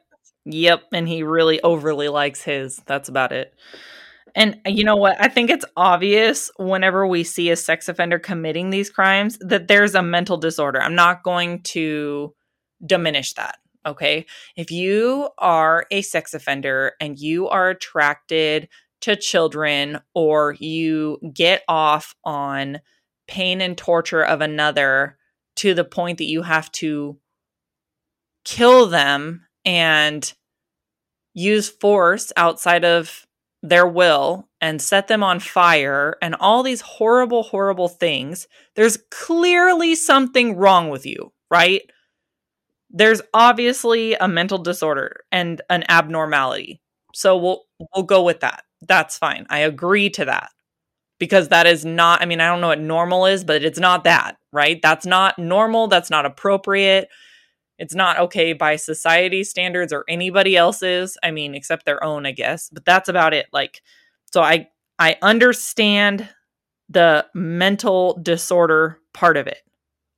Yep, 0.45 0.83
and 0.93 1.07
he 1.07 1.21
really 1.23 1.61
overly 1.61 2.07
likes 2.07 2.41
his. 2.41 2.81
That's 2.87 3.09
about 3.09 3.31
it. 3.31 3.53
And 4.33 4.59
uh, 4.65 4.69
you 4.69 4.83
know 4.83 4.95
what? 4.95 5.17
I 5.19 5.27
think 5.27 5.49
it's 5.49 5.65
obvious 5.75 6.49
whenever 6.57 7.05
we 7.05 7.23
see 7.23 7.49
a 7.49 7.55
sex 7.55 7.89
offender 7.89 8.17
committing 8.17 8.69
these 8.69 8.89
crimes 8.89 9.37
that 9.41 9.67
there's 9.67 9.93
a 9.93 10.01
mental 10.01 10.37
disorder. 10.37 10.81
I'm 10.81 10.95
not 10.95 11.23
going 11.23 11.61
to 11.63 12.33
diminish 12.85 13.33
that. 13.33 13.57
Okay. 13.85 14.25
If 14.55 14.71
you 14.71 15.29
are 15.37 15.85
a 15.91 16.01
sex 16.01 16.33
offender 16.33 16.93
and 16.99 17.19
you 17.19 17.47
are 17.49 17.69
attracted 17.69 18.69
to 19.01 19.15
children 19.15 19.99
or 20.13 20.55
you 20.59 21.17
get 21.33 21.63
off 21.67 22.15
on 22.23 22.79
pain 23.27 23.61
and 23.61 23.77
torture 23.77 24.23
of 24.23 24.41
another 24.41 25.17
to 25.57 25.73
the 25.73 25.83
point 25.83 26.19
that 26.19 26.25
you 26.25 26.43
have 26.43 26.71
to 26.73 27.17
kill 28.45 28.87
them 28.87 29.45
and 29.65 30.33
use 31.33 31.69
force 31.69 32.31
outside 32.37 32.83
of 32.85 33.25
their 33.63 33.87
will 33.87 34.47
and 34.59 34.81
set 34.81 35.07
them 35.07 35.23
on 35.23 35.39
fire 35.39 36.15
and 36.21 36.35
all 36.39 36.63
these 36.63 36.81
horrible, 36.81 37.43
horrible 37.43 37.87
things, 37.87 38.47
there's 38.75 38.97
clearly 39.11 39.95
something 39.95 40.55
wrong 40.57 40.89
with 40.89 41.05
you, 41.05 41.31
right? 41.49 41.81
there's 42.89 43.21
obviously 43.33 44.15
a 44.15 44.27
mental 44.27 44.57
disorder 44.57 45.21
and 45.31 45.61
an 45.69 45.83
abnormality. 45.89 46.81
So 47.13 47.37
we'll 47.37 47.63
we'll 47.95 48.03
go 48.03 48.23
with 48.23 48.41
that. 48.41 48.63
That's 48.87 49.17
fine. 49.17 49.45
I 49.49 49.59
agree 49.59 50.09
to 50.11 50.25
that. 50.25 50.49
Because 51.19 51.49
that 51.49 51.67
is 51.67 51.85
not 51.85 52.21
I 52.21 52.25
mean, 52.25 52.41
I 52.41 52.47
don't 52.47 52.61
know 52.61 52.69
what 52.69 52.81
normal 52.81 53.25
is, 53.27 53.43
but 53.43 53.63
it's 53.63 53.79
not 53.79 54.05
that, 54.05 54.37
right? 54.53 54.81
That's 54.81 55.05
not 55.05 55.39
normal, 55.39 55.87
that's 55.87 56.09
not 56.11 56.25
appropriate. 56.25 57.09
It's 57.81 57.95
not 57.95 58.19
okay 58.19 58.53
by 58.53 58.75
society 58.75 59.43
standards 59.43 59.91
or 59.91 60.05
anybody 60.07 60.55
else's. 60.55 61.17
I 61.23 61.31
mean, 61.31 61.55
except 61.55 61.83
their 61.83 62.03
own, 62.03 62.27
I 62.27 62.31
guess. 62.31 62.69
But 62.69 62.85
that's 62.85 63.09
about 63.09 63.33
it. 63.33 63.47
Like 63.51 63.81
so 64.31 64.41
I 64.41 64.69
I 64.99 65.17
understand 65.23 66.29
the 66.89 67.25
mental 67.33 68.19
disorder 68.21 68.99
part 69.13 69.35
of 69.35 69.47
it. 69.47 69.63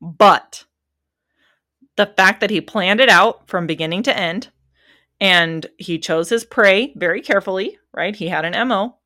But 0.01 0.65
the 1.95 2.07
fact 2.07 2.41
that 2.41 2.49
he 2.49 2.59
planned 2.59 2.99
it 2.99 3.07
out 3.07 3.47
from 3.47 3.65
beginning 3.65 4.03
to 4.03 4.17
end 4.17 4.49
and 5.21 5.65
he 5.77 5.99
chose 5.99 6.27
his 6.27 6.43
prey 6.43 6.93
very 6.97 7.21
carefully, 7.21 7.77
right? 7.93 8.13
He 8.13 8.27
had 8.27 8.43
an 8.43 8.67
MO. 8.67 8.97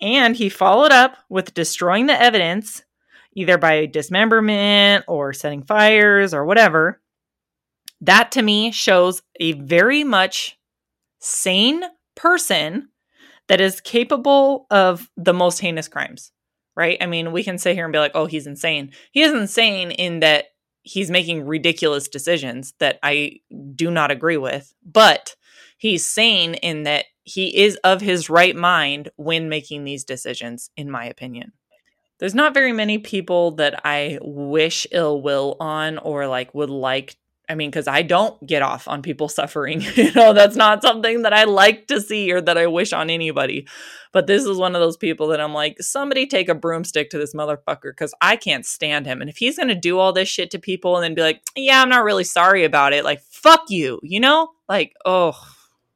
And 0.00 0.34
he 0.34 0.48
followed 0.48 0.90
up 0.90 1.16
with 1.28 1.54
destroying 1.54 2.06
the 2.06 2.20
evidence 2.20 2.82
either 3.34 3.58
by 3.58 3.86
dismemberment 3.86 5.04
or 5.06 5.32
setting 5.32 5.62
fires 5.62 6.34
or 6.34 6.44
whatever. 6.44 7.00
That 8.00 8.32
to 8.32 8.42
me 8.42 8.70
shows 8.72 9.22
a 9.40 9.52
very 9.52 10.04
much 10.04 10.58
sane 11.20 11.82
person 12.14 12.88
that 13.48 13.60
is 13.60 13.80
capable 13.80 14.66
of 14.70 15.10
the 15.16 15.32
most 15.32 15.60
heinous 15.60 15.88
crimes, 15.88 16.32
right? 16.76 16.98
I 17.00 17.06
mean, 17.06 17.32
we 17.32 17.44
can 17.44 17.58
sit 17.58 17.74
here 17.74 17.84
and 17.84 17.92
be 17.92 17.98
like, 17.98 18.12
oh, 18.14 18.26
he's 18.26 18.46
insane. 18.46 18.92
He 19.12 19.22
is 19.22 19.32
insane 19.32 19.90
in 19.92 20.20
that 20.20 20.46
he's 20.82 21.10
making 21.10 21.46
ridiculous 21.46 22.08
decisions 22.08 22.74
that 22.78 22.98
I 23.02 23.40
do 23.74 23.90
not 23.90 24.10
agree 24.10 24.36
with, 24.36 24.72
but 24.84 25.34
he's 25.78 26.08
sane 26.08 26.54
in 26.54 26.84
that 26.84 27.06
he 27.24 27.56
is 27.64 27.76
of 27.82 28.00
his 28.00 28.30
right 28.30 28.54
mind 28.54 29.10
when 29.16 29.48
making 29.48 29.84
these 29.84 30.04
decisions, 30.04 30.70
in 30.76 30.90
my 30.90 31.04
opinion. 31.06 31.52
There's 32.18 32.34
not 32.34 32.54
very 32.54 32.72
many 32.72 32.98
people 32.98 33.52
that 33.56 33.80
I 33.84 34.18
wish 34.22 34.86
ill 34.92 35.20
will 35.20 35.56
on 35.60 35.98
or 35.98 36.26
like 36.26 36.54
would 36.54 36.70
like 36.70 37.16
I 37.48 37.54
mean, 37.54 37.70
because 37.70 37.86
I 37.86 38.02
don't 38.02 38.44
get 38.44 38.62
off 38.62 38.88
on 38.88 39.02
people 39.02 39.28
suffering. 39.30 39.82
you 39.94 40.12
know, 40.12 40.32
that's 40.32 40.56
not 40.56 40.82
something 40.82 41.22
that 41.22 41.32
I 41.32 41.44
like 41.44 41.86
to 41.88 42.00
see 42.00 42.32
or 42.32 42.40
that 42.40 42.58
I 42.58 42.66
wish 42.66 42.92
on 42.92 43.10
anybody. 43.10 43.66
But 44.12 44.26
this 44.26 44.44
is 44.44 44.56
one 44.56 44.74
of 44.74 44.80
those 44.80 44.96
people 44.96 45.28
that 45.28 45.40
I'm 45.40 45.52
like, 45.52 45.80
somebody 45.80 46.26
take 46.26 46.48
a 46.48 46.54
broomstick 46.54 47.10
to 47.10 47.18
this 47.18 47.34
motherfucker 47.34 47.90
because 47.90 48.14
I 48.20 48.36
can't 48.36 48.64
stand 48.64 49.06
him. 49.06 49.20
And 49.20 49.28
if 49.28 49.36
he's 49.36 49.56
going 49.56 49.68
to 49.68 49.74
do 49.74 49.98
all 49.98 50.12
this 50.12 50.28
shit 50.28 50.50
to 50.52 50.58
people 50.58 50.96
and 50.96 51.04
then 51.04 51.14
be 51.14 51.22
like, 51.22 51.42
yeah, 51.54 51.82
I'm 51.82 51.88
not 51.88 52.04
really 52.04 52.24
sorry 52.24 52.64
about 52.64 52.92
it, 52.92 53.04
like, 53.04 53.20
fuck 53.20 53.64
you, 53.68 54.00
you 54.02 54.20
know? 54.20 54.50
Like, 54.68 54.94
oh. 55.04 55.34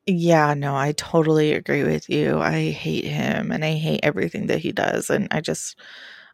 Yeah, 0.07 0.55
no, 0.55 0.77
I 0.77 0.93
totally 0.93 1.53
agree 1.53 1.85
with 1.85 2.11
you. 2.11 2.39
I 2.39 2.71
hate 2.71 3.05
him 3.05 3.51
and 3.53 3.65
I 3.65 3.75
hate 3.75 4.01
everything 4.03 4.47
that 4.47 4.59
he 4.59 4.73
does. 4.73 5.09
And 5.09 5.29
I 5.31 5.41
just, 5.41 5.79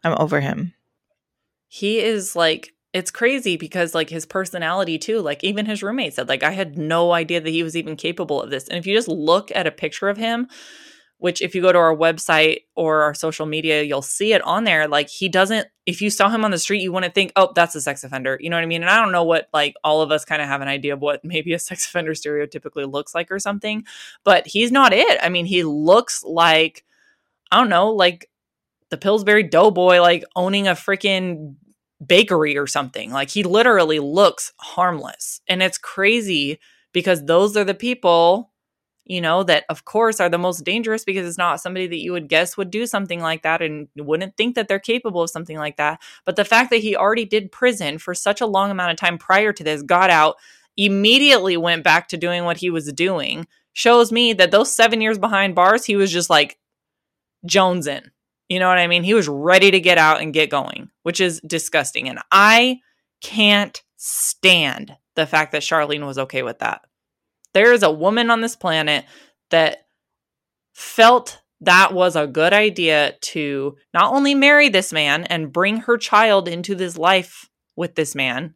I'm 0.03 0.15
over 0.19 0.41
him. 0.41 0.73
He 1.67 1.99
is 1.99 2.35
like 2.35 2.73
it's 2.97 3.11
crazy 3.11 3.57
because 3.57 3.93
like 3.93 4.09
his 4.09 4.25
personality 4.25 4.97
too 4.97 5.21
like 5.21 5.43
even 5.43 5.67
his 5.67 5.83
roommate 5.83 6.15
said 6.15 6.27
like 6.27 6.41
i 6.41 6.49
had 6.49 6.77
no 6.77 7.11
idea 7.11 7.39
that 7.39 7.51
he 7.51 7.61
was 7.61 7.77
even 7.77 7.95
capable 7.95 8.41
of 8.41 8.49
this. 8.49 8.67
And 8.67 8.77
if 8.77 8.87
you 8.87 8.95
just 8.95 9.07
look 9.07 9.51
at 9.53 9.67
a 9.67 9.71
picture 9.71 10.09
of 10.09 10.17
him 10.17 10.47
which 11.19 11.41
if 11.41 11.55
you 11.55 11.61
go 11.61 11.71
to 11.71 11.77
our 11.79 11.95
website 11.95 12.61
or 12.75 13.03
our 13.03 13.13
social 13.13 13.45
media 13.45 13.83
you'll 13.83 14.01
see 14.01 14.33
it 14.33 14.41
on 14.41 14.63
there 14.63 14.87
like 14.87 15.09
he 15.09 15.29
doesn't 15.29 15.67
if 15.85 16.01
you 16.01 16.09
saw 16.09 16.29
him 16.29 16.43
on 16.43 16.49
the 16.49 16.57
street 16.57 16.81
you 16.81 16.91
wouldn't 16.91 17.13
think 17.13 17.31
oh 17.35 17.51
that's 17.55 17.75
a 17.75 17.81
sex 17.81 18.03
offender. 18.03 18.37
You 18.41 18.49
know 18.49 18.57
what 18.57 18.63
i 18.63 18.67
mean? 18.67 18.81
And 18.81 18.89
i 18.89 18.99
don't 18.99 19.11
know 19.11 19.23
what 19.23 19.47
like 19.53 19.75
all 19.83 20.01
of 20.01 20.11
us 20.11 20.25
kind 20.25 20.41
of 20.41 20.47
have 20.47 20.61
an 20.61 20.67
idea 20.67 20.93
of 20.93 20.99
what 20.99 21.23
maybe 21.23 21.53
a 21.53 21.59
sex 21.69 21.85
offender 21.85 22.13
stereotypically 22.13 22.91
looks 22.91 23.13
like 23.13 23.31
or 23.31 23.37
something 23.37 23.85
but 24.23 24.47
he's 24.47 24.71
not 24.71 24.91
it. 24.91 25.19
I 25.21 25.29
mean 25.29 25.45
he 25.45 25.63
looks 25.63 26.23
like 26.23 26.83
i 27.51 27.59
don't 27.59 27.69
know 27.69 27.91
like 27.91 28.27
the 28.89 28.97
pillsbury 28.97 29.43
doughboy 29.43 29.99
like 29.99 30.23
owning 30.35 30.67
a 30.67 30.71
freaking 30.71 31.55
bakery 32.05 32.57
or 32.57 32.67
something. 32.67 33.11
Like 33.11 33.29
he 33.29 33.43
literally 33.43 33.99
looks 33.99 34.53
harmless. 34.59 35.41
And 35.47 35.63
it's 35.63 35.77
crazy 35.77 36.59
because 36.93 37.25
those 37.25 37.57
are 37.57 37.63
the 37.63 37.73
people, 37.73 38.51
you 39.05 39.21
know, 39.21 39.43
that 39.43 39.65
of 39.69 39.85
course 39.85 40.19
are 40.19 40.29
the 40.29 40.37
most 40.37 40.63
dangerous 40.63 41.03
because 41.03 41.27
it's 41.27 41.37
not 41.37 41.61
somebody 41.61 41.87
that 41.87 41.97
you 41.97 42.11
would 42.11 42.29
guess 42.29 42.57
would 42.57 42.69
do 42.69 42.85
something 42.85 43.19
like 43.19 43.43
that 43.43 43.61
and 43.61 43.87
wouldn't 43.95 44.37
think 44.37 44.55
that 44.55 44.67
they're 44.67 44.79
capable 44.79 45.21
of 45.21 45.29
something 45.29 45.57
like 45.57 45.77
that. 45.77 46.01
But 46.25 46.35
the 46.35 46.45
fact 46.45 46.69
that 46.69 46.77
he 46.77 46.95
already 46.95 47.25
did 47.25 47.51
prison 47.51 47.97
for 47.97 48.13
such 48.13 48.41
a 48.41 48.47
long 48.47 48.69
amount 48.69 48.91
of 48.91 48.97
time 48.97 49.17
prior 49.17 49.51
to 49.53 49.63
this, 49.63 49.81
got 49.81 50.09
out, 50.09 50.35
immediately 50.75 51.57
went 51.57 51.83
back 51.83 52.07
to 52.09 52.17
doing 52.17 52.43
what 52.43 52.57
he 52.57 52.69
was 52.69 52.91
doing, 52.93 53.47
shows 53.73 54.11
me 54.11 54.33
that 54.33 54.51
those 54.51 54.71
seven 54.71 55.01
years 55.01 55.17
behind 55.17 55.55
bars, 55.55 55.85
he 55.85 55.95
was 55.95 56.11
just 56.11 56.29
like 56.29 56.57
Jones 57.45 57.87
in 57.87 58.11
you 58.49 58.59
know 58.59 58.67
what 58.67 58.77
I 58.77 58.87
mean? 58.87 59.03
He 59.03 59.13
was 59.13 59.27
ready 59.27 59.71
to 59.71 59.79
get 59.79 59.97
out 59.97 60.21
and 60.21 60.33
get 60.33 60.49
going, 60.49 60.89
which 61.03 61.19
is 61.19 61.41
disgusting. 61.45 62.07
And 62.07 62.19
I 62.31 62.79
can't 63.21 63.81
stand 63.97 64.95
the 65.15 65.25
fact 65.25 65.51
that 65.51 65.63
Charlene 65.63 66.05
was 66.05 66.17
okay 66.17 66.43
with 66.43 66.59
that. 66.59 66.81
There 67.53 67.73
is 67.73 67.83
a 67.83 67.91
woman 67.91 68.29
on 68.29 68.41
this 68.41 68.55
planet 68.55 69.05
that 69.49 69.87
felt 70.73 71.41
that 71.61 71.93
was 71.93 72.15
a 72.15 72.27
good 72.27 72.53
idea 72.53 73.15
to 73.19 73.75
not 73.93 74.13
only 74.13 74.35
marry 74.35 74.69
this 74.69 74.93
man 74.93 75.23
and 75.23 75.51
bring 75.51 75.77
her 75.77 75.97
child 75.97 76.47
into 76.47 76.75
this 76.75 76.97
life 76.97 77.49
with 77.75 77.95
this 77.95 78.13
man. 78.13 78.53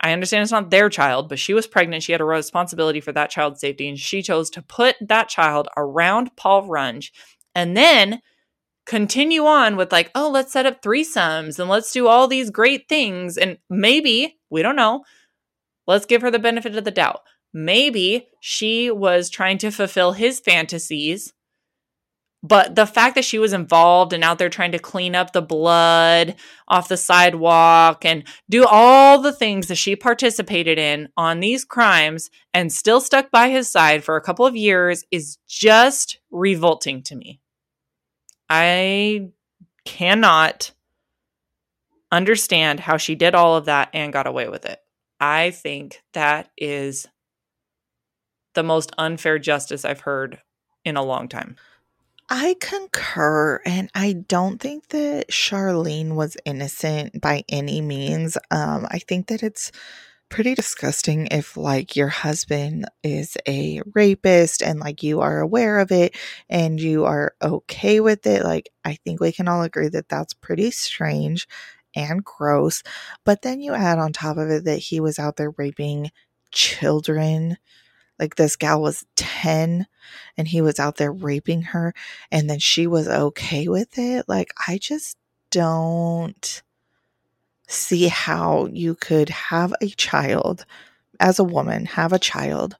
I 0.00 0.12
understand 0.12 0.42
it's 0.42 0.52
not 0.52 0.70
their 0.70 0.88
child, 0.88 1.28
but 1.28 1.38
she 1.38 1.54
was 1.54 1.66
pregnant. 1.66 2.02
She 2.02 2.12
had 2.12 2.20
a 2.20 2.24
responsibility 2.24 3.00
for 3.00 3.10
that 3.12 3.30
child's 3.30 3.60
safety, 3.60 3.88
and 3.88 3.98
she 3.98 4.22
chose 4.22 4.50
to 4.50 4.62
put 4.62 4.96
that 5.00 5.28
child 5.28 5.66
around 5.76 6.36
Paul 6.36 6.68
Runge. 6.68 7.10
And 7.54 7.76
then 7.76 8.20
continue 8.86 9.44
on 9.44 9.76
with 9.76 9.92
like, 9.92 10.10
oh, 10.14 10.30
let's 10.30 10.52
set 10.52 10.66
up 10.66 10.82
threesomes 10.82 11.58
and 11.58 11.68
let's 11.68 11.92
do 11.92 12.06
all 12.06 12.28
these 12.28 12.50
great 12.50 12.88
things. 12.88 13.36
And 13.36 13.58
maybe, 13.70 14.38
we 14.50 14.62
don't 14.62 14.76
know, 14.76 15.04
let's 15.86 16.06
give 16.06 16.22
her 16.22 16.30
the 16.30 16.38
benefit 16.38 16.76
of 16.76 16.84
the 16.84 16.90
doubt. 16.90 17.20
Maybe 17.52 18.28
she 18.40 18.90
was 18.90 19.30
trying 19.30 19.58
to 19.58 19.70
fulfill 19.70 20.12
his 20.12 20.40
fantasies. 20.40 21.32
But 22.42 22.74
the 22.74 22.84
fact 22.84 23.14
that 23.14 23.24
she 23.24 23.38
was 23.38 23.54
involved 23.54 24.12
and 24.12 24.22
out 24.22 24.38
there 24.38 24.50
trying 24.50 24.72
to 24.72 24.78
clean 24.78 25.14
up 25.14 25.32
the 25.32 25.40
blood 25.40 26.34
off 26.68 26.88
the 26.88 26.98
sidewalk 26.98 28.04
and 28.04 28.22
do 28.50 28.66
all 28.66 29.18
the 29.18 29.32
things 29.32 29.68
that 29.68 29.76
she 29.76 29.96
participated 29.96 30.78
in 30.78 31.08
on 31.16 31.40
these 31.40 31.64
crimes 31.64 32.28
and 32.52 32.70
still 32.70 33.00
stuck 33.00 33.30
by 33.30 33.48
his 33.48 33.70
side 33.70 34.04
for 34.04 34.16
a 34.16 34.20
couple 34.20 34.44
of 34.44 34.54
years 34.54 35.04
is 35.10 35.38
just 35.48 36.18
revolting 36.30 37.02
to 37.04 37.16
me. 37.16 37.40
I 38.48 39.30
cannot 39.84 40.72
understand 42.10 42.80
how 42.80 42.96
she 42.96 43.14
did 43.14 43.34
all 43.34 43.56
of 43.56 43.64
that 43.66 43.90
and 43.92 44.12
got 44.12 44.26
away 44.26 44.48
with 44.48 44.64
it. 44.66 44.78
I 45.20 45.50
think 45.50 46.02
that 46.12 46.50
is 46.56 47.08
the 48.54 48.62
most 48.62 48.92
unfair 48.98 49.38
justice 49.38 49.84
I've 49.84 50.00
heard 50.00 50.40
in 50.84 50.96
a 50.96 51.02
long 51.02 51.28
time. 51.28 51.56
I 52.30 52.56
concur, 52.58 53.60
and 53.66 53.90
I 53.94 54.14
don't 54.14 54.58
think 54.58 54.88
that 54.88 55.28
Charlene 55.30 56.14
was 56.14 56.36
innocent 56.44 57.20
by 57.20 57.44
any 57.48 57.80
means. 57.82 58.38
Um, 58.50 58.86
I 58.90 58.98
think 58.98 59.26
that 59.26 59.42
it's 59.42 59.72
pretty 60.34 60.54
disgusting 60.56 61.28
if 61.30 61.56
like 61.56 61.94
your 61.94 62.08
husband 62.08 62.84
is 63.04 63.36
a 63.46 63.80
rapist 63.94 64.62
and 64.62 64.80
like 64.80 65.00
you 65.00 65.20
are 65.20 65.38
aware 65.38 65.78
of 65.78 65.92
it 65.92 66.16
and 66.50 66.80
you 66.80 67.04
are 67.04 67.34
okay 67.40 68.00
with 68.00 68.26
it 68.26 68.42
like 68.42 68.68
i 68.84 68.94
think 69.04 69.20
we 69.20 69.30
can 69.30 69.46
all 69.46 69.62
agree 69.62 69.86
that 69.88 70.08
that's 70.08 70.34
pretty 70.34 70.72
strange 70.72 71.46
and 71.94 72.24
gross. 72.24 72.82
But 73.24 73.42
then 73.42 73.60
you 73.60 73.74
add 73.74 73.98
on 73.98 74.12
top 74.12 74.36
of 74.36 74.50
it 74.50 74.64
that 74.64 74.78
he 74.78 74.98
was 74.98 75.18
out 75.20 75.36
there 75.36 75.52
raping 75.56 76.10
children. 76.50 77.56
Like 78.18 78.36
this 78.36 78.56
gal 78.56 78.82
was 78.82 79.04
10 79.16 79.86
and 80.36 80.48
he 80.48 80.60
was 80.60 80.80
out 80.80 80.96
there 80.96 81.12
raping 81.12 81.62
her 81.62 81.94
and 82.32 82.50
then 82.50 82.58
she 82.58 82.86
was 82.88 83.08
okay 83.08 83.68
with 83.68 83.98
it. 83.98 84.26
Like 84.28 84.52
i 84.66 84.78
just 84.78 85.16
don't 85.50 86.62
see 87.74 88.08
how 88.08 88.66
you 88.72 88.94
could 88.94 89.28
have 89.28 89.72
a 89.80 89.88
child 89.88 90.64
as 91.20 91.38
a 91.38 91.44
woman, 91.44 91.86
have 91.86 92.12
a 92.12 92.18
child, 92.18 92.76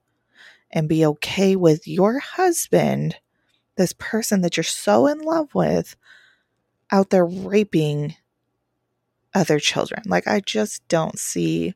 and 0.70 0.88
be 0.88 1.04
okay 1.06 1.56
with 1.56 1.86
your 1.86 2.18
husband, 2.18 3.16
this 3.76 3.94
person 3.98 4.40
that 4.40 4.56
you're 4.56 4.64
so 4.64 5.06
in 5.06 5.20
love 5.20 5.54
with, 5.54 5.96
out 6.90 7.10
there 7.10 7.26
raping 7.26 8.16
other 9.34 9.58
children. 9.58 10.02
Like, 10.06 10.26
I 10.26 10.40
just 10.40 10.86
don't 10.88 11.18
see. 11.18 11.74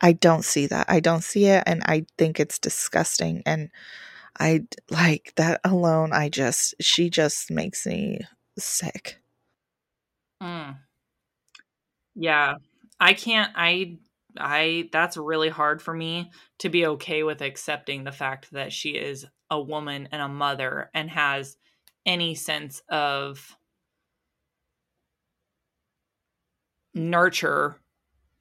I 0.00 0.12
don't 0.12 0.44
see 0.44 0.66
that. 0.66 0.86
I 0.88 1.00
don't 1.00 1.24
see 1.24 1.46
it. 1.46 1.62
And 1.66 1.82
I 1.84 2.06
think 2.18 2.38
it's 2.38 2.58
disgusting. 2.58 3.42
And 3.46 3.70
I 4.38 4.64
like 4.90 5.32
that 5.36 5.60
alone. 5.64 6.12
I 6.12 6.28
just, 6.28 6.74
she 6.80 7.08
just 7.08 7.50
makes 7.50 7.86
me 7.86 8.20
sick. 8.58 9.20
Mm. 10.42 10.76
Yeah. 12.14 12.54
I 13.00 13.12
can't 13.14 13.52
I 13.54 13.98
I 14.38 14.88
that's 14.92 15.16
really 15.16 15.48
hard 15.48 15.82
for 15.82 15.92
me 15.94 16.30
to 16.58 16.68
be 16.68 16.86
okay 16.86 17.22
with 17.22 17.42
accepting 17.42 18.04
the 18.04 18.12
fact 18.12 18.50
that 18.52 18.72
she 18.72 18.90
is 18.90 19.26
a 19.50 19.60
woman 19.60 20.08
and 20.12 20.22
a 20.22 20.28
mother 20.28 20.90
and 20.94 21.10
has 21.10 21.56
any 22.06 22.34
sense 22.34 22.82
of 22.88 23.56
nurture 26.94 27.76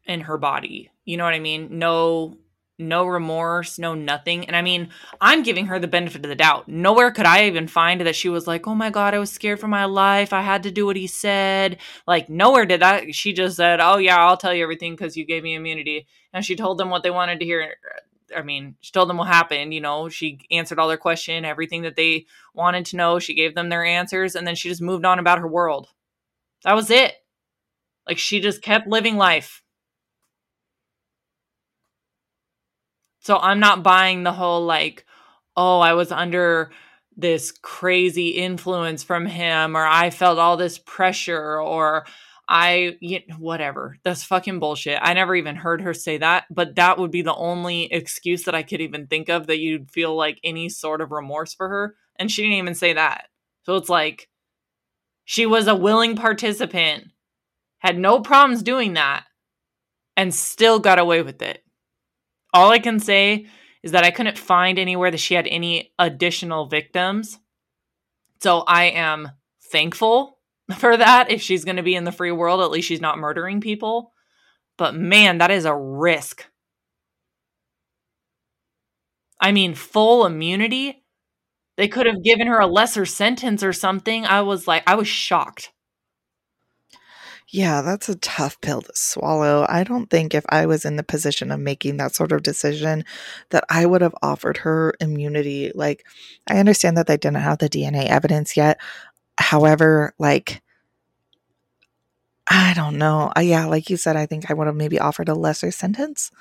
in 0.06 0.22
her 0.22 0.38
body. 0.38 0.92
You 1.06 1.18
know 1.18 1.26
what 1.26 1.34
I 1.34 1.40
mean? 1.40 1.80
No 1.80 2.38
no 2.80 3.06
remorse, 3.06 3.78
no 3.78 3.94
nothing. 3.94 4.46
And 4.46 4.56
I 4.56 4.62
mean, 4.62 4.90
I'm 5.22 5.44
giving 5.44 5.68
her 5.68 5.80
the 5.80 5.88
benefit 5.88 6.24
of 6.26 6.30
the 6.30 6.36
doubt. 6.36 6.68
Nowhere 6.68 7.12
could 7.12 7.26
I 7.26 7.46
even 7.46 7.68
find 7.68 8.02
that 8.02 8.16
she 8.16 8.30
was 8.30 8.48
like, 8.48 8.68
"Oh 8.68 8.76
my 8.76 8.90
god, 8.90 9.14
I 9.14 9.20
was 9.20 9.32
scared 9.32 9.60
for 9.60 9.68
my 9.68 9.86
life. 9.86 10.34
I 10.34 10.42
had 10.42 10.64
to 10.64 10.72
do 10.72 10.86
what 10.86 10.96
he 10.96 11.08
said." 11.08 11.78
Like 12.08 12.30
nowhere 12.30 12.66
did 12.66 12.82
that. 12.82 13.14
She 13.16 13.34
just 13.34 13.58
said, 13.58 13.80
"Oh 13.80 13.98
yeah, 13.98 14.18
I'll 14.18 14.38
tell 14.38 14.54
you 14.54 14.64
everything 14.64 14.98
cuz 14.98 15.16
you 15.18 15.26
gave 15.26 15.44
me 15.44 15.56
immunity." 15.56 16.08
And 16.34 16.44
she 16.46 16.56
told 16.56 16.78
them 16.78 16.90
what 16.90 17.04
they 17.04 17.12
wanted 17.12 17.40
to 17.40 17.46
hear. 17.46 17.76
I 18.36 18.42
mean, 18.42 18.76
she 18.82 18.92
told 18.92 19.10
them 19.10 19.18
what 19.18 19.28
happened, 19.28 19.74
you 19.74 19.82
know, 19.82 20.10
she 20.10 20.40
answered 20.52 20.80
all 20.80 20.88
their 20.88 20.98
question, 20.98 21.46
everything 21.46 21.84
that 21.84 21.96
they 21.96 22.26
wanted 22.54 22.86
to 22.88 22.98
know, 22.98 23.20
she 23.20 23.36
gave 23.36 23.54
them 23.56 23.70
their 23.70 23.86
answers 23.86 24.36
and 24.36 24.48
then 24.48 24.56
she 24.56 24.70
just 24.70 24.82
moved 24.82 25.06
on 25.06 25.20
about 25.20 25.40
her 25.40 25.48
world. 25.48 25.90
That 26.64 26.74
was 26.76 26.90
it. 26.90 27.16
Like 28.08 28.18
she 28.18 28.40
just 28.40 28.62
kept 28.62 28.88
living 28.88 29.18
life 29.18 29.63
So 33.24 33.38
I'm 33.38 33.60
not 33.60 33.84
buying 33.84 34.24
the 34.24 34.34
whole 34.34 34.66
like, 34.66 35.06
oh, 35.56 35.80
I 35.80 35.94
was 35.94 36.12
under 36.12 36.72
this 37.16 37.52
crazy 37.52 38.30
influence 38.30 39.04
from 39.04 39.26
him 39.26 39.78
or 39.78 39.86
I 39.86 40.10
felt 40.10 40.40
all 40.40 40.58
this 40.58 40.78
pressure 40.78 41.62
or 41.62 42.06
I 42.50 42.98
you 43.00 43.22
whatever. 43.38 43.98
That's 44.04 44.24
fucking 44.24 44.60
bullshit. 44.60 45.00
I 45.02 45.14
never 45.14 45.36
even 45.36 45.56
heard 45.56 45.82
her 45.82 45.94
say 45.94 46.18
that, 46.18 46.46
but 46.52 46.76
that 46.76 46.98
would 46.98 47.12
be 47.12 47.22
the 47.22 47.36
only 47.36 47.86
excuse 47.94 48.44
that 48.44 48.56
I 48.56 48.64
could 48.64 48.82
even 48.82 49.08
think 49.08 49.30
of 49.30 49.48
that 49.48 49.60
you'd 49.60 49.90
feel 49.90 50.14
like 50.16 50.40
any 50.44 50.68
sort 50.68 51.00
of 51.00 51.12
remorse 51.12 51.54
for 51.54 51.70
her. 51.70 51.96
And 52.18 52.30
she 52.30 52.42
didn't 52.42 52.58
even 52.58 52.76
say 52.76 52.94
that. 52.94 53.30
So 53.66 53.78
it's 53.78 53.90
like 53.90 54.28
she 55.24 55.46
was 55.46 55.68
a 55.68 55.76
willing 55.76 56.18
participant, 56.18 57.06
had 57.78 57.98
no 57.98 58.20
problems 58.20 58.64
doing 58.64 58.94
that, 58.94 59.24
and 60.18 60.36
still 60.36 60.80
got 60.80 61.00
away 61.00 61.22
with 61.22 61.42
it 61.42 61.63
all 62.54 62.72
I 62.72 62.80
can 62.80 63.00
say 63.00 63.48
is 63.84 63.92
that 63.92 64.04
I 64.04 64.12
couldn't 64.12 64.38
find 64.38 64.80
anywhere 64.80 65.12
that 65.12 65.20
she 65.20 65.34
had 65.34 65.48
any 65.48 65.94
additional 66.00 66.68
victims. 66.68 67.40
So 68.42 68.62
I 68.62 68.86
am 68.86 69.30
thankful 69.72 70.40
for 70.78 70.98
that. 70.98 71.32
If 71.32 71.42
she's 71.42 71.66
going 71.66 71.78
to 71.78 71.84
be 71.84 71.96
in 71.96 72.04
the 72.04 72.12
free 72.12 72.32
world, 72.32 72.62
at 72.62 72.72
least 72.72 72.88
she's 72.88 73.02
not 73.02 73.18
murdering 73.18 73.62
people. 73.62 74.12
But 74.78 74.96
man, 74.96 75.40
that 75.40 75.52
is 75.52 75.66
a 75.66 75.76
risk. 75.76 76.46
I 79.40 79.52
mean, 79.52 79.76
full 79.76 80.26
immunity. 80.26 81.04
They 81.78 81.90
could 81.90 82.08
have 82.08 82.24
given 82.24 82.48
her 82.48 82.60
a 82.60 82.68
lesser 82.68 83.06
sentence 83.06 83.64
or 83.64 83.74
something. 83.74 84.26
I 84.26 84.44
was 84.44 84.68
like, 84.68 84.84
I 84.88 84.96
was 84.96 85.10
shocked. 85.10 85.73
Yeah, 87.54 87.84
that's 87.84 88.10
a 88.10 88.16
tough 88.16 88.60
pill 88.62 88.82
to 88.82 88.92
swallow. 88.96 89.68
I 89.70 89.84
don't 89.84 90.10
think 90.10 90.34
if 90.34 90.44
I 90.50 90.66
was 90.66 90.86
in 90.86 90.96
the 90.96 91.04
position 91.04 91.52
of 91.52 91.60
making 91.60 91.98
that 91.98 92.16
sort 92.16 92.32
of 92.32 92.42
decision 92.42 93.06
that 93.52 93.64
I 93.70 93.86
would 93.86 94.02
have 94.02 94.16
offered 94.24 94.58
her 94.58 94.96
immunity. 95.00 95.72
Like, 95.76 96.04
I 96.50 96.58
understand 96.58 96.98
that 96.98 97.06
they 97.06 97.16
didn't 97.16 97.38
have 97.38 97.60
the 97.60 97.70
DNA 97.70 98.08
evidence 98.08 98.58
yet. 98.58 98.82
However, 99.38 100.16
like, 100.18 100.64
I 102.48 102.74
don't 102.74 102.98
know. 102.98 103.32
Uh, 103.38 103.42
yeah, 103.42 103.68
like 103.68 103.88
you 103.88 103.98
said, 103.98 104.16
I 104.16 104.26
think 104.26 104.50
I 104.50 104.56
would 104.56 104.66
have 104.66 104.76
maybe 104.76 104.98
offered 104.98 105.30
a 105.30 105.36
lesser 105.36 105.70
sentence, 105.70 106.32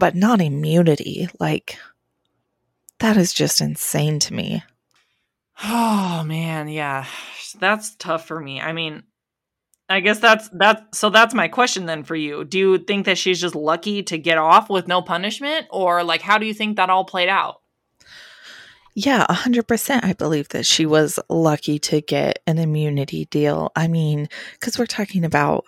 but 0.00 0.16
not 0.16 0.40
immunity. 0.40 1.28
Like, 1.38 1.78
that 2.98 3.16
is 3.16 3.32
just 3.32 3.60
insane 3.60 4.18
to 4.18 4.34
me. 4.34 4.64
Oh, 5.62 6.24
man. 6.26 6.66
Yeah. 6.66 7.06
That's 7.60 7.94
tough 7.94 8.26
for 8.26 8.40
me. 8.40 8.60
I 8.60 8.72
mean, 8.72 9.04
I 9.94 10.00
guess 10.00 10.18
that's 10.18 10.48
that. 10.50 10.94
So 10.94 11.08
that's 11.08 11.34
my 11.34 11.48
question 11.48 11.86
then 11.86 12.02
for 12.02 12.16
you. 12.16 12.44
Do 12.44 12.58
you 12.58 12.78
think 12.78 13.06
that 13.06 13.16
she's 13.16 13.40
just 13.40 13.54
lucky 13.54 14.02
to 14.04 14.18
get 14.18 14.38
off 14.38 14.68
with 14.68 14.88
no 14.88 15.00
punishment, 15.02 15.66
or 15.70 16.02
like 16.02 16.20
how 16.20 16.36
do 16.38 16.46
you 16.46 16.54
think 16.54 16.76
that 16.76 16.90
all 16.90 17.04
played 17.04 17.28
out? 17.28 17.60
Yeah, 18.96 19.26
100%. 19.28 20.04
I 20.04 20.12
believe 20.12 20.48
that 20.50 20.66
she 20.66 20.86
was 20.86 21.18
lucky 21.28 21.80
to 21.80 22.00
get 22.00 22.40
an 22.46 22.58
immunity 22.58 23.24
deal. 23.24 23.72
I 23.74 23.88
mean, 23.88 24.28
because 24.52 24.78
we're 24.78 24.86
talking 24.86 25.24
about 25.24 25.64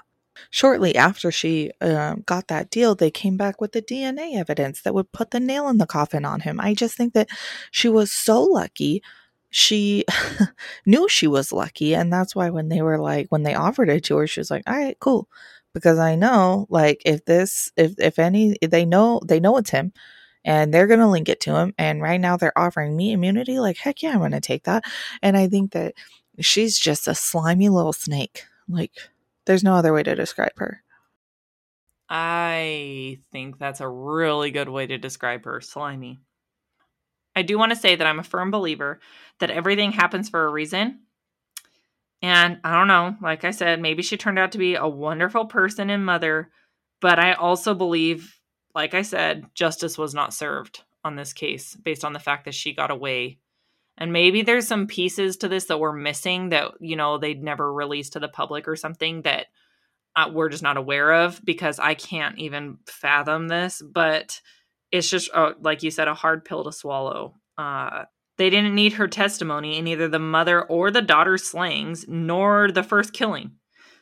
shortly 0.51 0.95
after 0.95 1.33
she 1.33 1.73
uh, 1.81 2.15
got 2.25 2.47
that 2.49 2.71
deal, 2.71 2.95
they 2.95 3.11
came 3.11 3.37
back 3.37 3.61
with 3.61 3.73
the 3.73 3.83
DNA 3.83 4.37
evidence 4.37 4.83
that 4.83 4.95
would 4.95 5.11
put 5.11 5.33
the 5.33 5.41
nail 5.41 5.69
in 5.69 5.79
the 5.79 5.87
coffin 5.87 6.25
on 6.25 6.41
him. 6.41 6.61
I 6.61 6.75
just 6.75 6.97
think 6.97 7.15
that 7.15 7.29
she 7.73 7.89
was 7.89 8.13
so 8.13 8.43
lucky 8.43 9.03
she 9.57 10.05
knew 10.87 11.09
she 11.09 11.27
was 11.27 11.51
lucky 11.51 11.95
and 11.95 12.13
that's 12.13 12.37
why 12.37 12.51
when 12.51 12.69
they 12.69 12.83
were 12.83 12.99
like 12.99 13.27
when 13.31 13.43
they 13.43 13.55
offered 13.55 13.89
it 13.89 14.05
to 14.05 14.17
her 14.19 14.27
she 14.27 14.39
was 14.39 14.51
like 14.51 14.63
all 14.67 14.77
right 14.77 14.99
cool. 15.01 15.29
Because 15.73 15.99
i 15.99 16.15
know 16.15 16.67
like 16.69 17.01
if 17.05 17.25
this 17.25 17.73
if 17.77 17.95
if 17.99 18.19
any 18.19 18.57
they 18.61 18.85
know 18.85 19.21
they 19.25 19.41
know 19.41 19.57
it's 19.57 19.71
him 19.71 19.93
and 20.45 20.73
they're 20.73 20.87
going 20.87 21.01
to 21.01 21.09
link 21.09 21.29
it 21.29 21.41
to 21.41 21.55
him 21.55 21.73
and 21.79 22.03
right 22.03 22.21
now 22.21 22.37
they're 22.37 22.59
offering 22.59 22.97
me 22.97 23.13
immunity 23.13 23.59
like 23.59 23.79
heck 23.79 24.03
yeah 24.03 24.11
i'm 24.13 24.19
going 24.19 24.33
to 24.33 24.41
take 24.41 24.65
that. 24.65 24.85
And 25.23 25.37
i 25.37 25.49
think 25.49 25.73
that 25.73 25.95
she's 26.41 26.79
just 26.79 27.09
a 27.09 27.15
slimy 27.15 27.69
little 27.69 27.93
snake. 27.93 28.45
Like 28.69 28.93
there's 29.47 29.65
no 29.65 29.75
other 29.75 29.93
way 29.93 30.03
to 30.03 30.15
describe 30.15 30.53
her. 30.57 30.83
I 32.09 33.21
think 33.33 33.59
that's 33.59 33.81
a 33.81 33.89
really 33.89 34.51
good 34.51 34.69
way 34.69 34.87
to 34.87 34.99
describe 34.99 35.45
her 35.45 35.61
slimy 35.61 36.21
I 37.37 37.43
do 37.43 37.59
want 37.59 37.71
to 37.71 37.77
say 37.77 37.95
that 37.95 38.07
I'm 38.07 38.19
a 38.19 38.25
firm 38.25 38.51
believer 38.51 38.99
that 39.39 39.51
everything 39.51 39.93
happens 39.93 40.31
for 40.31 40.47
a 40.47 40.51
reason. 40.51 41.01
And 42.23 42.59
I 42.65 42.73
don't 42.73 42.89
know, 42.89 43.15
like 43.21 43.45
I 43.45 43.51
said, 43.51 43.81
maybe 43.81 44.03
she 44.03 44.17
turned 44.17 44.39
out 44.39 44.53
to 44.53 44.59
be 44.59 44.75
a 44.75 44.89
wonderful 44.89 45.45
person 45.45 45.91
and 45.91 46.05
mother, 46.05 46.51
but 47.03 47.19
I 47.19 47.35
also 47.35 47.75
believe, 47.75 48.41
like 48.75 48.95
I 48.95 49.03
said, 49.03 49.47
justice 49.55 49.99
was 49.99 50.15
not 50.15 50.33
served 50.33 50.83
on 51.05 51.15
this 51.15 51.35
case 51.35 51.77
based 51.77 52.05
on 52.05 52.15
the 52.15 52.19
fact 52.19 52.47
that 52.47 52.55
she 52.55 52.75
got 52.75 52.91
away. 52.91 53.39
And 53.99 54.13
maybe 54.13 54.43
there's 54.43 54.67
some 54.67 54.87
pieces 54.87 55.37
to 55.39 55.49
this 55.49 55.67
that 55.67 55.79
we're 55.79 55.93
missing 55.93 56.49
that, 56.51 56.73
you 56.81 56.97
know, 56.97 57.19
they'd 57.19 57.43
never 57.43 57.71
released 57.71 58.15
to 58.15 58.21
the 58.21 58.29
public 58.29 58.67
or 58.67 58.77
something 58.77 59.23
that 59.23 59.47
uh, 60.17 60.31
we're 60.33 60.49
just 60.49 60.63
not 60.63 60.79
aware 60.79 61.13
of 61.13 61.43
because 61.45 61.79
I 61.79 61.95
can't 61.95 62.39
even 62.39 62.79
fathom 62.87 63.49
this. 63.49 63.83
But 63.83 64.41
it's 64.97 65.11
just 65.11 65.31
uh, 65.35 65.53
like 65.61 65.83
you 65.83 65.91
said 65.91 66.09
a 66.09 66.15
hard 66.15 66.45
pill 66.45 66.65
to 66.65 66.73
swallow 66.73 67.35
uh, 67.59 68.05
they 68.39 68.51
didn't 68.51 68.75
need 68.75 68.95
her 68.95 69.09
testimony 69.09 69.79
in 69.79 69.87
either 69.87 70.09
the 70.09 70.19
mother 70.19 70.63
or 70.65 70.91
the 70.91 71.03
daughter's 71.03 71.45
slayings 71.45 72.05
nor 72.09 72.71
the 72.71 72.83
first 72.83 73.13
killing 73.13 73.53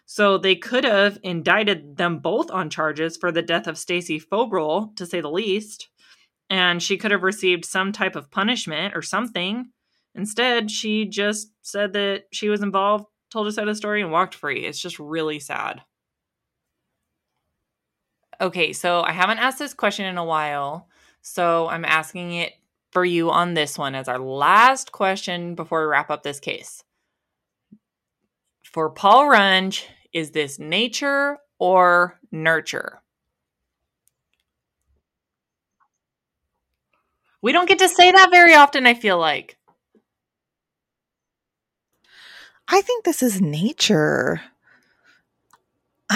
so 0.07 0.37
they 0.37 0.55
could 0.55 0.85
have 0.85 1.19
indicted 1.23 1.97
them 1.97 2.19
both 2.19 2.51
on 2.51 2.71
charges 2.71 3.17
for 3.17 3.33
the 3.33 3.43
death 3.43 3.67
of 3.67 3.79
Stacy 3.79 4.21
Frobel, 4.21 4.95
to 4.97 5.07
say 5.07 5.21
the 5.21 5.31
least, 5.31 5.89
and 6.51 6.83
she 6.83 6.99
could 6.99 7.11
have 7.11 7.23
received 7.23 7.65
some 7.65 7.93
type 7.93 8.17
of 8.17 8.31
punishment 8.31 8.95
or 8.95 9.03
something. 9.03 9.71
Instead, 10.15 10.71
she 10.71 11.07
just 11.07 11.51
said 11.63 11.95
that 11.95 12.25
she 12.33 12.49
was 12.49 12.63
involved, 12.63 13.07
told 13.33 13.47
her 13.47 13.53
side 13.53 13.63
of 13.63 13.75
the 13.75 13.75
story, 13.75 14.03
and 14.03 14.13
walked 14.13 14.35
free. 14.35 14.67
It's 14.67 14.81
just 14.81 14.99
really 14.99 15.41
sad. 15.41 15.81
Okay, 18.41 18.73
so 18.73 19.03
I 19.03 19.13
haven't 19.13 19.39
asked 19.39 19.59
this 19.59 19.75
question 19.75 20.07
in 20.07 20.19
a 20.19 20.25
while, 20.25 20.89
so 21.23 21.69
I'm 21.69 21.85
asking 21.85 22.35
it 22.35 22.53
for 22.91 23.05
you 23.05 23.31
on 23.31 23.55
this 23.55 23.79
one 23.79 23.95
as 23.95 24.09
our 24.09 24.19
last 24.19 24.93
question 24.93 25.55
before 25.55 25.81
we 25.81 25.87
wrap 25.87 26.11
up 26.11 26.23
this 26.23 26.41
case. 26.41 26.83
For 28.63 28.91
Paul 28.91 29.27
Runge, 29.27 29.85
is 30.13 30.31
this 30.31 30.59
nature 30.59 31.39
or 31.59 32.19
nurture? 32.33 33.03
We 37.43 37.53
don't 37.53 37.69
get 37.69 37.79
to 37.81 37.89
say 37.89 38.11
that 38.11 38.31
very 38.31 38.55
often, 38.55 38.87
I 38.87 38.95
feel 38.95 39.19
like. 39.19 39.59
I 42.67 42.81
think 42.81 43.05
this 43.05 43.23
is 43.23 43.41
nature. 43.41 44.41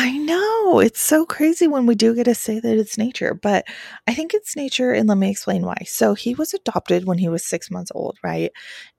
I 0.01 0.17
know. 0.17 0.79
It's 0.79 1.01
so 1.01 1.27
crazy 1.27 1.67
when 1.67 1.85
we 1.85 1.97
do 1.97 2.15
get 2.15 2.25
to 2.25 2.35
say 2.37 2.61
that 2.61 2.79
it's 2.79 2.97
nature, 2.97 3.35
but 3.35 3.67
I 4.07 4.15
think 4.15 4.33
it's 4.33 4.55
nature. 4.55 4.93
And 4.93 5.09
let 5.09 5.19
me 5.19 5.29
explain 5.29 5.63
why. 5.65 5.79
So 5.87 6.15
he 6.15 6.37
was 6.37 6.55
adopted 6.55 7.05
when 7.05 7.19
he 7.19 7.29
was 7.29 7.45
six 7.45 7.69
months 7.69 7.91
old, 7.93 8.17
right? 8.23 8.53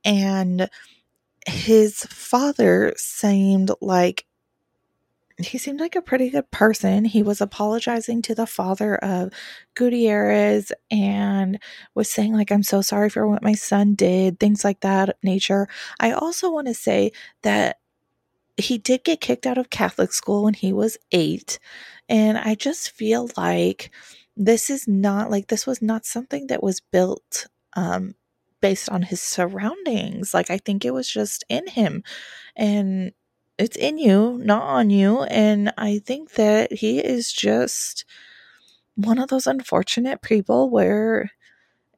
And 0.03 0.69
his 1.47 2.03
father 2.07 2.93
seemed 2.97 3.71
like 3.79 4.25
he 5.37 5.57
seemed 5.57 5.79
like 5.79 5.95
a 5.95 6.01
pretty 6.01 6.29
good 6.29 6.51
person. 6.51 7.05
He 7.05 7.23
was 7.23 7.39
apologizing 7.39 8.21
to 8.23 8.35
the 8.35 8.45
father 8.45 8.97
of 8.97 9.31
Gutierrez 9.75 10.73
and 10.91 11.59
was 11.95 12.11
saying, 12.11 12.33
like, 12.33 12.51
I'm 12.51 12.61
so 12.63 12.81
sorry 12.81 13.09
for 13.09 13.25
what 13.25 13.41
my 13.41 13.53
son 13.53 13.95
did, 13.95 14.37
things 14.37 14.65
like 14.65 14.81
that 14.81 15.15
nature. 15.23 15.69
I 15.97 16.11
also 16.11 16.51
want 16.51 16.67
to 16.67 16.73
say 16.73 17.13
that 17.43 17.77
he 18.59 18.77
did 18.77 19.03
get 19.03 19.21
kicked 19.21 19.45
out 19.45 19.57
of 19.57 19.69
Catholic 19.69 20.13
school 20.13 20.43
when 20.43 20.53
he 20.53 20.73
was 20.73 20.97
eight. 21.11 21.59
And 22.07 22.37
I 22.37 22.55
just 22.55 22.91
feel 22.91 23.29
like 23.37 23.91
this 24.35 24.69
is 24.69 24.87
not 24.87 25.29
like 25.29 25.47
this 25.47 25.67
was 25.67 25.81
not 25.81 26.05
something 26.05 26.47
that 26.47 26.63
was 26.63 26.79
built 26.79 27.47
um, 27.75 28.15
based 28.61 28.89
on 28.89 29.03
his 29.03 29.21
surroundings. 29.21 30.33
Like, 30.33 30.49
I 30.49 30.57
think 30.57 30.85
it 30.85 30.93
was 30.93 31.09
just 31.09 31.43
in 31.49 31.67
him. 31.67 32.03
And 32.55 33.11
it's 33.57 33.77
in 33.77 33.97
you, 33.97 34.39
not 34.43 34.63
on 34.63 34.89
you. 34.89 35.23
And 35.23 35.73
I 35.77 35.99
think 35.99 36.33
that 36.33 36.71
he 36.73 36.99
is 36.99 37.31
just 37.31 38.05
one 38.95 39.19
of 39.19 39.29
those 39.29 39.47
unfortunate 39.47 40.21
people 40.21 40.69
where 40.69 41.31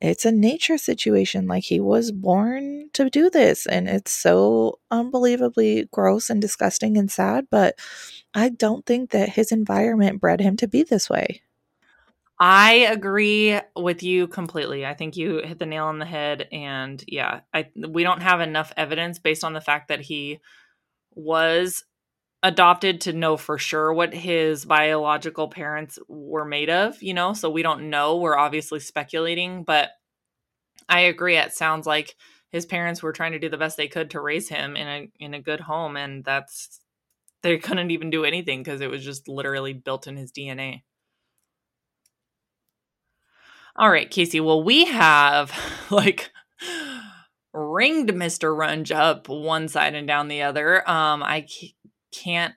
it's 0.02 0.26
a 0.26 0.32
nature 0.32 0.78
situation. 0.78 1.47
Like 1.47 1.64
he 1.64 1.80
was 1.80 2.12
born 2.12 2.89
to 2.93 3.10
do 3.10 3.30
this, 3.30 3.66
and 3.66 3.88
it's 3.88 4.12
so 4.12 4.80
unbelievably 4.89 5.89
gross 5.91 6.30
and 6.30 6.41
disgusting 6.41 6.97
and 6.97 7.10
sad. 7.10 7.47
But 7.49 7.76
I 8.34 8.49
don't 8.49 8.86
think 8.86 9.12
that 9.12 9.30
his 9.30 9.52
environment 9.52 10.20
bred 10.20 10.41
him 10.41 10.58
to 10.58 10.68
be 10.68 10.84
this 10.84 11.10
way. 11.10 11.41
I 12.43 12.88
agree 12.91 13.60
with 13.76 14.02
you 14.02 14.28
completely. 14.28 14.84
I 14.84 14.95
think 14.95 15.16
you 15.16 15.43
hit 15.43 15.60
the 15.60 15.68
nail 15.68 15.86
on 15.86 15.99
the 15.99 16.06
head 16.06 16.47
and 16.52 17.04
yeah, 17.08 17.41
I 17.54 17.68
we 17.76 18.02
don't 18.02 18.24
have 18.24 18.41
enough 18.41 18.74
evidence 18.76 19.20
based 19.20 19.43
on 19.43 19.54
the 19.54 19.62
fact 19.62 19.89
that 19.89 20.02
he 20.02 20.39
was 21.14 21.84
adopted 22.44 23.02
to 23.02 23.14
know 23.14 23.38
for 23.38 23.58
sure 23.58 23.94
what 23.94 24.14
his 24.14 24.66
biological 24.66 25.48
parents 25.48 26.00
were 26.08 26.46
made 26.46 26.70
of, 26.70 27.02
you 27.02 27.14
know, 27.14 27.34
so 27.34 27.50
we 27.50 27.62
don't 27.62 27.89
know. 27.89 28.18
We're 28.18 28.38
obviously 28.38 28.80
speculating, 28.80 29.64
but 29.64 29.89
I 30.89 31.02
agree. 31.02 31.38
It 31.38 31.54
sounds 31.54 31.86
like 31.86 32.16
his 32.52 32.66
parents 32.66 33.02
were 33.04 33.14
trying 33.14 33.34
to 33.34 33.39
do 33.39 33.50
the 33.50 33.58
best 33.58 33.78
they 33.78 33.88
could 33.88 34.12
to 34.12 34.20
raise 34.22 34.50
him 34.50 34.76
in 34.76 34.88
a 34.88 35.12
in 35.20 35.34
a 35.34 35.42
good 35.42 35.62
home 35.62 35.96
and 35.96 36.24
that's 36.26 36.82
they 37.44 37.58
couldn't 37.58 37.92
even 37.92 38.10
do 38.10 38.24
anything 38.26 38.62
because 38.62 38.82
it 38.82 38.89
was 38.89 39.04
just 39.04 39.28
literally 39.28 39.74
built 39.74 40.08
in 40.08 40.18
his 40.18 40.32
DNA. 40.32 40.84
All 43.76 43.89
right, 43.89 44.10
Casey. 44.10 44.39
Well, 44.39 44.64
we 44.64 44.86
have 44.86 45.52
like 45.92 46.32
ringed 47.54 48.10
Mr. 48.10 48.56
Runge 48.56 48.92
up 48.96 49.28
one 49.28 49.68
side 49.68 49.96
and 49.96 50.08
down 50.08 50.28
the 50.28 50.44
other. 50.44 50.88
Um, 50.89 51.24
I 51.24 51.48
can't. 52.12 52.53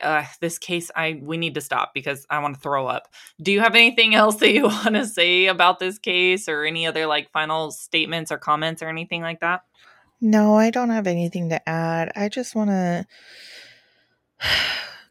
Uh, 0.00 0.24
this 0.40 0.58
case, 0.58 0.90
I 0.96 1.20
we 1.22 1.36
need 1.36 1.54
to 1.54 1.60
stop 1.60 1.92
because 1.94 2.26
I 2.30 2.38
want 2.38 2.54
to 2.54 2.60
throw 2.60 2.86
up. 2.86 3.08
Do 3.40 3.52
you 3.52 3.60
have 3.60 3.74
anything 3.74 4.14
else 4.14 4.36
that 4.36 4.52
you 4.52 4.62
want 4.64 4.94
to 4.94 5.06
say 5.06 5.46
about 5.46 5.78
this 5.78 5.98
case, 5.98 6.48
or 6.48 6.64
any 6.64 6.86
other 6.86 7.06
like 7.06 7.30
final 7.30 7.70
statements 7.70 8.32
or 8.32 8.38
comments 8.38 8.82
or 8.82 8.88
anything 8.88 9.22
like 9.22 9.40
that? 9.40 9.62
No, 10.20 10.56
I 10.56 10.70
don't 10.70 10.90
have 10.90 11.06
anything 11.06 11.50
to 11.50 11.68
add. 11.68 12.10
I 12.16 12.28
just 12.28 12.54
want 12.54 12.70
to 12.70 13.06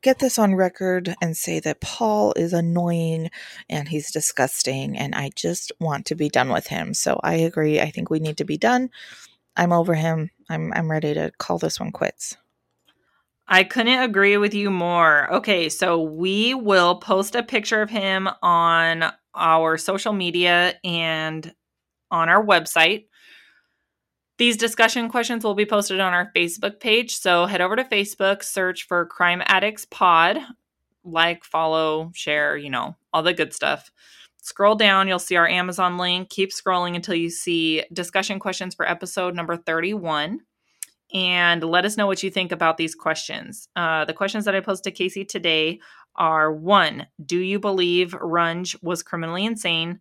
get 0.01 0.19
this 0.19 0.39
on 0.39 0.55
record 0.55 1.15
and 1.21 1.38
say 1.38 1.59
that 1.59 1.81
Paul 1.81 2.33
is 2.36 2.53
annoying 2.53 3.29
and 3.69 3.88
he's 3.88 4.11
disgusting 4.11 4.97
and 4.97 5.13
I 5.13 5.29
just 5.36 5.71
want 5.79 6.05
to 6.07 6.15
be 6.15 6.29
done 6.29 6.49
with 6.49 6.67
him. 6.67 6.93
So 6.93 7.19
I 7.23 7.36
agree. 7.36 7.79
I 7.79 7.91
think 7.91 8.09
we 8.09 8.19
need 8.19 8.38
to 8.38 8.45
be 8.45 8.57
done. 8.57 8.89
I'm 9.55 9.71
over 9.71 9.93
him. 9.93 10.31
I'm 10.49 10.73
I'm 10.73 10.91
ready 10.91 11.13
to 11.13 11.31
call 11.38 11.57
this 11.57 11.79
one 11.79 11.91
quits. 11.91 12.36
I 13.48 13.64
couldn't 13.64 14.00
agree 14.00 14.38
with 14.38 14.54
you 14.54 14.72
more. 14.72 15.32
Okay, 15.36 15.70
so 15.70 16.02
we 16.02 16.54
will 16.54 16.96
post 16.96 17.36
a 17.36 17.43
picture 17.43 17.82
of 17.82 17.89
him 17.89 18.28
on 18.41 19.12
our 19.36 19.78
social 19.78 20.14
media 20.14 20.76
and 20.84 21.54
on 22.10 22.30
our 22.30 22.43
website. 22.43 23.06
These 24.38 24.58
discussion 24.58 25.10
questions 25.10 25.43
will 25.43 25.54
be 25.54 25.66
posted 25.66 26.00
on 26.00 26.14
our 26.14 26.32
Facebook 26.36 26.80
page. 26.80 27.16
So 27.16 27.46
head 27.46 27.62
over 27.62 27.76
to 27.76 27.84
Facebook, 27.84 28.43
search 28.43 28.88
for 28.88 29.06
Crime 29.06 29.41
Addicts 29.46 29.86
Pod, 29.86 30.39
like, 31.04 31.43
follow, 31.43 32.12
share, 32.16 32.58
you 32.58 32.70
know, 32.70 32.96
all 33.14 33.24
the 33.24 33.34
good 33.34 33.54
stuff. 33.54 33.91
Scroll 34.41 34.76
down, 34.76 35.08
you'll 35.08 35.20
see 35.20 35.36
our 35.38 35.48
Amazon 35.48 35.98
link. 35.98 36.30
Keep 36.30 36.50
scrolling 36.52 36.96
until 36.96 37.16
you 37.16 37.30
see 37.30 37.84
discussion 37.93 38.39
questions 38.39 38.76
for 38.76 38.88
episode 38.88 39.36
number 39.36 39.56
31. 39.56 40.41
And 41.14 41.64
let 41.64 41.86
us 41.86 41.97
know 41.97 42.08
what 42.08 42.24
you 42.24 42.32
think 42.32 42.51
about 42.51 42.78
these 42.78 42.95
questions. 42.95 43.68
Uh, 43.76 44.06
the 44.06 44.14
questions 44.14 44.45
that 44.45 44.56
I 44.56 44.60
posed 44.60 44.84
to 44.86 44.91
Casey 44.91 45.24
today 45.24 45.80
are 46.16 46.51
one, 46.51 47.08
do 47.24 47.39
you 47.39 47.60
believe 47.60 48.12
Runge 48.12 48.76
was 48.82 49.03
criminally 49.03 49.45
insane? 49.45 49.99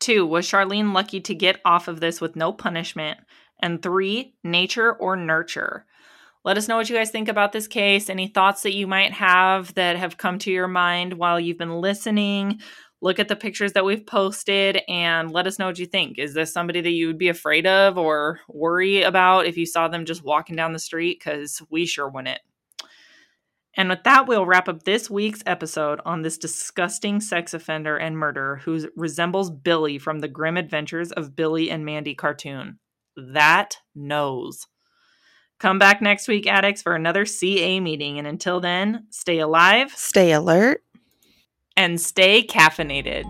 Two, 0.00 0.26
was 0.26 0.46
Charlene 0.46 0.92
lucky 0.92 1.20
to 1.22 1.34
get 1.34 1.60
off 1.64 1.88
of 1.88 2.00
this 2.00 2.20
with 2.20 2.36
no 2.36 2.52
punishment? 2.52 3.18
And 3.60 3.82
three, 3.82 4.34
nature 4.44 4.92
or 4.92 5.16
nurture. 5.16 5.86
Let 6.44 6.56
us 6.56 6.68
know 6.68 6.76
what 6.76 6.88
you 6.88 6.96
guys 6.96 7.10
think 7.10 7.28
about 7.28 7.52
this 7.52 7.66
case. 7.66 8.08
Any 8.08 8.28
thoughts 8.28 8.62
that 8.62 8.74
you 8.74 8.86
might 8.86 9.12
have 9.12 9.74
that 9.74 9.96
have 9.96 10.16
come 10.16 10.38
to 10.40 10.52
your 10.52 10.68
mind 10.68 11.14
while 11.14 11.40
you've 11.40 11.58
been 11.58 11.80
listening. 11.80 12.60
Look 13.00 13.18
at 13.18 13.28
the 13.28 13.36
pictures 13.36 13.74
that 13.74 13.84
we've 13.84 14.04
posted 14.04 14.80
and 14.88 15.30
let 15.30 15.46
us 15.46 15.58
know 15.58 15.66
what 15.66 15.78
you 15.78 15.86
think. 15.86 16.18
Is 16.18 16.34
this 16.34 16.52
somebody 16.52 16.80
that 16.80 16.90
you 16.90 17.06
would 17.06 17.18
be 17.18 17.28
afraid 17.28 17.66
of 17.66 17.96
or 17.96 18.40
worry 18.48 19.02
about 19.02 19.46
if 19.46 19.56
you 19.56 19.66
saw 19.66 19.88
them 19.88 20.04
just 20.04 20.24
walking 20.24 20.56
down 20.56 20.72
the 20.72 20.78
street? 20.78 21.20
Because 21.20 21.62
we 21.70 21.86
sure 21.86 22.08
wouldn't. 22.08 22.40
And 23.76 23.88
with 23.88 24.02
that, 24.02 24.26
we'll 24.26 24.46
wrap 24.46 24.68
up 24.68 24.82
this 24.82 25.08
week's 25.08 25.42
episode 25.46 26.00
on 26.04 26.22
this 26.22 26.36
disgusting 26.36 27.20
sex 27.20 27.54
offender 27.54 27.96
and 27.96 28.18
murderer 28.18 28.56
who 28.56 28.88
resembles 28.96 29.50
Billy 29.50 29.98
from 29.98 30.18
the 30.18 30.26
grim 30.26 30.56
adventures 30.56 31.12
of 31.12 31.36
Billy 31.36 31.70
and 31.70 31.84
Mandy 31.84 32.16
cartoon 32.16 32.80
that 33.18 33.78
knows. 33.94 34.66
Come 35.58 35.78
back 35.78 36.00
next 36.00 36.28
week, 36.28 36.46
addicts, 36.46 36.82
for 36.82 36.94
another 36.94 37.26
CA 37.26 37.80
meeting. 37.80 38.18
And 38.18 38.28
until 38.28 38.60
then, 38.60 39.06
stay 39.10 39.40
alive, 39.40 39.90
stay 39.90 40.32
alert, 40.32 40.84
and 41.78 42.00
stay 42.00 42.42
caffeinated. 42.42 43.24